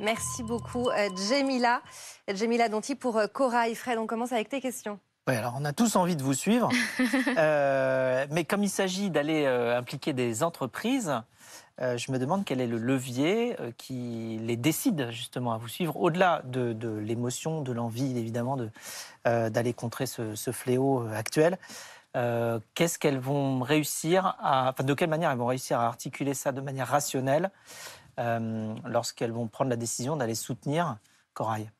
Merci 0.00 0.44
beaucoup, 0.44 0.88
euh, 0.90 1.08
Jemila. 1.16 1.82
Jemila 2.32 2.68
Donti 2.68 2.94
pour 2.94 3.16
euh, 3.16 3.26
Cora 3.26 3.68
et 3.68 3.74
Fred. 3.74 3.98
On 3.98 4.06
commence 4.06 4.32
avec 4.32 4.48
tes 4.48 4.60
questions. 4.60 5.00
Oui, 5.26 5.34
alors 5.34 5.54
on 5.58 5.64
a 5.64 5.72
tous 5.72 5.96
envie 5.96 6.14
de 6.14 6.22
vous 6.22 6.34
suivre. 6.34 6.68
Euh, 7.36 8.26
mais 8.30 8.44
comme 8.44 8.64
il 8.64 8.68
s'agit 8.68 9.10
d'aller 9.10 9.46
impliquer 9.46 10.12
des 10.12 10.42
entreprises, 10.42 11.14
je 11.78 12.10
me 12.10 12.18
demande 12.18 12.44
quel 12.44 12.60
est 12.60 12.66
le 12.66 12.78
levier 12.78 13.56
qui 13.76 14.40
les 14.42 14.56
décide 14.56 15.10
justement 15.10 15.52
à 15.52 15.58
vous 15.58 15.68
suivre, 15.68 15.96
au-delà 15.96 16.42
de, 16.44 16.88
l'émotion, 16.98 17.60
de 17.60 17.72
l'envie 17.72 18.18
évidemment 18.18 18.58
d'aller 19.24 19.72
contrer 19.72 20.06
ce, 20.06 20.50
fléau 20.50 21.06
actuel. 21.14 21.58
Qu'est-ce 22.74 22.98
qu'elles 22.98 23.20
vont 23.20 23.60
réussir 23.60 24.36
à, 24.40 24.70
enfin, 24.70 24.82
de 24.82 24.94
quelle 24.94 25.10
manière 25.10 25.30
elles 25.30 25.38
vont 25.38 25.46
réussir 25.46 25.78
à 25.78 25.86
articuler 25.86 26.34
ça 26.34 26.50
de 26.50 26.60
manière 26.60 26.88
rationnelle 26.88 27.52
euh, 28.18 28.74
lorsqu'elles 28.84 29.32
vont 29.32 29.46
prendre 29.46 29.70
la 29.70 29.76
décision 29.76 30.16
d'aller 30.16 30.34
soutenir 30.34 30.96
Corail. 31.34 31.70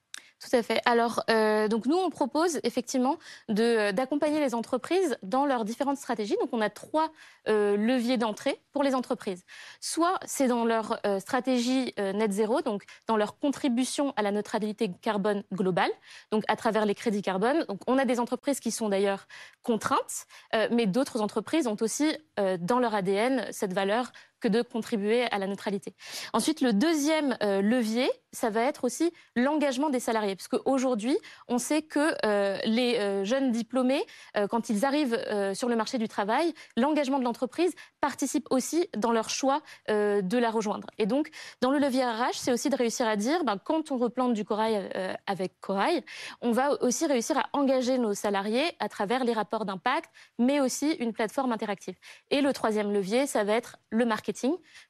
Tout 0.40 0.54
à 0.54 0.62
fait. 0.62 0.80
Alors, 0.84 1.24
euh, 1.30 1.66
donc 1.66 1.86
nous, 1.86 1.96
on 1.96 2.10
propose 2.10 2.60
effectivement 2.62 3.18
euh, 3.50 3.90
d'accompagner 3.90 4.38
les 4.38 4.54
entreprises 4.54 5.18
dans 5.24 5.46
leurs 5.46 5.64
différentes 5.64 5.96
stratégies. 5.96 6.36
Donc, 6.40 6.50
on 6.52 6.60
a 6.60 6.70
trois 6.70 7.10
leviers 7.46 8.18
d'entrée 8.18 8.60
pour 8.72 8.82
les 8.82 8.94
entreprises. 8.94 9.42
Soit 9.80 10.20
c'est 10.26 10.48
dans 10.48 10.66
leur 10.66 11.00
stratégie 11.18 11.94
net 11.96 12.30
zéro, 12.30 12.60
donc 12.60 12.84
dans 13.06 13.16
leur 13.16 13.38
contribution 13.38 14.12
à 14.16 14.22
la 14.22 14.32
neutralité 14.32 14.90
carbone 15.00 15.42
globale, 15.50 15.90
donc 16.30 16.44
à 16.48 16.56
travers 16.56 16.84
les 16.84 16.94
crédits 16.94 17.22
carbone. 17.22 17.64
Donc, 17.68 17.80
on 17.86 17.96
a 17.96 18.04
des 18.04 18.20
entreprises 18.20 18.60
qui 18.60 18.70
sont 18.70 18.90
d'ailleurs 18.90 19.26
contraintes, 19.62 20.26
mais 20.70 20.84
d'autres 20.84 21.22
entreprises 21.22 21.66
ont 21.66 21.76
aussi 21.80 22.14
dans 22.36 22.80
leur 22.80 22.94
ADN 22.94 23.46
cette 23.50 23.72
valeur 23.72 24.12
que 24.40 24.48
de 24.48 24.62
contribuer 24.62 25.24
à 25.30 25.38
la 25.38 25.46
neutralité. 25.46 25.94
Ensuite, 26.32 26.60
le 26.60 26.72
deuxième 26.72 27.36
euh, 27.42 27.60
levier, 27.62 28.08
ça 28.32 28.50
va 28.50 28.62
être 28.62 28.84
aussi 28.84 29.12
l'engagement 29.36 29.90
des 29.90 30.00
salariés, 30.00 30.36
parce 30.36 30.48
qu'aujourd'hui, 30.48 31.16
on 31.48 31.58
sait 31.58 31.82
que 31.82 32.14
euh, 32.24 32.58
les 32.64 32.96
euh, 32.98 33.24
jeunes 33.24 33.50
diplômés, 33.52 34.04
quand 34.50 34.68
ils 34.68 34.84
arrivent 34.84 35.18
sur 35.54 35.68
le 35.68 35.76
marché 35.76 35.98
du 35.98 36.08
travail, 36.08 36.52
l'engagement 36.76 37.18
de 37.18 37.24
l'entreprise 37.24 37.74
participe 38.00 38.46
aussi 38.50 38.88
dans 38.96 39.12
leur 39.12 39.30
choix 39.30 39.60
de 39.88 40.38
la 40.38 40.50
rejoindre. 40.50 40.88
Et 40.98 41.06
donc, 41.06 41.28
dans 41.60 41.70
le 41.70 41.78
levier 41.78 42.04
RH, 42.04 42.34
c'est 42.34 42.52
aussi 42.52 42.70
de 42.70 42.76
réussir 42.76 43.06
à 43.06 43.16
dire, 43.16 43.44
ben, 43.44 43.58
quand 43.62 43.90
on 43.90 43.98
replante 43.98 44.34
du 44.34 44.44
corail 44.44 44.88
avec 45.26 45.58
corail, 45.60 46.04
on 46.40 46.52
va 46.52 46.80
aussi 46.82 47.06
réussir 47.06 47.38
à 47.38 47.48
engager 47.52 47.98
nos 47.98 48.14
salariés 48.14 48.64
à 48.78 48.88
travers 48.88 49.24
les 49.24 49.32
rapports 49.32 49.64
d'impact, 49.64 50.10
mais 50.38 50.60
aussi 50.60 50.92
une 50.92 51.12
plateforme 51.12 51.52
interactive. 51.52 51.96
Et 52.30 52.40
le 52.40 52.52
troisième 52.52 52.92
levier, 52.92 53.26
ça 53.26 53.44
va 53.44 53.54
être 53.54 53.78
le 53.90 54.04
marketing 54.04 54.27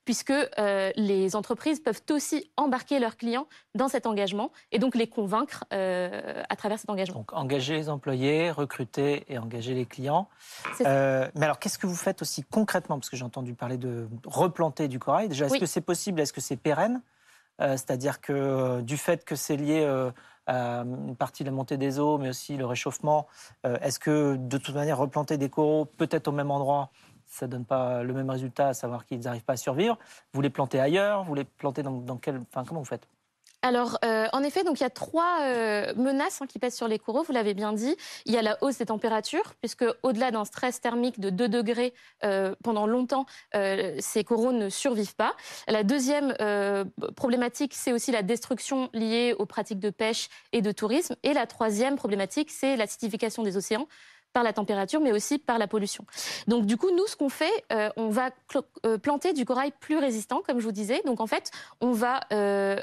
puisque 0.04 0.30
euh, 0.30 0.90
les 0.96 1.36
entreprises 1.36 1.80
peuvent 1.80 2.02
aussi 2.10 2.50
embarquer 2.56 2.98
leurs 2.98 3.16
clients 3.16 3.46
dans 3.74 3.88
cet 3.88 4.06
engagement 4.06 4.50
et 4.72 4.78
donc 4.78 4.94
les 4.94 5.06
convaincre 5.06 5.64
euh, 5.72 6.42
à 6.48 6.56
travers 6.56 6.78
cet 6.78 6.90
engagement. 6.90 7.18
Donc 7.18 7.32
engager 7.32 7.74
les 7.74 7.88
employés, 7.88 8.50
recruter 8.50 9.24
et 9.28 9.38
engager 9.38 9.74
les 9.74 9.86
clients. 9.86 10.28
Euh, 10.80 11.28
mais 11.34 11.44
alors 11.44 11.58
qu'est-ce 11.58 11.78
que 11.78 11.86
vous 11.86 11.96
faites 11.96 12.22
aussi 12.22 12.42
concrètement? 12.42 12.98
Parce 12.98 13.10
que 13.10 13.16
j'ai 13.16 13.24
entendu 13.24 13.54
parler 13.54 13.78
de 13.78 14.08
replanter 14.24 14.88
du 14.88 14.98
corail. 14.98 15.28
Déjà, 15.28 15.46
est-ce 15.46 15.58
que 15.58 15.66
c'est 15.66 15.80
possible? 15.80 16.20
Est-ce 16.20 16.32
que 16.32 16.40
c'est 16.40 16.56
pérenne? 16.56 17.02
C'est-à-dire 17.60 18.20
que 18.20 18.82
du 18.82 18.96
fait 18.96 19.24
que 19.24 19.34
c'est 19.34 19.56
lié 19.56 19.84
à 20.46 20.82
une 20.82 21.16
partie 21.16 21.42
de 21.42 21.48
la 21.48 21.54
montée 21.54 21.76
des 21.76 21.98
eaux, 21.98 22.16
mais 22.16 22.28
aussi 22.28 22.56
le 22.56 22.64
réchauffement, 22.64 23.26
est-ce 23.64 23.98
que 23.98 24.36
de 24.36 24.58
toute 24.58 24.76
manière 24.76 24.98
replanter 24.98 25.38
des 25.38 25.48
coraux 25.48 25.84
peut-être 25.84 26.28
au 26.28 26.32
même 26.32 26.52
endroit 26.52 26.90
ça 27.28 27.46
ne 27.46 27.52
donne 27.52 27.64
pas 27.64 28.02
le 28.02 28.12
même 28.14 28.30
résultat, 28.30 28.68
à 28.68 28.74
savoir 28.74 29.04
qu'ils 29.04 29.20
n'arrivent 29.20 29.44
pas 29.44 29.54
à 29.54 29.56
survivre. 29.56 29.98
Vous 30.32 30.40
les 30.40 30.50
plantez 30.50 30.80
ailleurs 30.80 31.24
Vous 31.24 31.34
les 31.34 31.44
plantez 31.44 31.82
dans, 31.82 31.92
dans 31.92 32.16
quel... 32.16 32.40
Enfin, 32.50 32.64
comment 32.64 32.80
vous 32.80 32.86
faites? 32.86 33.06
Alors, 33.62 33.98
euh, 34.04 34.28
en 34.32 34.44
effet, 34.44 34.62
donc 34.62 34.78
il 34.78 34.84
y 34.84 34.86
a 34.86 34.90
trois 34.90 35.40
euh, 35.40 35.92
menaces 35.96 36.40
hein, 36.40 36.46
qui 36.46 36.60
pèsent 36.60 36.76
sur 36.76 36.86
les 36.86 37.00
coraux. 37.00 37.24
Vous 37.24 37.32
l'avez 37.32 37.54
bien 37.54 37.72
dit. 37.72 37.96
Il 38.24 38.32
y 38.32 38.36
a 38.36 38.42
la 38.42 38.56
hausse 38.62 38.78
des 38.78 38.86
températures, 38.86 39.54
puisque 39.60 39.84
au-delà 40.04 40.30
d'un 40.30 40.44
stress 40.44 40.80
thermique 40.80 41.18
de 41.18 41.28
2 41.28 41.48
degrés 41.48 41.92
euh, 42.22 42.54
pendant 42.62 42.86
longtemps, 42.86 43.26
ces 43.52 44.22
coraux 44.24 44.52
ne 44.52 44.68
survivent 44.68 45.16
pas. 45.16 45.34
La 45.66 45.82
deuxième 45.82 46.34
problématique, 47.16 47.74
c'est 47.74 47.92
aussi 47.92 48.12
la 48.12 48.22
destruction 48.22 48.90
liée 48.92 49.34
aux 49.38 49.46
pratiques 49.46 49.80
de 49.80 49.90
pêche 49.90 50.28
et 50.52 50.62
de 50.62 50.70
tourisme. 50.70 51.16
Et 51.24 51.32
la 51.32 51.46
troisième 51.46 51.96
problématique, 51.96 52.50
c'est 52.50 52.76
l'acidification 52.76 53.42
des 53.42 53.56
océans 53.56 53.88
par 54.38 54.44
la 54.44 54.52
température, 54.52 55.00
mais 55.00 55.10
aussi 55.10 55.38
par 55.38 55.58
la 55.58 55.66
pollution. 55.66 56.04
Donc 56.46 56.64
du 56.64 56.76
coup, 56.76 56.92
nous, 56.92 57.08
ce 57.08 57.16
qu'on 57.16 57.28
fait, 57.28 57.50
euh, 57.72 57.88
on 57.96 58.08
va 58.08 58.30
euh, 58.86 58.96
planter 58.96 59.32
du 59.32 59.44
corail 59.44 59.72
plus 59.80 59.98
résistant, 59.98 60.42
comme 60.46 60.60
je 60.60 60.64
vous 60.64 60.70
disais. 60.70 61.02
Donc 61.04 61.18
en 61.18 61.26
fait, 61.26 61.50
on 61.80 61.90
va 61.90 62.20
euh, 62.32 62.80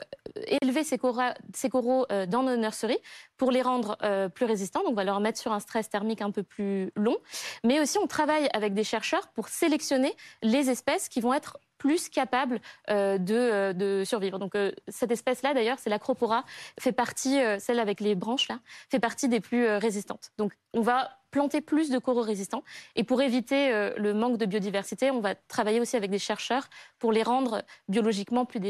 élever 0.61 0.83
ces, 0.83 0.97
coraux 0.97 2.05
dans 2.27 2.43
nos 2.43 2.57
nurseries 2.57 2.99
pour 3.37 3.51
les 3.51 3.61
rendre 3.61 3.97
plus 4.33 4.43
résistants. 4.43 4.81
Donc 4.81 4.91
on 4.91 4.95
va 4.95 5.05
leur 5.05 5.21
mettre 5.21 5.39
sur 5.39 5.53
un 5.53 5.61
stress 5.61 5.89
thermique 5.89 6.21
un 6.21 6.31
peu 6.31 6.43
plus 6.43 6.91
long. 6.97 7.15
Mais 7.63 7.79
aussi, 7.79 7.97
on 7.99 8.07
travaille 8.07 8.49
avec 8.51 8.73
des 8.73 8.83
chercheurs 8.83 9.29
pour 9.29 9.47
sélectionner 9.47 10.13
les 10.43 10.69
espèces 10.69 11.07
qui 11.07 11.21
vont 11.21 11.33
être 11.33 11.57
plus 11.77 12.09
capables 12.09 12.59
de, 12.89 13.71
de, 13.73 14.03
survivre. 14.05 14.39
Donc 14.39 14.53
cette 14.87 15.11
espèce-là, 15.11 15.53
d'ailleurs, 15.53 15.77
c'est 15.79 15.89
l'acropora, 15.89 16.43
fait 16.79 16.93
partie, 16.93 17.37
celle 17.59 17.79
avec 17.79 17.99
les 18.01 18.15
branches 18.15 18.47
là, 18.49 18.59
fait 18.89 18.99
partie 18.99 19.29
des 19.29 19.39
plus 19.39 19.67
résistantes. 19.67 20.31
Donc 20.37 20.53
on 20.73 20.82
va 20.82 21.11
planter 21.36 21.59
plus 21.59 21.89
de 21.89 21.99
coraux 21.99 22.21
résistants. 22.21 22.63
Et 22.95 23.03
pour 23.03 23.21
éviter 23.21 23.73
euh, 23.73 23.93
le 23.97 24.13
manque 24.13 24.38
de 24.38 24.45
biodiversité, 24.45 25.11
on 25.11 25.19
va 25.19 25.36
travailler 25.36 25.81
aussi 25.81 25.97
avec 25.97 26.09
des 26.09 26.17
chercheurs 26.17 26.69
pour 26.97 27.11
les 27.11 27.23
rendre 27.23 27.61
biologiquement 27.89 28.45
plus, 28.45 28.61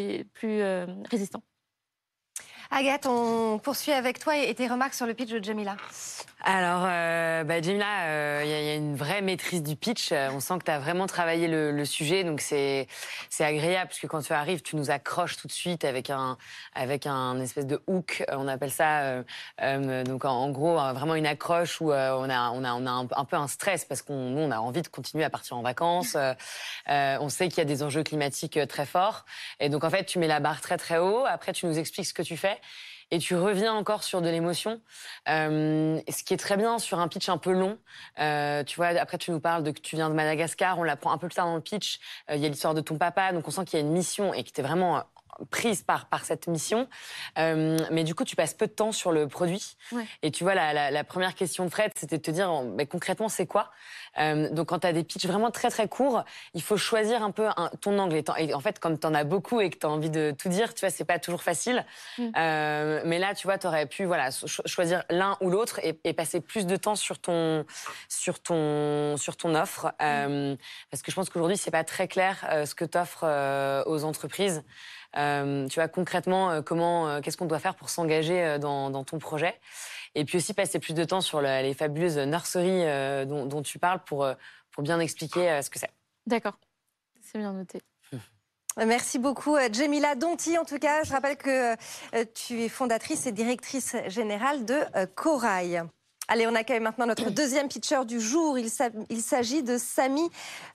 euh, 0.44 0.88
résistants. 1.08 1.44
Agathe, 2.72 3.06
on 3.06 3.60
poursuit 3.60 3.92
avec 3.92 4.20
toi 4.20 4.38
et 4.38 4.54
tes 4.56 4.68
remarques 4.68 4.94
sur 4.94 5.06
le 5.06 5.14
pitch 5.14 5.30
de 5.30 5.44
Jamila. 5.44 5.76
Alors, 6.48 6.84
euh, 6.88 7.44
bah, 7.44 7.60
Jamila, 7.60 8.04
euh, 8.04 8.42
il 8.46 8.52
y, 8.52 8.54
a 8.54 8.76
une 8.76 8.96
vraie 8.96 9.24
maîtrise 9.24 9.64
du 9.64 9.76
pitch. 9.76 10.12
Euh, 10.12 10.30
on 10.32 10.40
sent 10.40 10.60
que 10.60 10.66
tu 10.66 10.70
as 10.70 10.78
vraiment 10.78 11.08
travaillé 11.08 11.48
le, 11.48 11.86
sujet, 11.86 12.24
donc 12.24 12.40
c'est 12.40 12.88
agréable 13.40 13.90
parce 13.90 14.00
que 14.00 14.06
quand 14.06 14.22
tu 14.22 14.34
arrives, 14.34 14.62
tu 14.62 14.76
nous 14.76 14.92
accroches 14.92 15.38
tout 15.38 15.48
de 15.48 15.52
suite 15.52 15.86
avec 15.86 16.10
un 16.10 16.38
avec 16.74 17.08
un 17.08 17.40
espèce 17.40 17.66
de 17.66 17.82
hook. 17.88 18.24
On 18.32 18.48
appelle 18.48 18.72
ça 18.72 19.24
donc 20.04 20.26
en, 20.26 20.50
gros 20.50 20.76
vraiment 20.94 21.14
une 21.14 21.28
accroche 21.28 21.80
où 21.80 21.92
on 21.92 22.30
a 22.30 22.50
on 22.50 22.64
a 22.64 22.74
on 22.74 22.86
a 22.88 22.92
un, 22.92 23.26
peu 23.26 23.36
un 23.36 23.48
stress 23.48 23.86
parce 23.86 24.02
qu'on 24.02 24.14
on 24.14 24.50
a 24.50 24.58
envie 24.58 24.82
de 24.82 24.88
continuer 24.88 25.24
à 25.24 25.30
partir 25.30 25.58
en 25.58 25.62
vacances. 25.62 26.18
on 26.88 27.30
sait 27.30 27.50
qu'il 27.50 27.60
y 27.60 27.62
a 27.62 27.66
des 27.66 27.84
enjeux 27.84 28.04
climatiques 28.04 28.60
très 28.68 28.88
forts 28.88 29.26
et 29.60 29.70
donc 29.70 29.84
en 29.84 29.92
fait 29.92 30.06
tu 30.06 30.18
mets 30.18 30.28
la 30.28 30.40
barre 30.40 30.62
très 30.62 30.78
très 30.78 30.98
haut. 30.98 31.26
Après 31.28 31.54
tu 31.54 31.68
nous 31.68 31.78
expliques 31.78 32.08
ce 32.08 32.14
que 32.16 32.24
tu 32.24 32.36
fais 32.36 32.55
et 33.12 33.20
tu 33.20 33.36
reviens 33.36 33.74
encore 33.74 34.04
sur 34.04 34.22
de 34.22 34.30
l'émotion. 34.30 34.82
Euh, 35.30 36.00
ce 36.10 36.24
qui 36.24 36.34
est 36.34 36.38
très 36.38 36.58
bien 36.58 36.80
sur 36.80 37.00
un 37.00 37.08
pitch 37.08 37.30
un 37.30 37.38
peu 37.38 37.52
long. 37.52 37.78
Euh, 38.20 38.64
tu 38.64 38.78
vois, 38.78 38.88
après 38.88 39.18
tu 39.18 39.32
nous 39.32 39.40
parles 39.40 39.64
de 39.64 39.72
que 39.72 39.80
tu 39.80 39.96
viens 39.96 40.10
de 40.10 40.16
Madagascar, 40.16 40.80
on 40.80 40.84
l'apprend 40.84 41.12
un 41.12 41.18
peu 41.18 41.28
plus 41.28 41.36
tard 41.36 41.46
dans 41.46 41.56
le 41.56 41.62
pitch. 41.62 42.00
Euh, 42.30 42.36
il 42.36 42.42
y 42.42 42.46
a 42.46 42.50
l'histoire 42.50 42.74
de 42.74 42.82
ton 42.82 42.98
papa, 42.98 43.32
donc 43.32 43.48
on 43.48 43.52
sent 43.52 43.66
qu'il 43.66 43.80
y 43.80 43.82
a 43.82 43.86
une 43.86 43.92
mission 43.92 44.34
et 44.34 44.44
que 44.44 44.50
tu 44.50 44.60
es 44.60 44.64
vraiment 44.64 45.04
prise 45.50 45.84
par, 45.84 46.08
par 46.08 46.26
cette 46.26 46.48
mission. 46.48 46.88
Euh, 47.38 47.78
mais 47.92 48.04
du 48.04 48.16
coup, 48.16 48.24
tu 48.24 48.36
passes 48.36 48.54
peu 48.54 48.68
de 48.68 48.72
temps 48.72 48.92
sur 48.92 49.12
le 49.12 49.28
produit. 49.28 49.78
Et 50.22 50.32
tu 50.32 50.44
vois, 50.44 50.56
la, 50.56 50.74
la, 50.74 50.92
la, 50.92 51.04
première 51.04 51.36
question 51.36 51.66
de 51.66 51.70
Fred, 51.70 51.92
c'était 51.96 52.18
de 52.18 52.22
te 52.22 52.32
dire 52.32 52.52
mais 52.64 52.86
concrètement, 52.86 53.30
c'est 53.30 53.46
quoi? 53.46 53.72
Euh, 54.18 54.50
Donc, 54.50 54.70
quand 54.70 54.80
tu 54.80 54.88
as 54.88 54.94
des 54.94 55.04
pitchs 55.04 55.26
vraiment 55.26 55.52
très 55.52 55.70
très 55.70 55.88
courts, 55.88 56.24
il 56.54 56.62
faut 56.62 56.78
choisir 56.78 57.24
un 57.24 57.32
peu 57.32 57.48
un, 57.58 57.70
ton 57.82 57.98
angle. 58.00 58.22
Et, 58.38 58.54
en 58.54 58.60
fait, 58.60 58.80
comme 58.80 58.98
tu 59.00 59.08
en 59.08 59.14
as 59.14 59.24
beaucoup 59.24 59.62
et 59.62 59.70
que 59.70 59.78
tu 59.78 59.86
as 59.86 59.90
envie 59.90 60.10
de 60.10 60.34
tout 60.38 60.50
dire, 60.50 60.74
tu 60.74 60.82
vois, 60.82 60.90
c'est 60.90 61.06
pas 61.06 61.20
toujours 61.20 61.44
facile. 61.44 61.86
Mm. 62.18 62.24
Euh, 62.38 63.02
mais 63.06 63.20
là, 63.20 63.36
tu 63.36 63.48
vois, 63.48 63.58
tu 63.58 63.68
aurais 63.68 63.86
pu 63.86 64.06
voilà, 64.06 64.30
choisir 64.66 65.04
l'un 65.10 65.38
ou 65.42 65.50
l'autre 65.50 65.80
et, 65.84 66.00
et, 66.04 66.14
passer 66.14 66.40
plus 66.40 66.66
de 66.66 66.76
temps 66.76 66.96
sur 66.96 67.20
ton, 67.20 67.66
sur 68.08 68.40
ton, 68.42 69.18
sur 69.18 69.36
ton 69.36 69.56
offre. 69.56 69.88
Mm. 70.00 70.56
Parce 70.90 71.02
que 71.04 71.12
je 71.12 71.16
pense 71.16 71.30
qu'aujourd'hui, 71.30 71.58
c'est 71.58 71.72
pas 71.72 71.84
très 71.84 72.08
clair 72.08 72.46
ce 72.66 72.74
que 72.74 72.86
tu 72.86 72.98
offres 72.98 73.26
aux 73.86 74.04
entreprises. 74.04 74.64
Euh, 75.18 75.68
tu 75.68 75.80
vois 75.80 75.88
concrètement 75.88 76.52
euh, 76.52 76.62
comment, 76.62 77.08
euh, 77.08 77.22
qu'est-ce 77.22 77.38
qu'on 77.38 77.46
doit 77.46 77.60
faire 77.60 77.76
pour 77.76 77.90
s'engager 77.90 78.58
dans, 78.60 79.04
ton 79.04 79.20
projet? 79.20 79.60
Et 80.14 80.26
puis 80.26 80.38
aussi 80.38 80.54
passer 80.54 80.80
plus 80.80 80.94
de 80.94 81.04
temps 81.04 81.22
sur 81.22 81.42
les 81.42 81.74
fabuleuses 81.74 82.18
nurseries 82.18 82.86
dont, 83.28 83.62
tu 83.62 83.80
parles 83.80 84.02
pour, 84.06 84.28
pour 84.72 84.84
bien 84.84 85.00
expliquer 85.00 85.62
ce 85.62 85.70
que 85.70 85.78
c'est. 85.78 85.92
D'accord, 86.26 86.58
c'est 87.22 87.38
bien 87.38 87.52
noté. 87.52 87.82
Merci 88.78 89.20
beaucoup, 89.20 89.58
Jamila 89.72 90.16
Donti. 90.16 90.58
En 90.58 90.64
tout 90.64 90.80
cas, 90.80 91.04
je 91.04 91.12
rappelle 91.12 91.36
que 91.36 91.76
tu 92.34 92.64
es 92.64 92.70
fondatrice 92.70 93.26
et 93.26 93.34
directrice 93.34 93.98
générale 94.08 94.64
de 94.64 95.06
Corail. 95.16 95.84
Allez, 96.28 96.48
on 96.48 96.56
accueille 96.56 96.80
maintenant 96.80 97.06
notre 97.06 97.30
deuxième 97.30 97.68
pitcher 97.68 98.04
du 98.06 98.20
jour. 98.20 98.58
Il 98.58 99.22
s'agit 99.22 99.62
de 99.62 99.78
Samy 99.78 100.28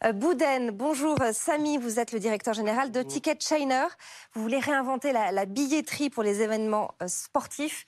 euh, 0.04 0.12
Bouden. 0.12 0.70
Bonjour 0.70 1.16
Samy, 1.32 1.76
vous 1.76 1.98
êtes 1.98 2.12
le 2.12 2.20
directeur 2.20 2.54
général 2.54 2.92
de 2.92 3.02
Ticket 3.02 3.36
Chainer. 3.40 3.86
Vous 4.34 4.42
voulez 4.42 4.60
réinventer 4.60 5.12
la, 5.12 5.44
billetterie 5.46 6.08
pour 6.08 6.22
les 6.22 6.40
événements 6.42 6.94
euh, 7.02 7.08
sportifs. 7.08 7.84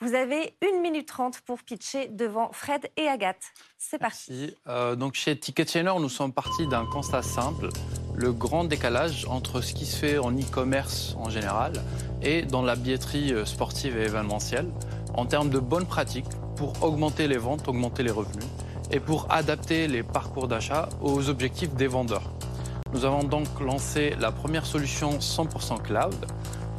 Vous 0.00 0.14
avez 0.14 0.56
une 0.62 0.80
minute 0.80 1.06
trente 1.06 1.42
pour 1.42 1.62
pitcher 1.62 2.08
devant 2.08 2.50
Fred 2.52 2.90
et 2.96 3.06
Agathe. 3.08 3.52
C'est 3.76 3.98
parti. 3.98 4.56
Euh, 4.66 4.96
donc 4.96 5.14
chez 5.14 5.38
Ticket 5.38 5.66
Chainer, 5.66 5.92
nous 6.00 6.08
sommes 6.08 6.32
partis 6.32 6.66
d'un 6.66 6.86
constat 6.86 7.22
simple 7.22 7.68
le 8.14 8.32
grand 8.32 8.64
décalage 8.64 9.26
entre 9.26 9.60
ce 9.60 9.74
qui 9.74 9.84
se 9.84 9.96
fait 9.96 10.18
en 10.18 10.32
e-commerce 10.32 11.14
en 11.18 11.28
général 11.28 11.74
et 12.22 12.42
dans 12.42 12.62
la 12.62 12.74
billetterie 12.74 13.34
sportive 13.44 13.96
et 13.96 14.04
événementielle 14.04 14.68
en 15.14 15.26
termes 15.26 15.50
de 15.50 15.58
bonnes 15.58 15.86
pratiques 15.86 16.26
pour 16.56 16.82
augmenter 16.82 17.28
les 17.28 17.38
ventes, 17.38 17.68
augmenter 17.68 18.02
les 18.02 18.10
revenus 18.10 18.44
et 18.90 19.00
pour 19.00 19.26
adapter 19.30 19.88
les 19.88 20.02
parcours 20.02 20.48
d'achat 20.48 20.88
aux 21.00 21.28
objectifs 21.28 21.74
des 21.74 21.86
vendeurs. 21.86 22.30
Nous 22.92 23.04
avons 23.04 23.24
donc 23.24 23.48
lancé 23.60 24.14
la 24.20 24.32
première 24.32 24.66
solution 24.66 25.18
100% 25.18 25.80
cloud 25.82 26.26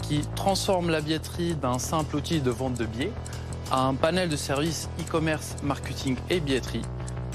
qui 0.03 0.21
transforme 0.36 0.89
la 0.89 1.01
billetterie 1.01 1.55
d'un 1.55 1.79
simple 1.79 2.15
outil 2.15 2.39
de 2.39 2.51
vente 2.51 2.75
de 2.75 2.86
billets 2.86 3.11
à 3.71 3.81
un 3.88 3.95
panel 3.95 4.29
de 4.29 4.36
services 4.36 4.89
e-commerce, 4.99 5.55
marketing 5.63 6.15
et 6.29 6.39
billetterie 6.39 6.84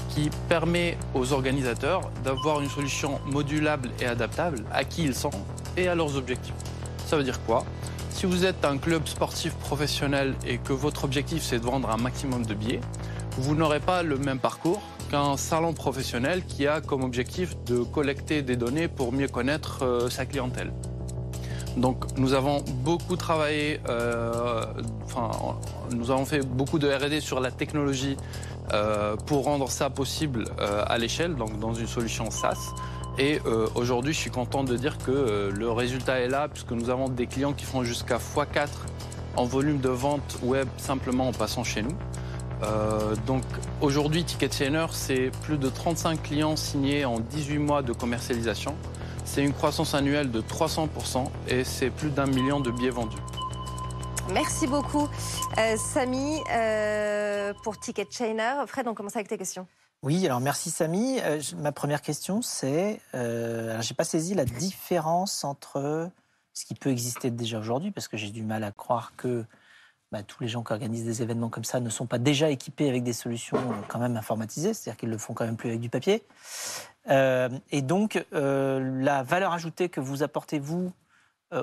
qui 0.09 0.29
permet 0.47 0.97
aux 1.13 1.33
organisateurs 1.33 2.09
d'avoir 2.23 2.61
une 2.61 2.69
solution 2.69 3.19
modulable 3.25 3.89
et 3.99 4.05
adaptable 4.05 4.63
à 4.71 4.83
qui 4.83 5.03
ils 5.03 5.15
sont 5.15 5.31
et 5.77 5.87
à 5.87 5.95
leurs 5.95 6.15
objectifs. 6.15 6.55
Ça 7.05 7.17
veut 7.17 7.23
dire 7.23 7.39
quoi? 7.45 7.65
Si 8.19 8.25
vous 8.25 8.43
êtes 8.43 8.65
un 8.65 8.77
club 8.77 9.07
sportif 9.07 9.53
professionnel 9.53 10.35
et 10.45 10.57
que 10.57 10.73
votre 10.73 11.05
objectif 11.05 11.41
c'est 11.41 11.57
de 11.57 11.63
vendre 11.63 11.89
un 11.89 11.95
maximum 11.95 12.45
de 12.45 12.53
billets, 12.53 12.81
vous 13.37 13.55
n'aurez 13.55 13.79
pas 13.79 14.03
le 14.03 14.17
même 14.17 14.39
parcours 14.39 14.81
qu'un 15.09 15.37
salon 15.37 15.71
professionnel 15.71 16.43
qui 16.45 16.67
a 16.67 16.81
comme 16.81 17.05
objectif 17.05 17.55
de 17.63 17.77
collecter 17.77 18.41
des 18.41 18.57
données 18.57 18.89
pour 18.89 19.13
mieux 19.13 19.29
connaître 19.29 19.85
euh, 19.85 20.09
sa 20.09 20.25
clientèle. 20.25 20.73
Donc 21.77 22.17
nous 22.17 22.33
avons 22.33 22.61
beaucoup 22.83 23.15
travaillé, 23.15 23.79
euh, 23.87 24.65
enfin, 25.05 25.31
nous 25.95 26.11
avons 26.11 26.25
fait 26.25 26.45
beaucoup 26.45 26.77
de 26.77 26.89
RD 26.89 27.21
sur 27.21 27.39
la 27.39 27.51
technologie 27.51 28.17
euh, 28.73 29.15
pour 29.15 29.45
rendre 29.45 29.69
ça 29.71 29.89
possible 29.89 30.43
à 30.59 30.97
l'échelle, 30.97 31.35
donc 31.35 31.57
dans 31.57 31.73
une 31.73 31.87
solution 31.87 32.29
SaaS. 32.31 32.75
Et 33.19 33.41
euh, 33.45 33.67
aujourd'hui, 33.75 34.13
je 34.13 34.17
suis 34.17 34.31
content 34.31 34.63
de 34.63 34.77
dire 34.77 34.97
que 34.97 35.11
euh, 35.11 35.51
le 35.51 35.69
résultat 35.69 36.21
est 36.21 36.29
là, 36.29 36.47
puisque 36.47 36.71
nous 36.71 36.89
avons 36.89 37.09
des 37.09 37.27
clients 37.27 37.51
qui 37.51 37.65
font 37.65 37.83
jusqu'à 37.83 38.17
x4 38.17 38.69
en 39.35 39.43
volume 39.43 39.79
de 39.79 39.89
vente 39.89 40.37
web 40.41 40.69
simplement 40.77 41.27
en 41.27 41.33
passant 41.33 41.65
chez 41.65 41.81
nous. 41.81 41.95
Euh, 42.63 43.15
donc 43.27 43.43
aujourd'hui, 43.81 44.23
Ticket 44.23 44.49
c'est 44.93 45.31
plus 45.43 45.57
de 45.57 45.67
35 45.67 46.23
clients 46.23 46.55
signés 46.55 47.03
en 47.03 47.19
18 47.19 47.57
mois 47.57 47.81
de 47.81 47.91
commercialisation. 47.91 48.73
C'est 49.25 49.43
une 49.43 49.53
croissance 49.53 49.93
annuelle 49.93 50.31
de 50.31 50.41
300% 50.41 51.25
et 51.49 51.65
c'est 51.65 51.89
plus 51.89 52.09
d'un 52.09 52.25
million 52.25 52.61
de 52.61 52.71
billets 52.71 52.89
vendus. 52.89 53.17
Merci 54.33 54.65
beaucoup, 54.65 55.09
Samy, 55.77 56.39
pour 57.63 57.77
Ticket 57.79 58.07
Chainer. 58.09 58.53
Fred, 58.67 58.87
on 58.87 58.93
commence 58.93 59.15
avec 59.15 59.27
tes 59.27 59.37
questions. 59.37 59.67
Oui, 60.01 60.25
alors 60.25 60.39
merci 60.39 60.71
Samy. 60.71 61.19
Euh, 61.19 61.41
ma 61.57 61.73
première 61.73 62.01
question, 62.01 62.41
c'est, 62.41 63.01
euh, 63.15 63.81
j'ai 63.81 63.93
pas 63.93 64.05
saisi 64.05 64.33
la 64.33 64.45
différence 64.45 65.43
entre 65.43 66.09
ce 66.53 66.63
qui 66.63 66.73
peut 66.73 66.89
exister 66.89 67.31
déjà 67.31 67.59
aujourd'hui, 67.59 67.91
parce 67.91 68.07
que 68.07 68.15
j'ai 68.15 68.29
du 68.29 68.43
mal 68.43 68.63
à 68.63 68.71
croire 68.71 69.13
que 69.17 69.43
bah, 70.13 70.23
tous 70.23 70.41
les 70.41 70.47
gens 70.47 70.63
qui 70.63 70.71
organisent 70.71 71.03
des 71.03 71.21
événements 71.21 71.49
comme 71.49 71.65
ça 71.65 71.81
ne 71.81 71.89
sont 71.89 72.05
pas 72.05 72.17
déjà 72.17 72.49
équipés 72.49 72.87
avec 72.87 73.03
des 73.03 73.11
solutions 73.11 73.57
euh, 73.57 73.81
quand 73.89 73.99
même 73.99 74.15
informatisées, 74.15 74.73
c'est-à-dire 74.73 74.97
qu'ils 74.97 75.09
le 75.09 75.17
font 75.17 75.33
quand 75.33 75.45
même 75.45 75.57
plus 75.57 75.67
avec 75.67 75.81
du 75.81 75.89
papier. 75.89 76.23
Euh, 77.09 77.49
et 77.71 77.81
donc, 77.81 78.25
la 78.31 79.23
valeur 79.23 79.51
ajoutée 79.51 79.89
que 79.89 79.99
vous 79.99 80.23
apportez, 80.23 80.59
vous, 80.59 80.85
euh, 80.85 81.08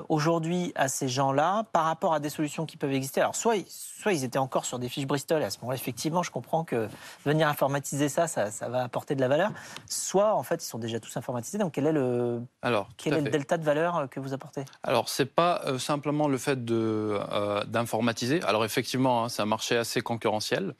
aujourd'hui 0.09 0.73
à 0.75 0.87
ces 0.87 1.07
gens-là 1.07 1.63
par 1.71 1.85
rapport 1.85 2.13
à 2.13 2.19
des 2.19 2.29
solutions 2.29 2.65
qui 2.65 2.77
peuvent 2.77 2.93
exister 2.93 3.21
Alors, 3.21 3.35
soit, 3.35 3.55
soit 3.67 4.13
ils 4.13 4.23
étaient 4.23 4.37
encore 4.37 4.65
sur 4.65 4.79
des 4.79 4.89
fiches 4.89 5.07
Bristol, 5.07 5.41
et 5.41 5.45
à 5.45 5.49
ce 5.49 5.59
moment-là, 5.59 5.75
effectivement, 5.75 6.23
je 6.23 6.31
comprends 6.31 6.63
que 6.63 6.87
venir 7.25 7.47
informatiser 7.47 8.09
ça, 8.09 8.27
ça, 8.27 8.49
va 8.69 8.83
apporter 8.83 9.15
de 9.15 9.21
la 9.21 9.27
valeur. 9.27 9.51
Soit, 9.87 10.33
en 10.35 10.43
fait, 10.43 10.63
ils 10.63 10.67
sont 10.67 10.79
déjà 10.79 10.99
tous 10.99 11.15
informatisés. 11.15 11.57
Donc, 11.57 11.73
quel 11.73 11.87
est 11.87 11.91
le, 11.91 12.41
Alors, 12.61 12.89
quel 12.97 13.13
est 13.13 13.21
le 13.21 13.29
delta 13.29 13.57
de 13.57 13.63
valeur 13.63 13.97
euh, 13.97 14.07
que 14.07 14.19
vous 14.19 14.33
apportez? 14.33 14.65
Alors, 14.83 15.09
c'est 15.09 15.25
pas 15.25 15.61
euh, 15.65 15.79
simplement 15.79 16.27
le 16.27 16.37
fait 16.37 16.65
d'informatiser. 16.65 18.41
Alors, 18.43 18.65
effectivement, 18.65 19.23
hein, 19.23 19.29
c'est 19.29 19.41
un 19.41 19.45
marché 19.47 19.77
assez 19.77 20.01
concurrentiel. 20.01 20.75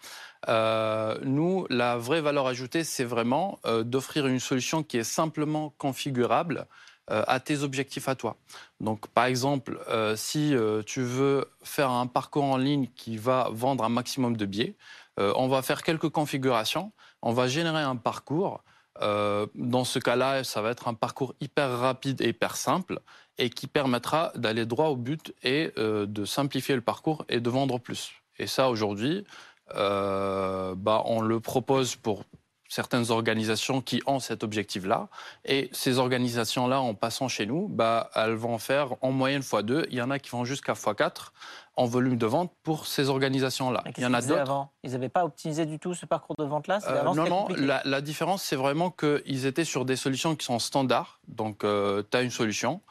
nous, 0.47 1.65
la 1.69 1.97
vraie 1.97 2.21
valeur 2.21 2.47
ajoutée, 2.47 2.83
c'est 2.83 3.03
vraiment 3.03 3.59
d'offrir 3.83 4.27
une 4.27 4.39
solution 4.39 4.83
qui 4.83 4.97
est 4.97 5.03
simplement 5.03 5.73
configurable 5.77 6.57
euh, 6.57 6.63
à 7.07 7.39
tes 7.39 7.63
objectifs 7.63 8.07
à 8.09 8.15
toi. 8.15 8.37
Donc, 8.79 9.07
par 9.07 9.25
exemple, 9.25 9.79
euh, 9.87 10.15
si 10.15 10.53
euh, 10.55 10.83
tu 10.83 11.01
veux 11.01 11.45
faire 11.63 11.89
un 11.89 12.07
parcours 12.07 12.43
en 12.43 12.57
ligne 12.57 12.87
qui 12.95 13.17
va 13.17 13.49
vendre 13.51 13.83
un 13.83 13.89
maximum 13.89 14.35
de 14.37 14.45
billets, 14.45 14.75
on 15.19 15.47
va 15.47 15.63
faire 15.63 15.81
quelques 15.81 16.09
configurations, 16.09 16.91
on 17.23 17.33
va 17.33 17.47
générer 17.47 17.81
un 17.81 17.95
parcours. 17.95 18.63
dans 19.01 19.83
ce 19.83 19.97
cas-là, 19.97 20.43
ça 20.43 20.61
va 20.61 20.69
être 20.69 20.87
un 20.87 20.93
parcours 20.93 21.33
hyper 21.41 21.71
rapide 21.71 22.21
et 22.21 22.29
hyper 22.29 22.55
simple 22.55 22.99
et 23.39 23.49
qui 23.49 23.65
permettra 23.65 24.31
d'aller 24.35 24.67
droit 24.67 24.89
au 24.89 24.95
but 24.95 25.33
et 25.41 25.73
de 25.75 26.25
simplifier 26.25 26.75
le 26.75 26.81
parcours 26.81 27.25
et 27.29 27.39
de 27.39 27.49
vendre 27.49 27.79
plus. 27.79 28.11
Et 28.37 28.45
ça, 28.45 28.69
aujourd'hui, 28.69 29.25
bah, 29.73 31.01
on 31.05 31.21
le 31.21 31.39
propose 31.39 31.95
pour 31.95 32.23
certaines 32.69 33.11
organisations 33.11 33.81
qui 33.81 34.01
ont 34.05 34.19
cet 34.19 34.43
objectif-là. 34.43 35.09
Et 35.45 35.69
ces 35.71 35.99
organisations-là, 35.99 36.81
en 36.81 36.93
passant 36.93 37.27
chez 37.27 37.45
nous, 37.45 37.67
bah, 37.67 38.09
elles 38.15 38.33
vont 38.33 38.57
faire 38.57 38.95
en 39.01 39.11
moyenne 39.11 39.41
x2. 39.41 39.85
Il 39.89 39.95
y 39.95 40.01
en 40.01 40.11
a 40.11 40.19
qui 40.19 40.29
vont 40.29 40.45
jusqu'à 40.45 40.73
x4 40.73 41.31
en 41.75 41.85
volume 41.85 42.17
de 42.17 42.25
vente 42.25 42.51
pour 42.63 42.87
ces 42.87 43.09
organisations-là. 43.09 43.83
Il 43.97 44.03
y 44.03 44.05
en 44.05 44.13
a 44.13 44.21
d'autres. 44.21 44.67
Ils 44.83 44.91
n'avaient 44.91 45.09
pas 45.09 45.25
optimisé 45.25 45.65
du 45.65 45.79
tout 45.79 45.93
ce 45.93 46.05
parcours 46.05 46.35
de 46.37 46.43
vente-là? 46.43 46.79
Euh, 46.87 47.03
Non, 47.03 47.27
non. 47.27 47.47
La, 47.49 48.01
différence, 48.01 48.43
c'est 48.43 48.55
vraiment 48.55 48.91
qu'ils 48.91 49.45
étaient 49.45 49.65
sur 49.65 49.85
des 49.85 49.95
solutions 49.95 50.35
qui 50.35 50.45
sont 50.45 50.59
standards. 50.59 51.19
Donc, 51.27 51.63
euh, 51.63 52.03
tu 52.09 52.17
as 52.17 52.21
une 52.21 52.31
solution. 52.31 52.81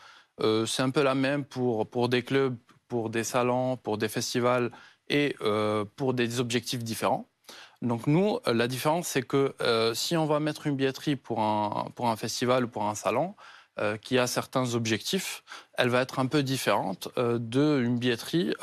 Euh, 0.40 0.66
c'est 0.66 0.82
un 0.82 0.90
peu 0.90 1.02
la 1.02 1.14
même 1.14 1.44
pour, 1.44 1.88
pour 1.88 2.08
des 2.08 2.22
clubs 2.22 2.56
pour 2.88 3.10
des 3.10 3.24
salons, 3.24 3.76
pour 3.76 3.98
des 3.98 4.08
festivals 4.08 4.70
et 5.08 5.34
pour 5.96 6.14
des 6.14 6.38
objectifs 6.38 6.84
différents. 6.84 7.28
Donc 7.82 8.06
nous, 8.06 8.38
la 8.46 8.68
différence, 8.68 9.08
c'est 9.08 9.22
que 9.22 9.54
si 9.94 10.16
on 10.16 10.26
va 10.26 10.40
mettre 10.40 10.66
une 10.66 10.76
billetterie 10.76 11.16
pour 11.16 11.40
un, 11.40 11.90
pour 11.94 12.08
un 12.08 12.16
festival 12.16 12.64
ou 12.64 12.68
pour 12.68 12.84
un 12.84 12.94
salon, 12.94 13.34
qui 14.00 14.18
a 14.18 14.26
certains 14.26 14.72
objectifs, 14.72 15.44
elle 15.74 15.90
va 15.90 16.00
être 16.00 16.18
un 16.18 16.24
peu 16.24 16.42
différente 16.42 17.08
d'une 17.18 17.98
billetterie 17.98 18.54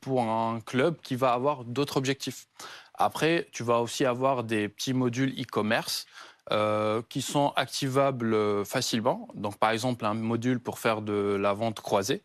pour 0.00 0.22
un 0.22 0.60
club 0.60 1.00
qui 1.02 1.16
va 1.16 1.32
avoir 1.32 1.64
d'autres 1.64 1.96
objectifs. 1.96 2.46
Après, 2.94 3.48
tu 3.50 3.62
vas 3.62 3.80
aussi 3.80 4.04
avoir 4.04 4.44
des 4.44 4.68
petits 4.68 4.92
modules 4.92 5.32
e-commerce 5.40 6.06
euh, 6.52 7.00
qui 7.08 7.22
sont 7.22 7.52
activables 7.56 8.34
euh, 8.34 8.64
facilement. 8.64 9.28
Donc, 9.34 9.56
par 9.58 9.70
exemple, 9.70 10.04
un 10.04 10.14
module 10.14 10.60
pour 10.60 10.78
faire 10.78 11.00
de 11.00 11.38
la 11.40 11.54
vente 11.54 11.80
croisée, 11.80 12.24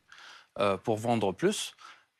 euh, 0.60 0.78
pour 0.78 0.98
vendre 0.98 1.32
plus, 1.32 1.76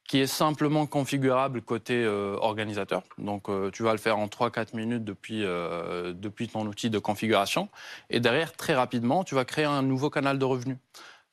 qui 0.08 0.20
est 0.20 0.28
simplement 0.28 0.86
configurable 0.86 1.62
côté 1.62 2.06
organisateur. 2.06 3.02
Donc, 3.18 3.48
tu 3.74 3.84
vas 3.84 3.92
le 3.92 3.98
faire 3.98 4.18
en 4.18 4.28
3-4 4.28 4.76
minutes 4.76 5.04
depuis, 5.04 5.42
depuis 5.42 6.48
ton 6.48 6.66
outil 6.68 6.90
de 6.90 7.00
configuration. 7.00 7.70
Et 8.10 8.20
derrière, 8.20 8.54
très 8.54 8.76
rapidement, 8.76 9.24
tu 9.24 9.36
vas 9.36 9.46
créer 9.46 9.66
un 9.66 9.82
nouveau 9.82 10.10
canal 10.10 10.38
de 10.38 10.46
revenus. 10.46 10.78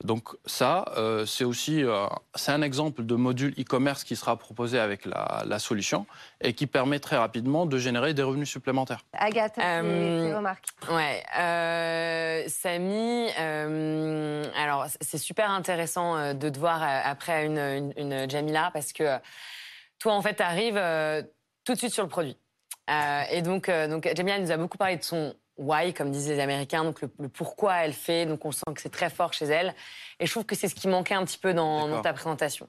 Donc 0.05 0.31
ça, 0.47 0.85
euh, 0.97 1.27
c'est 1.27 1.45
aussi 1.45 1.85
euh, 1.85 2.07
c'est 2.35 2.53
un 2.53 2.63
exemple 2.63 3.05
de 3.05 3.15
module 3.15 3.55
e-commerce 3.59 4.05
qui 4.05 4.17
sera 4.17 4.37
proposé 4.37 4.79
avec 4.79 5.07
la, 5.07 5.59
solution 5.59 6.07
et 6.41 6.55
qui 6.55 6.67
permet 6.67 6.99
très 6.99 7.17
rapidement 7.17 7.67
de 7.67 7.79
générer 7.79 8.15
des 8.15 8.23
revenus 8.23 8.49
supplémentaires. 8.49 9.05
Agathe, 9.13 9.59
euh, 9.59 10.29
tes 10.29 10.35
remarques 10.35 10.65
Ouais, 10.91 11.23
euh, 11.39 12.45
Samy, 12.49 13.29
alors 14.57 14.87
c'est 15.01 15.19
super 15.19 15.51
intéressant 15.51 16.35
de 16.35 16.49
te 16.49 16.59
voir 16.59 16.83
après 16.83 17.47
une, 17.47 17.93
une, 17.97 18.29
Jamila 18.29 18.71
parce 18.73 18.93
que 18.93 19.19
toi 19.99 20.15
en 20.15 20.23
fait 20.23 20.35
tu 20.35 20.43
arrives 20.43 20.81
tout 21.65 21.75
de 21.75 21.79
suite 21.79 21.93
sur 21.93 22.03
le 22.03 22.09
produit. 22.09 22.37
et 23.31 23.43
donc, 23.43 23.71
donc 23.71 24.11
Jamila 24.17 24.39
nous 24.41 24.51
a 24.51 24.57
beaucoup 24.57 24.79
parlé 24.79 24.97
de 24.97 25.05
son 25.05 25.35
why, 25.57 25.93
comme 25.93 26.11
disent 26.11 26.29
les 26.29 26.41
Américains, 26.41 26.85
donc 26.85 27.01
le, 27.03 27.29
pourquoi 27.29 27.77
elle 27.85 27.93
fait. 27.93 28.27
Donc 28.27 28.45
on 28.45 28.53
sent 28.53 28.73
que 28.75 28.81
c'est 28.81 28.93
très 28.93 29.11
fort 29.11 29.33
chez 29.33 29.47
elle. 29.47 29.75
Et 30.23 30.27
je 30.27 30.31
trouve 30.31 30.45
que 30.45 30.55
c'est 30.55 30.69
ce 30.69 30.77
qui 30.77 30.87
manquait 30.87 31.17
un 31.17 31.25
petit 31.25 31.37
peu 31.37 31.53
dans, 31.53 32.01
ta 32.01 32.13
présentation. 32.13 32.69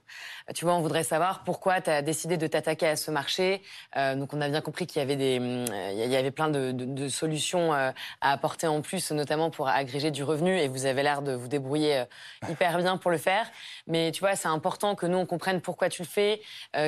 Euh, 0.49 0.54
tu 0.54 0.66
vois, 0.66 0.74
on 0.74 0.82
voudrait 0.82 1.04
savoir 1.04 1.43
pourquoi 1.43 1.82
tu 1.82 1.91
as 1.91 2.01
décidé 2.01 2.36
de 2.36 2.47
t'attaquer 2.47 2.88
à 2.88 2.95
ce 2.95 3.12
marché. 3.12 3.62
Euh, 3.95 4.16
donc 4.16 4.34
on 4.34 4.41
a 4.41 4.49
bien 4.49 4.62
compris 4.62 4.88
qu'il 4.88 4.99
y 4.99 5.04
avait 5.04 5.16
des, 5.16 5.38
euh, 5.39 5.91
il 5.93 6.12
y 6.12 6.16
avait 6.16 6.32
plein 6.32 6.49
de, 6.49 7.08
solutions 7.10 7.74
à 7.74 7.93
apporter 8.22 8.66
en 8.66 8.82
plus, 8.82 9.12
notamment 9.12 9.51
pour 9.51 9.68
agréger 9.68 10.10
du 10.10 10.24
revenu. 10.24 10.58
Et 10.58 10.68
vous 10.68 10.88
avez 10.88 11.04
l'air 11.04 11.22
de 11.22 11.34
vous 11.34 11.47
débrouiller 11.47 12.06
hyper 12.49 12.80
bien 12.80 12.97
pour 12.97 13.12
le 13.12 13.20
faire. 13.20 13.45
Mais 13.86 14.12
tu 14.12 14.22
vois, 14.22 14.36
c'est 14.36 14.47
important 14.47 14.95
que 14.95 15.06
nous 15.06 15.20
on 15.20 15.28
comprenne 15.28 15.62
pourquoi 15.62 15.89
tu 15.89 16.01
le 16.01 16.08
fais, 16.08 16.41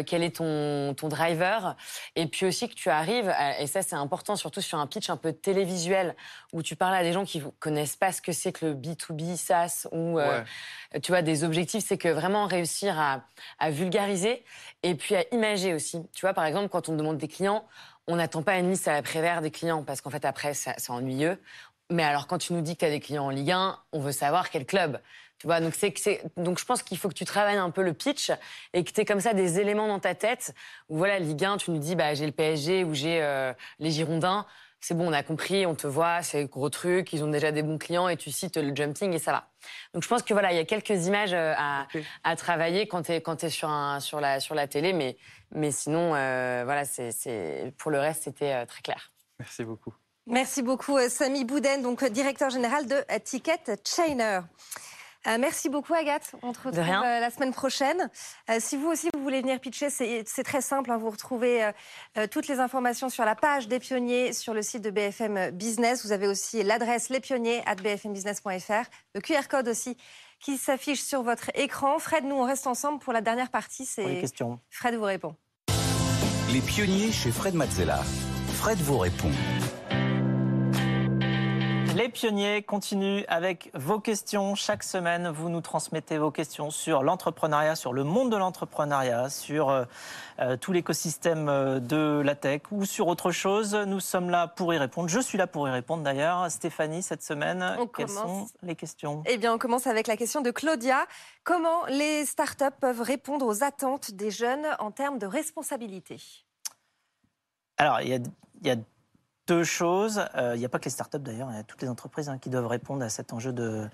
quel 0.08 0.24
est 0.24 0.38
ton, 0.38 0.96
ton 0.96 1.10
driver, 1.10 1.76
et 2.16 2.26
puis 2.26 2.48
aussi 2.48 2.68
que 2.70 2.74
tu 2.74 2.90
arrives. 2.90 3.32
et 3.60 3.68
ça 3.68 3.84
c'est 3.84 3.96
important, 3.96 4.36
surtout 4.36 4.62
sur 4.62 4.80
un 4.80 4.88
pitch 4.88 5.10
un 5.12 5.18
peu 5.18 5.32
télévisuel 5.32 6.16
où 6.54 6.64
tu 6.64 6.76
parles 6.76 6.96
à 6.96 7.04
des 7.04 7.12
gens 7.12 7.26
qui 7.26 7.44
connaissent 7.60 7.98
pas 7.98 8.14
ce 8.14 8.22
que 8.22 8.32
c'est 8.32 8.54
que 8.54 8.66
le 8.66 8.74
B2B, 8.74 9.36
SaaS, 9.36 9.88
ou 9.92 10.20
euh, 10.20 10.42
tu 11.02 11.12
vois, 11.12 11.22
des 11.22 11.44
objectifs, 11.44 11.84
c'est 11.86 11.98
que 11.98 12.08
vraiment 12.08 12.46
réussir 12.46 13.00
à, 13.00 13.70
vulgariser 13.70 14.44
et 14.84 14.96
puis 14.96 15.16
à 15.16 15.24
imager 15.32 15.74
aussi. 15.74 16.02
Tu 16.14 16.22
vois, 16.22 16.34
par 16.34 16.46
exemple, 16.46 16.70
quand 16.70 16.90
on 16.90 16.96
demande 16.96 17.18
des 17.18 17.28
clients, 17.28 17.66
on 18.08 18.16
n'attend 18.16 18.44
pas 18.44 18.58
une 18.58 18.70
liste 18.70 18.88
à 18.88 18.94
la 18.94 19.02
prévère 19.02 19.42
des 19.42 19.52
clients 19.52 19.84
parce 19.84 20.02
qu'en 20.02 20.10
fait, 20.10 20.26
après, 20.26 20.54
c'est 20.54 20.90
ennuyeux. 20.90 21.42
Mais 21.92 22.04
alors, 22.04 22.28
quand 22.28 22.38
tu 22.38 22.54
nous 22.54 22.62
dis 22.62 22.76
que 22.76 22.80
tu 22.80 22.86
as 22.86 22.90
des 22.90 23.00
clients 23.00 23.26
en 23.26 23.30
Ligue 23.30 23.52
1, 23.52 23.78
on 23.92 24.00
veut 24.00 24.12
savoir 24.12 24.50
quel 24.50 24.66
club. 24.66 25.00
Tu 25.38 25.48
vois, 25.48 25.60
donc, 25.60 25.76
c'est, 25.76 26.24
donc 26.38 26.60
je 26.60 26.66
pense 26.66 26.82
qu'il 26.82 26.98
faut 26.98 27.10
que 27.10 27.14
tu 27.14 27.26
travailles 27.26 27.58
un 27.58 27.70
peu 27.70 27.84
le 27.84 27.94
pitch 27.94 28.32
et 28.74 28.84
que 28.84 28.92
tu 28.92 29.02
aies 29.02 29.06
comme 29.06 29.20
ça 29.20 29.34
des 29.34 29.60
éléments 29.60 29.88
dans 29.88 30.00
ta 30.00 30.16
tête 30.16 30.56
où, 30.90 30.98
voilà, 30.98 31.20
Ligue 31.20 31.44
1, 31.44 31.58
tu 31.58 31.72
nous 31.72 31.78
dis, 31.78 31.96
bah, 31.96 32.14
j'ai 32.14 32.26
le 32.26 32.32
PSG 32.32 32.84
ou 32.84 32.94
j'ai 32.94 33.22
euh, 33.22 33.54
les 33.80 33.92
Girondins 33.92 34.46
c'est 34.82 34.96
bon, 34.96 35.10
on 35.10 35.14
a 35.14 35.24
compris, 35.24 35.66
on 35.66 35.76
te 35.76 35.88
voit, 35.88 36.22
c'est 36.22 36.46
gros 36.46 36.70
truc, 36.70 37.12
ils 37.14 37.24
ont 37.24 37.30
déjà 37.30 37.52
des 37.52 37.64
bons 37.64 37.78
clients 37.78 38.08
et 38.08 38.18
tu 38.18 38.32
cites 38.32 38.58
le 38.58 38.76
jumping 38.76 39.14
et 39.14 39.20
ça 39.20 39.32
va. 39.32 39.50
Donc 39.94 40.04
je 40.04 40.08
pense 40.08 40.22
que 40.22 40.34
voilà, 40.34 40.52
il 40.52 40.58
y 40.58 40.60
a 40.60 40.66
quelques 40.66 41.08
images 41.08 41.34
euh, 41.34 41.54
à, 42.24 42.36
travailler 42.36 42.88
quand 42.88 43.04
tu 43.04 43.14
es, 43.14 43.22
quand 43.22 43.44
es 43.44 43.50
sur, 43.50 43.70
un, 43.70 44.00
sur, 44.00 44.20
la, 44.20 44.40
sur 44.40 44.54
la 44.54 44.68
télé, 44.68 44.94
mais, 44.94 45.18
mais 45.52 45.72
sinon, 45.72 46.14
euh, 46.14 46.62
voilà, 46.66 46.86
c'est, 46.86 47.74
pour 47.78 47.90
le 47.90 48.00
reste, 48.00 48.24
c'était 48.24 48.54
euh, 48.54 48.66
très 48.66 48.82
clair. 48.82 49.12
Merci 49.40 49.64
beaucoup. 49.64 49.94
Merci 50.28 50.62
beaucoup, 50.62 50.98
Samy 51.08 51.46
Bouden, 51.46 51.82
donc 51.82 52.04
directeur 52.06 52.50
général 52.50 52.88
de 52.88 53.04
Ticket 53.24 53.78
Chainer. 53.84 54.42
Euh, 55.28 55.38
merci 55.40 55.70
beaucoup 55.70 55.94
Agathe. 55.94 56.36
On 56.44 56.54
te 56.54 56.60
retrouve 56.68 56.80
euh, 56.80 57.20
la 57.20 57.30
semaine 57.30 57.52
prochaine. 57.52 58.10
Euh, 58.50 58.58
si 58.60 58.78
vous 58.78 58.88
aussi 58.88 59.10
vous 59.14 59.22
voulez 59.22 59.42
venir 59.42 59.60
pitcher, 59.60 59.90
c'est 59.90 60.44
très 60.44 60.62
simple. 60.62 60.92
Hein. 60.92 60.98
vous 60.98 61.10
retrouvez 61.10 61.72
toutes 62.32 62.48
les 62.48 62.60
informations 62.60 63.10
sur 63.10 63.26
la 63.26 63.36
page 63.36 63.68
des 63.68 63.80
pionniers 63.80 64.34
sur 64.34 64.54
le 64.54 64.62
site 64.62 64.82
de 64.82 64.90
BFM 64.90 65.52
Business. 65.52 66.06
Vous 66.06 66.12
avez 66.12 66.28
aussi 66.28 66.64
l'adresse 66.64 67.10
lespionniers@bfmbusiness.fr, 67.10 68.90
le 69.14 69.22
QR 69.22 69.48
code 69.50 69.68
aussi 69.68 69.98
qui 70.40 70.58
s'affiche 70.58 71.02
sur 71.02 71.24
votre 71.24 71.50
écran. 71.56 72.00
Fred, 72.00 72.24
nous 72.24 72.36
on 72.36 72.44
reste 72.44 72.68
ensemble 72.68 73.00
pour 73.00 73.14
la 73.14 73.22
dernière 73.22 73.50
partie. 73.50 73.86
C'est 73.86 74.06
les 74.06 74.22
questions. 74.22 74.60
Fred 74.70 74.96
vous 74.96 75.04
répond. 75.04 75.36
Les 76.52 76.62
pionniers 76.62 77.12
chez 77.12 77.32
Fred 77.32 77.56
Mazzella. 77.56 78.02
Fred 78.54 78.78
vous 78.80 79.00
répond. 79.00 79.32
Les 81.96 82.10
pionniers 82.10 82.62
continuent 82.62 83.24
avec 83.30 83.72
vos 83.74 84.02
questions. 84.02 84.54
Chaque 84.54 84.84
semaine, 84.84 85.30
vous 85.30 85.48
nous 85.48 85.62
transmettez 85.62 86.18
vos 86.18 86.30
questions 86.30 86.70
sur 86.70 87.04
l'entrepreneuriat, 87.04 87.78
sur 87.78 87.94
le 87.94 88.04
monde 88.04 88.30
de 88.30 88.36
l'entrepreneuriat, 88.36 89.30
sur 89.30 89.70
euh, 89.70 89.86
euh, 90.40 90.58
tout 90.58 90.74
l'écosystème 90.74 91.48
euh, 91.48 91.80
de 91.80 92.22
la 92.22 92.36
tech 92.36 92.64
ou 92.72 92.84
sur 92.84 93.08
autre 93.08 93.32
chose. 93.32 93.74
Nous 93.74 94.02
sommes 94.02 94.30
là 94.30 94.50
pour 94.50 94.74
y 94.74 94.78
répondre. 94.78 95.08
Je 95.08 95.22
suis 95.22 95.38
là 95.38 95.48
pour 95.48 95.70
y 95.70 95.72
répondre 95.72 96.04
d'ailleurs. 96.04 96.52
Stéphanie, 96.52 97.02
cette 97.02 97.24
semaine, 97.24 97.66
quelles 97.96 98.10
sont 98.10 98.48
les 98.62 98.76
questions? 98.76 99.24
Eh 99.26 99.38
bien, 99.38 99.54
on 99.54 99.58
commence 99.58 99.88
avec 99.88 100.08
la 100.08 100.18
question 100.18 100.42
de 100.42 100.52
Claudia. 100.52 101.06
Comment 101.46 101.86
les 101.86 102.26
startups 102.26 102.76
peuvent 102.82 103.04
répondre 103.04 103.46
aux 103.46 103.64
attentes 103.64 104.12
des 104.12 104.32
jeunes 104.32 104.68
en 104.80 104.92
termes 104.92 105.18
de 105.18 105.28
responsabilité? 105.28 106.18
Alors, 107.78 108.02
il 108.02 108.10
y, 108.10 108.14
a, 108.14 108.20
il 108.62 108.68
y 108.68 108.72
a 108.72 108.76
deux 109.48 109.64
choses. 109.64 110.26
Euh, 110.36 110.56
il 110.56 110.60
n'y 110.60 110.66
a 110.66 110.70
pas 110.70 110.80
que 110.80 110.86
les 110.86 110.92
startups 110.92 111.20
d'ailleurs, 111.20 111.50
il 111.52 111.56
y 111.56 111.60
a 111.60 111.64
toutes 111.64 111.82
les 111.82 111.90
entreprises 111.90 112.30
hein, 112.30 112.38
qui 112.38 112.50
doivent 112.50 112.68
répondre 112.68 113.04
à 113.04 113.10
cet 113.10 113.34
enjeu 113.34 113.54
de, 113.54 113.88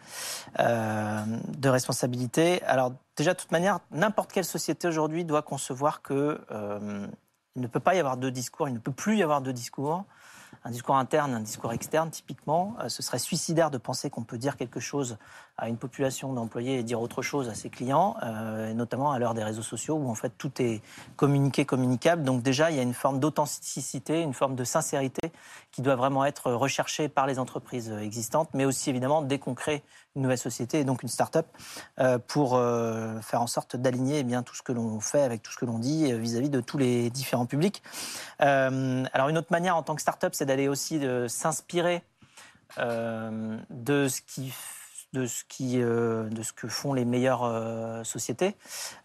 euh, 0.59 1.25
de 1.57 1.69
responsabilité. 1.69 2.61
Alors 2.63 2.93
déjà, 3.15 3.33
de 3.33 3.39
toute 3.39 3.51
manière, 3.51 3.79
n'importe 3.91 4.31
quelle 4.31 4.45
société 4.45 4.87
aujourd'hui 4.87 5.25
doit 5.25 5.41
concevoir 5.41 6.01
que 6.01 6.39
euh, 6.51 7.07
ne 7.55 7.67
peut 7.67 7.79
pas 7.79 7.95
y 7.95 7.99
avoir 7.99 8.17
deux 8.17 8.31
discours, 8.31 8.69
il 8.69 8.73
ne 8.73 8.79
peut 8.79 8.93
plus 8.93 9.17
y 9.17 9.23
avoir 9.23 9.41
deux 9.41 9.53
discours 9.53 10.05
un 10.63 10.71
discours 10.71 10.97
interne, 10.97 11.33
un 11.33 11.39
discours 11.39 11.73
externe, 11.73 12.09
typiquement. 12.09 12.75
Ce 12.87 13.01
serait 13.01 13.19
suicidaire 13.19 13.71
de 13.71 13.77
penser 13.77 14.09
qu'on 14.09 14.23
peut 14.23 14.37
dire 14.37 14.57
quelque 14.57 14.79
chose 14.79 15.17
à 15.61 15.69
une 15.69 15.77
population 15.77 16.33
d'employés 16.33 16.79
et 16.79 16.83
dire 16.83 16.99
autre 16.99 17.21
chose 17.21 17.47
à 17.47 17.53
ses 17.53 17.69
clients, 17.69 18.17
euh, 18.23 18.73
notamment 18.73 19.11
à 19.11 19.19
l'heure 19.19 19.35
des 19.35 19.43
réseaux 19.43 19.61
sociaux 19.61 19.93
où 19.93 20.09
en 20.09 20.15
fait 20.15 20.33
tout 20.35 20.51
est 20.59 20.81
communiqué, 21.15 21.65
communicable. 21.65 22.23
Donc 22.23 22.41
déjà, 22.41 22.71
il 22.71 22.77
y 22.77 22.79
a 22.79 22.83
une 22.83 22.95
forme 22.95 23.19
d'authenticité, 23.19 24.21
une 24.21 24.33
forme 24.33 24.55
de 24.55 24.63
sincérité 24.63 25.31
qui 25.71 25.83
doit 25.83 25.95
vraiment 25.95 26.25
être 26.25 26.51
recherchée 26.51 27.09
par 27.09 27.27
les 27.27 27.37
entreprises 27.37 27.91
existantes, 27.91 28.49
mais 28.55 28.65
aussi 28.65 28.89
évidemment 28.89 29.21
dès 29.21 29.37
qu'on 29.37 29.53
crée 29.53 29.83
une 30.15 30.23
nouvelle 30.23 30.39
société 30.39 30.79
et 30.79 30.83
donc 30.83 31.03
une 31.03 31.09
start-up 31.09 31.45
euh, 31.99 32.17
pour 32.17 32.55
euh, 32.55 33.21
faire 33.21 33.43
en 33.43 33.47
sorte 33.47 33.75
d'aligner 33.75 34.19
eh 34.19 34.23
bien 34.23 34.41
tout 34.41 34.55
ce 34.55 34.63
que 34.63 34.71
l'on 34.71 34.99
fait 34.99 35.21
avec 35.21 35.43
tout 35.43 35.51
ce 35.51 35.57
que 35.57 35.65
l'on 35.65 35.77
dit 35.77 36.11
vis-à-vis 36.11 36.49
de 36.49 36.59
tous 36.59 36.79
les 36.79 37.11
différents 37.11 37.45
publics. 37.45 37.83
alors 38.39 39.29
une 39.29 39.37
autre 39.37 39.51
manière 39.51 39.77
en 39.77 39.83
tant 39.83 39.93
que 39.93 40.01
start-up, 40.01 40.33
c'est 40.33 40.45
d'aller 40.45 40.67
aussi 40.67 40.99
s'inspirer 41.27 42.03
de 42.77 44.07
ce 44.07 44.21
qui 44.21 44.51
de 45.13 45.25
ce, 45.25 45.43
qui, 45.47 45.81
euh, 45.81 46.29
de 46.29 46.41
ce 46.41 46.53
que 46.53 46.67
font 46.67 46.93
les 46.93 47.05
meilleures 47.05 47.43
euh, 47.43 48.03
sociétés, 48.03 48.55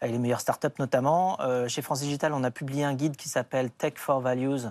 et 0.02 0.08
les 0.08 0.18
meilleures 0.18 0.40
startups 0.40 0.78
notamment. 0.78 1.40
Euh, 1.40 1.68
chez 1.68 1.82
France 1.82 2.00
Digital, 2.00 2.32
on 2.32 2.44
a 2.44 2.50
publié 2.50 2.84
un 2.84 2.94
guide 2.94 3.16
qui 3.16 3.28
s'appelle 3.28 3.70
Tech 3.70 3.94
for 3.96 4.20
Values, 4.20 4.68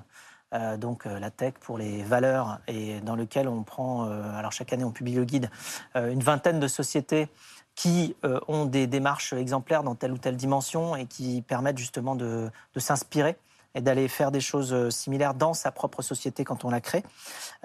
donc 0.78 1.04
la 1.04 1.32
tech 1.32 1.56
pour 1.60 1.78
les 1.78 2.02
valeurs, 2.02 2.60
et 2.70 3.02
dans 3.02 3.18
lequel 3.18 3.50
on 3.50 3.64
prend, 3.64 4.06
alors 4.06 4.54
chaque 4.54 4.72
année 4.72 4.86
on 4.86 4.92
publie 4.92 5.14
le 5.14 5.26
guide, 5.26 5.50
une 5.96 6.24
vingtaine 6.24 6.62
de 6.62 6.68
sociétés 6.70 7.28
qui 7.74 8.16
ont 8.48 8.64
des 8.64 8.88
démarches 8.88 9.34
exemplaires 9.34 9.84
dans 9.84 9.96
telle 9.96 10.14
ou 10.14 10.18
telle 10.18 10.38
dimension 10.38 10.96
et 10.96 11.08
qui 11.08 11.42
permettent 11.42 11.80
justement 11.80 12.16
de, 12.16 12.50
de 12.74 12.80
s'inspirer 12.80 13.38
et 13.76 13.82
d'aller 13.82 14.08
faire 14.08 14.32
des 14.32 14.40
choses 14.40 14.74
euh, 14.74 14.90
similaires 14.90 15.34
dans 15.34 15.54
sa 15.54 15.72
propre 15.72 16.02
société 16.02 16.44
quand 16.44 16.66
on 16.66 16.70
la 16.70 16.82
crée. 16.82 17.04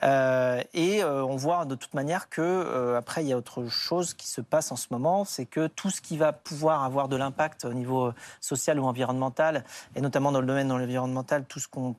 Euh, 0.03 0.61
et 0.75 1.03
euh, 1.03 1.25
on 1.25 1.37
voit 1.37 1.65
de 1.65 1.77
toute 1.77 1.95
manière 1.95 2.29
que 2.29 2.97
après 2.97 3.25
il 3.25 3.29
y 3.29 3.33
a 3.33 3.37
autre 3.37 3.69
chose 3.69 4.15
qui 4.15 4.27
se 4.29 4.41
passe 4.41 4.73
en 4.73 4.77
ce 4.77 4.89
moment, 4.91 5.25
c'est 5.25 5.47
que 5.47 5.69
tout 5.69 5.91
ce 5.91 6.01
qui 6.01 6.17
va 6.17 6.33
pouvoir 6.33 6.85
avoir 6.85 7.09
de 7.09 7.17
l'impact 7.17 7.65
au 7.65 7.73
niveau 7.73 8.13
social 8.41 8.79
ou 8.81 8.85
environnemental, 8.85 9.65
et 9.95 10.01
notamment 10.01 10.33
dans 10.33 10.41
le 10.41 10.47
domaine 10.47 10.69
de 10.69 10.75
l'environnemental, 10.75 11.45
tout 11.45 11.61
ce 11.61 11.69
qu'on 11.69 11.95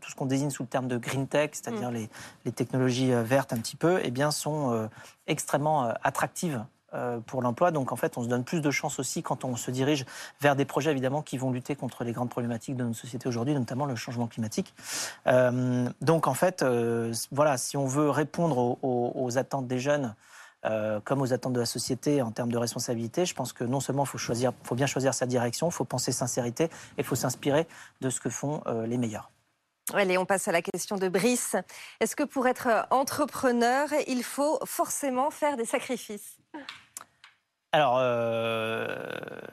tout 0.00 0.10
ce 0.10 0.16
qu'on 0.16 0.26
désigne 0.26 0.50
sous 0.50 0.64
le 0.64 0.68
terme 0.68 0.88
de 0.88 0.96
green 0.96 1.28
tech, 1.28 1.50
c'est-à-dire 1.52 1.90
mm. 1.90 1.94
les, 1.94 2.10
les, 2.44 2.52
technologies 2.52 3.12
vertes 3.12 3.52
un 3.52 3.58
petit 3.58 3.76
peu, 3.76 4.00
eh 4.02 4.10
bien, 4.10 4.32
sont 4.32 4.88
extrêmement 5.28 5.94
attractives 6.02 6.64
pour 7.26 7.42
l'emploi. 7.42 7.70
Donc 7.70 7.92
en 7.92 7.96
fait, 7.96 8.18
on 8.18 8.22
se 8.22 8.28
donne 8.28 8.44
plus 8.44 8.60
de 8.60 8.70
chances 8.70 8.98
aussi 8.98 9.22
quand 9.22 9.44
on 9.44 9.56
se 9.56 9.70
dirige 9.70 10.04
vers 10.40 10.56
des 10.56 10.64
projets 10.64 10.90
évidemment 10.90 11.22
qui 11.22 11.38
vont 11.38 11.50
lutter 11.50 11.74
contre 11.74 12.04
les 12.04 12.12
grandes 12.12 12.30
problématiques 12.30 12.76
de 12.76 12.84
notre 12.84 12.98
société 12.98 13.28
aujourd'hui, 13.28 13.54
notamment 13.54 13.86
le 13.86 13.96
changement 13.96 14.26
climatique. 14.26 14.74
Euh, 15.26 15.88
donc 16.00 16.26
en 16.26 16.34
fait, 16.34 16.62
euh, 16.62 17.12
voilà, 17.30 17.56
si 17.56 17.76
on 17.76 17.86
veut 17.86 18.10
répondre 18.10 18.78
aux, 18.82 19.38
attentes 19.38 19.66
des 19.66 19.78
jeunes. 19.78 20.14
comme 21.04 21.22
aux 21.22 21.32
attentes 21.32 21.54
de 21.54 21.60
la 21.60 21.66
société 21.66 22.22
en 22.22 22.30
termes 22.30 22.52
de 22.52 22.58
responsabilité, 22.58 23.26
je 23.26 23.34
pense 23.34 23.52
que 23.52 23.64
non 23.64 23.80
seulement 23.80 24.04
il 24.04 24.08
faut, 24.08 24.18
faut 24.62 24.74
bien 24.74 24.86
choisir 24.86 25.12
sa 25.14 25.26
direction, 25.26 25.68
il 25.68 25.72
faut 25.72 25.84
penser 25.84 26.12
sincérité 26.12 26.64
et 26.64 26.98
il 26.98 27.04
faut 27.04 27.16
s'inspirer 27.16 27.66
de 28.00 28.10
ce 28.10 28.20
que 28.20 28.30
font 28.30 28.62
les 28.86 28.98
meilleurs. 28.98 29.31
Allez, 29.94 30.16
on 30.16 30.24
passe 30.24 30.48
à 30.48 30.52
la 30.52 30.62
question 30.62 30.96
de 30.96 31.08
Brice. 31.08 31.56
Est-ce 32.00 32.14
que 32.14 32.22
pour 32.22 32.46
être 32.46 32.86
entrepreneur, 32.90 33.88
il 34.06 34.22
faut 34.22 34.58
forcément 34.64 35.30
faire 35.30 35.56
des 35.56 35.64
sacrifices? 35.64 36.38
Alors, 37.74 37.96
euh, 37.98 38.86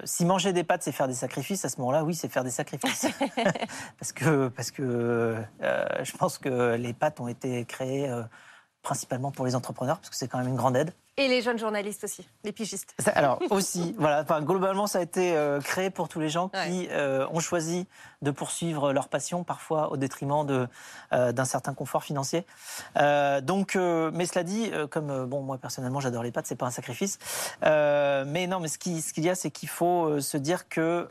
si 0.04 0.26
manger 0.26 0.52
des 0.52 0.66
pâtes, 0.66 0.84
c'est 0.84 0.92
faire 0.92 1.08
des 1.08 1.14
sacrifices, 1.14 1.64
à 1.64 1.70
ce 1.70 1.80
moment-là, 1.80 2.04
oui, 2.04 2.14
c'est 2.14 2.30
faire 2.30 2.44
des 2.44 2.52
sacrifices. 2.52 3.08
parce 3.98 4.12
que, 4.12 4.50
parce 4.50 4.72
que 4.72 5.38
euh, 5.62 6.04
je 6.04 6.18
pense 6.18 6.38
que 6.38 6.76
les 6.76 6.92
pâtes 6.92 7.22
ont 7.22 7.30
été 7.30 7.64
créées 7.64 8.10
euh, 8.10 8.24
principalement 8.82 9.32
pour 9.32 9.46
les 9.46 9.56
entrepreneurs, 9.56 9.98
parce 9.98 10.10
que 10.10 10.16
c'est 10.16 10.28
quand 10.28 10.38
même 10.38 10.48
une 10.48 10.56
grande 10.56 10.78
aide. 10.78 10.94
Et 11.18 11.28
les 11.28 11.42
jeunes 11.42 11.60
journalistes 11.60 12.06
aussi, 12.06 12.26
les 12.46 12.54
pigistes. 12.54 12.96
alors 13.14 13.42
aussi, 13.50 13.94
voilà. 13.98 14.24
globalement, 14.40 14.88
ça 14.88 15.00
a 15.00 15.02
été 15.02 15.36
euh, 15.36 15.60
créé 15.60 15.90
pour 15.90 16.08
tous 16.08 16.22
les 16.22 16.30
gens 16.30 16.48
qui 16.48 16.88
euh, 16.92 17.28
ont 17.32 17.42
choisi 17.42 17.88
de 18.22 18.32
poursuivre 18.32 18.94
leur 18.94 19.10
passion, 19.10 19.44
parfois 19.44 19.92
au 19.92 19.98
détriment 19.98 20.46
de 20.46 20.68
euh, 21.12 21.34
d'un 21.34 21.44
certain 21.44 21.74
confort 21.74 22.04
financier. 22.04 22.46
donc, 22.96 23.76
mais 23.76 24.26
cela 24.26 24.44
dit, 24.44 24.72
comme 24.90 25.26
bon, 25.26 25.42
moi 25.42 25.58
personnellement, 25.58 26.00
j'adore 26.00 26.24
les 26.24 26.32
pâtes, 26.32 26.48
c'est 26.48 26.56
pas 26.56 26.68
un 26.68 26.72
sacrifice. 26.72 27.20
mais 27.62 28.48
non, 28.48 28.62
mais 28.62 28.70
ce 28.70 28.78
qu'il 28.78 29.02
ce 29.02 29.12
qu'il 29.12 29.26
y 29.26 29.30
a, 29.30 29.36
c'est 29.36 29.52
qu'il 29.52 29.70
faut 29.70 30.22
se 30.22 30.38
dire 30.38 30.70
que 30.70 31.08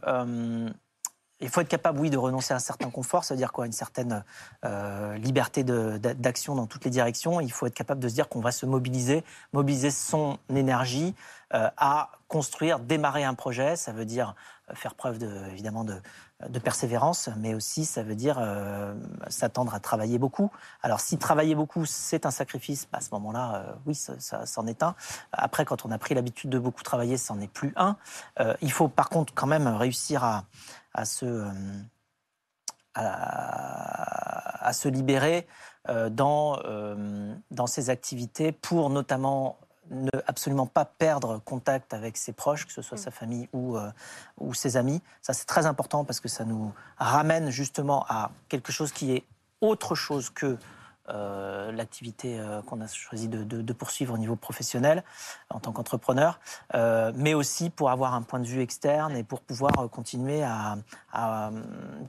il 1.41 1.49
faut 1.49 1.61
être 1.61 1.69
capable, 1.69 2.01
oui, 2.01 2.11
de 2.11 2.19
renoncer 2.19 2.53
à 2.53 2.57
un 2.57 2.61
certain 2.61 2.91
confort, 2.91 3.25
c'est-à-dire 3.25 3.53
quoi 3.53 3.67
Une 3.67 3.73
certaine 3.73 4.25
euh, 4.65 5.17
liberté 5.19 5.63
d'action 5.63 6.55
dans 6.55 6.67
toutes 6.67 6.85
les 6.85 6.91
directions. 6.91 7.41
Il 7.41 7.53
faut 7.53 7.67
être 7.67 7.75
capable 7.75 8.01
de 8.01 8.09
se 8.09 8.15
dire 8.15 8.29
qu'on 8.29 8.41
va 8.41 8.51
se 8.51 8.67
mobiliser, 8.67 9.25
mobiliser 9.53 9.91
son 9.91 10.39
énergie 10.49 11.15
euh, 11.55 11.71
à 11.77 12.11
construire, 12.27 12.81
démarrer 12.81 13.25
un 13.25 13.35
projet. 13.35 13.77
Ça 13.77 13.93
veut 13.93 14.05
dire 14.05 14.35
euh, 14.69 14.75
faire 14.75 14.95
preuve, 14.95 15.19
de, 15.19 15.47
évidemment, 15.53 15.85
de, 15.85 16.01
de 16.49 16.59
persévérance, 16.59 17.31
mais 17.37 17.55
aussi 17.55 17.85
ça 17.85 18.03
veut 18.03 18.15
dire 18.15 18.41
s'attendre 19.29 19.75
à 19.75 19.81
travailler 19.81 20.19
beaucoup. 20.19 20.53
Alors 20.83 21.01
si 21.01 21.19
travailler 21.19 21.57
beaucoup, 21.57 21.85
c'est 21.85 22.27
un 22.27 22.31
sacrifice, 22.31 22.87
bah, 22.93 22.99
à 22.99 23.01
ce 23.01 23.11
moment-là, 23.13 23.77
oui, 23.87 23.95
ça, 23.97 24.15
ça 24.19 24.47
c'en 24.47 24.67
est 24.69 24.85
un. 24.85 24.95
Après, 25.33 25.65
quand 25.65 25.85
on 25.85 25.91
a 25.91 25.99
pris 25.99 26.15
l'habitude 26.15 26.51
de 26.51 26.61
beaucoup 26.61 26.85
travailler, 26.85 27.17
c'en 27.17 27.41
est 27.41 27.51
plus 27.51 27.73
un. 27.75 27.97
il 28.63 28.71
faut 28.71 28.87
par 28.87 29.09
contre 29.09 29.35
quand 29.35 29.49
même 29.49 29.67
réussir 29.67 30.23
à 30.23 30.45
à 30.95 31.05
se, 31.05 31.25
euh, 31.25 31.53
à, 32.95 34.73
se 34.73 34.89
libérer 34.89 35.47
euh, 35.89 36.11
dans, 36.11 36.59
euh, 36.65 37.35
dans 37.51 37.67
ses 37.67 37.91
activités 37.91 38.53
pour 38.53 38.91
notamment 38.91 39.59
ne 39.91 40.11
absolument 40.27 40.67
pas 40.67 40.85
perdre 40.85 41.39
contact 41.39 41.95
avec 41.95 42.17
ses 42.17 42.33
proches, 42.33 42.67
que 42.67 42.73
ce 42.73 42.83
soit 42.83 42.99
mm. 42.99 43.03
sa 43.03 43.11
famille 43.11 43.49
ou, 43.55 43.79
ou 44.37 44.53
ses 44.53 44.77
amis. 44.77 45.01
Ça, 45.23 45.33
c'est 45.33 45.47
très 45.47 45.65
important 45.65 46.05
parce 46.05 46.21
que 46.21 46.29
ça 46.29 46.45
nous 46.45 46.75
ramène 46.99 47.49
justement 47.49 48.05
à 48.09 48.31
quelque 48.49 48.71
chose 48.71 48.93
qui 48.93 49.13
est 49.13 49.25
autre 49.63 49.95
chose 49.95 50.29
que 50.29 50.59
euh, 51.11 51.73
l'activité 51.73 52.39
euh, 52.39 52.61
qu'on 52.63 52.81
a 52.81 52.87
choisi 52.87 53.29
de, 53.29 53.73
poursuivre 53.73 54.15
au 54.15 54.19
niveau 54.19 54.37
professionnel 54.37 55.05
en 55.51 55.61
tant 55.61 55.73
qu'entrepreneur, 55.73 56.41
euh, 56.75 57.13
mais 57.15 57.35
aussi 57.35 57.71
pour 57.71 57.91
avoir 57.91 58.15
un 58.15 58.23
point 58.23 58.41
de 58.41 58.47
vue 58.47 58.61
externe 58.61 59.17
et 59.17 59.23
pour 59.23 59.41
pouvoir 59.41 59.73
continuer 59.91 60.43
à, 60.43 60.77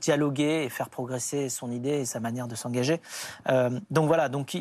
dialoguer 0.00 0.64
et 0.64 0.68
faire 0.68 0.88
progresser 0.88 1.48
son 1.48 1.70
idée 1.70 2.00
et 2.00 2.04
sa 2.04 2.20
manière 2.20 2.48
de 2.48 2.54
s'engager. 2.54 3.00
donc 3.90 4.06
voilà, 4.06 4.28
donc 4.28 4.56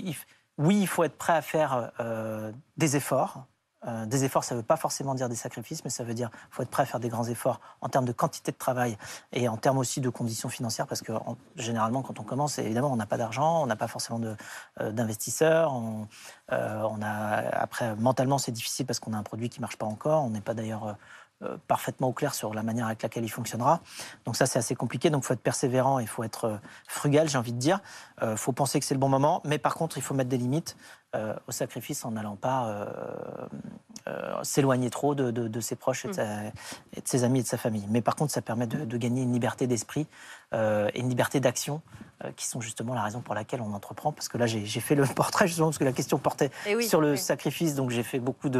oui, 0.57 0.79
il 0.81 0.87
faut 0.87 1.03
être 1.03 1.17
prêt 1.17 1.33
à 1.33 1.41
faire 1.41 1.91
des 2.77 2.95
efforts. 2.95 3.45
Euh, 3.87 4.05
des 4.05 4.25
efforts, 4.25 4.43
ça 4.43 4.55
ne 4.55 4.59
veut 4.59 4.65
pas 4.65 4.75
forcément 4.75 5.15
dire 5.15 5.29
des 5.29 5.35
sacrifices, 5.35 5.85
mais 5.85 5.89
ça 5.89 6.03
veut 6.03 6.13
dire 6.13 6.29
faut 6.51 6.63
être 6.63 6.69
prêt 6.69 6.83
à 6.83 6.85
faire 6.85 6.99
des 6.99 7.07
grands 7.07 7.25
efforts 7.25 7.61
en 7.79 7.87
termes 7.87 8.03
de 8.03 8.11
quantité 8.11 8.51
de 8.51 8.57
travail 8.57 8.97
et 9.31 9.47
en 9.47 9.55
termes 9.55 9.77
aussi 9.77 10.01
de 10.01 10.09
conditions 10.09 10.49
financières, 10.49 10.85
parce 10.85 11.01
que 11.01 11.13
généralement, 11.55 12.01
quand 12.01 12.19
on 12.19 12.23
commence, 12.23 12.59
évidemment, 12.59 12.91
on 12.91 12.97
n'a 12.97 13.05
pas 13.05 13.17
d'argent, 13.17 13.63
on 13.63 13.67
n'a 13.67 13.77
pas 13.77 13.87
forcément 13.87 14.19
euh, 14.81 14.91
d'investisseurs. 14.91 15.73
Euh, 16.51 16.81
on, 16.83 17.01
a, 17.01 17.07
après, 17.57 17.95
mentalement, 17.95 18.37
c'est 18.37 18.51
difficile 18.51 18.85
parce 18.85 18.99
qu'on 18.99 19.13
a 19.13 19.17
un 19.17 19.23
produit 19.23 19.49
qui 19.49 19.59
ne 19.59 19.61
marche 19.61 19.77
pas 19.77 19.85
encore. 19.85 20.23
On 20.25 20.29
n'est 20.29 20.41
pas 20.41 20.53
d'ailleurs 20.53 20.95
parfaitement 21.67 22.09
au 22.09 22.11
clair 22.11 22.33
sur 22.33 22.53
la 22.53 22.63
manière 22.63 22.87
avec 22.87 23.01
laquelle 23.01 23.23
il 23.23 23.29
fonctionnera. 23.29 23.79
Donc 24.25 24.35
ça, 24.35 24.45
c'est 24.45 24.59
assez 24.59 24.75
compliqué. 24.75 25.09
Donc 25.09 25.23
il 25.23 25.27
faut 25.27 25.33
être 25.33 25.39
persévérant, 25.39 25.99
il 25.99 26.07
faut 26.07 26.23
être 26.23 26.59
frugal, 26.85 27.29
j'ai 27.29 27.37
envie 27.37 27.53
de 27.53 27.57
dire. 27.57 27.79
Il 28.21 28.35
faut 28.35 28.51
penser 28.51 28.77
que 28.77 28.85
c'est 28.85 28.93
le 28.93 28.99
bon 28.99 29.07
moment, 29.07 29.41
mais 29.45 29.57
par 29.57 29.75
contre, 29.75 29.97
il 29.97 30.01
faut 30.01 30.13
mettre 30.13 30.29
des 30.29 30.37
limites. 30.37 30.75
Euh, 31.15 31.33
au 31.47 31.51
sacrifice 31.51 32.05
en 32.05 32.11
n'allant 32.11 32.35
pas 32.35 32.67
euh, 32.67 32.85
euh, 34.07 34.43
s'éloigner 34.43 34.91
trop 34.91 35.15
de, 35.15 35.59
ses 35.59 35.75
proches 35.75 36.05
mm. 36.05 36.11
et 36.93 37.01
de, 37.01 37.07
ses 37.07 37.23
amis 37.23 37.39
et 37.39 37.41
de 37.41 37.47
sa 37.47 37.57
famille. 37.57 37.87
Mais 37.89 38.01
par 38.01 38.15
contre, 38.15 38.31
ça 38.31 38.43
permet 38.43 38.67
de, 38.67 38.97
gagner 38.97 39.23
une 39.23 39.33
liberté 39.33 39.65
d'esprit 39.65 40.05
et 40.53 40.99
une 40.99 41.09
liberté 41.09 41.39
d'action 41.39 41.81
qui 42.35 42.45
sont 42.45 42.61
justement 42.61 42.93
la 42.93 43.01
raison 43.01 43.21
pour 43.21 43.33
laquelle 43.33 43.61
on 43.61 43.73
entreprend. 43.73 44.11
Parce 44.11 44.29
que 44.29 44.37
là, 44.37 44.45
j'ai 44.45 44.79
fait 44.79 44.93
le 44.93 45.03
portrait 45.15 45.47
justement 45.47 45.69
parce 45.69 45.79
que 45.79 45.83
la 45.83 45.93
question 45.93 46.19
portait 46.19 46.51
eh 46.67 46.79
sur 46.83 47.01
le 47.01 47.15
sacrifice, 47.15 47.73
donc 47.73 47.89
j'ai 47.89 48.03
fait 48.03 48.19
beaucoup 48.19 48.51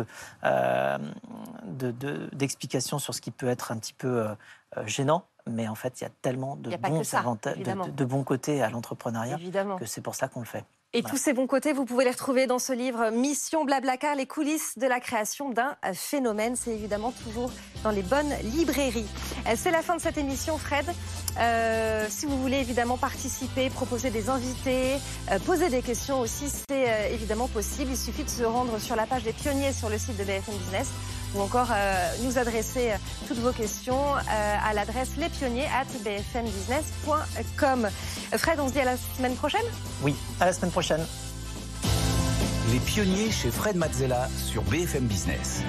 d'explications 2.33 2.97
sur 2.97 3.13
ce 3.13 3.21
qui 3.21 3.29
peut 3.29 3.47
être 3.47 3.71
un 3.71 3.77
petit 3.77 3.93
peu 3.93 4.25
gênant 4.87 5.23
mais 5.47 5.67
en 5.67 5.75
fait, 5.75 6.01
il 6.01 6.03
y 6.03 6.07
a 6.07 6.11
tellement 6.21 6.55
de, 6.55 6.69
bons, 6.75 7.01
de, 7.87 8.05
bons 8.05 8.23
côtés 8.23 8.61
à 8.61 8.69
l'entrepreneuriat 8.69 9.39
que 9.79 9.85
c'est 9.85 10.01
pour 10.01 10.13
ça 10.13 10.27
qu'on 10.27 10.41
le 10.41 10.45
fait. 10.45 10.63
Et 10.91 11.03
tous 11.03 11.17
ces 11.17 11.33
bons 11.33 11.45
côtés, 11.45 11.71
vous 11.71 11.85
pouvez 11.85 12.03
les 12.03 12.09
retrouver 12.09 12.47
dans 12.47 12.57
ce 12.57 12.73
livre 12.73 13.11
Mission 13.11 13.63
Blablacar, 13.63 14.15
les 14.15 14.25
coulisses 14.25 14.75
de 14.79 14.87
la 14.87 14.99
création 14.99 15.51
d'un 15.51 15.75
phénomène. 15.93 16.55
C'est 16.55 16.71
évidemment 16.71 17.11
toujours 17.23 17.51
dans 17.83 17.91
les 17.91 18.01
bonnes 18.01 18.33
librairies. 18.55 19.05
Euh, 19.45 19.53
c'est 19.55 19.69
la 19.69 19.83
fin 19.83 19.97
de 19.97 20.01
cette 20.01 20.17
émission, 20.17 20.57
Fred. 20.57 20.87
Euh, 21.39 22.07
si 22.09 22.25
vous 22.25 22.41
voulez 22.41 22.57
évidemment 22.57 22.97
participer, 22.97 23.69
proposer 23.69 24.09
des 24.09 24.29
invités, 24.29 24.95
euh, 25.31 25.37
poser 25.45 25.69
des 25.69 25.83
questions 25.83 26.21
aussi, 26.21 26.45
c'est 26.49 27.13
évidemment 27.13 27.47
possible. 27.49 27.91
Il 27.91 27.97
suffit 27.97 28.23
de 28.23 28.29
se 28.29 28.41
rendre 28.41 28.79
sur 28.79 28.95
la 28.95 29.05
page 29.05 29.21
des 29.21 29.33
pionniers 29.33 29.73
sur 29.73 29.89
le 29.89 29.99
site 29.99 30.17
de 30.17 30.23
BFM 30.23 30.55
Business 30.55 30.89
ou 31.35 31.41
encore 31.41 31.67
nous 32.23 32.37
adresser 32.37 32.93
toutes 33.27 33.39
vos 33.39 33.51
questions 33.51 34.15
à 34.15 34.73
l'adresse 34.73 35.09
lespionniers@bfmbusiness.com. 35.17 37.89
Fred, 38.37 38.59
on 38.59 38.67
se 38.67 38.73
dit 38.73 38.79
à 38.79 38.85
la 38.85 38.95
semaine 39.17 39.35
prochaine? 39.35 39.65
Oui, 40.01 40.15
à 40.39 40.45
la 40.45 40.53
semaine 40.53 40.71
prochaine. 40.71 41.05
Les 42.71 42.79
pionniers 42.79 43.31
chez 43.31 43.49
Fred 43.49 43.75
Mazzella 43.75 44.29
sur 44.45 44.61
BFM 44.63 45.07
Business. 45.07 45.61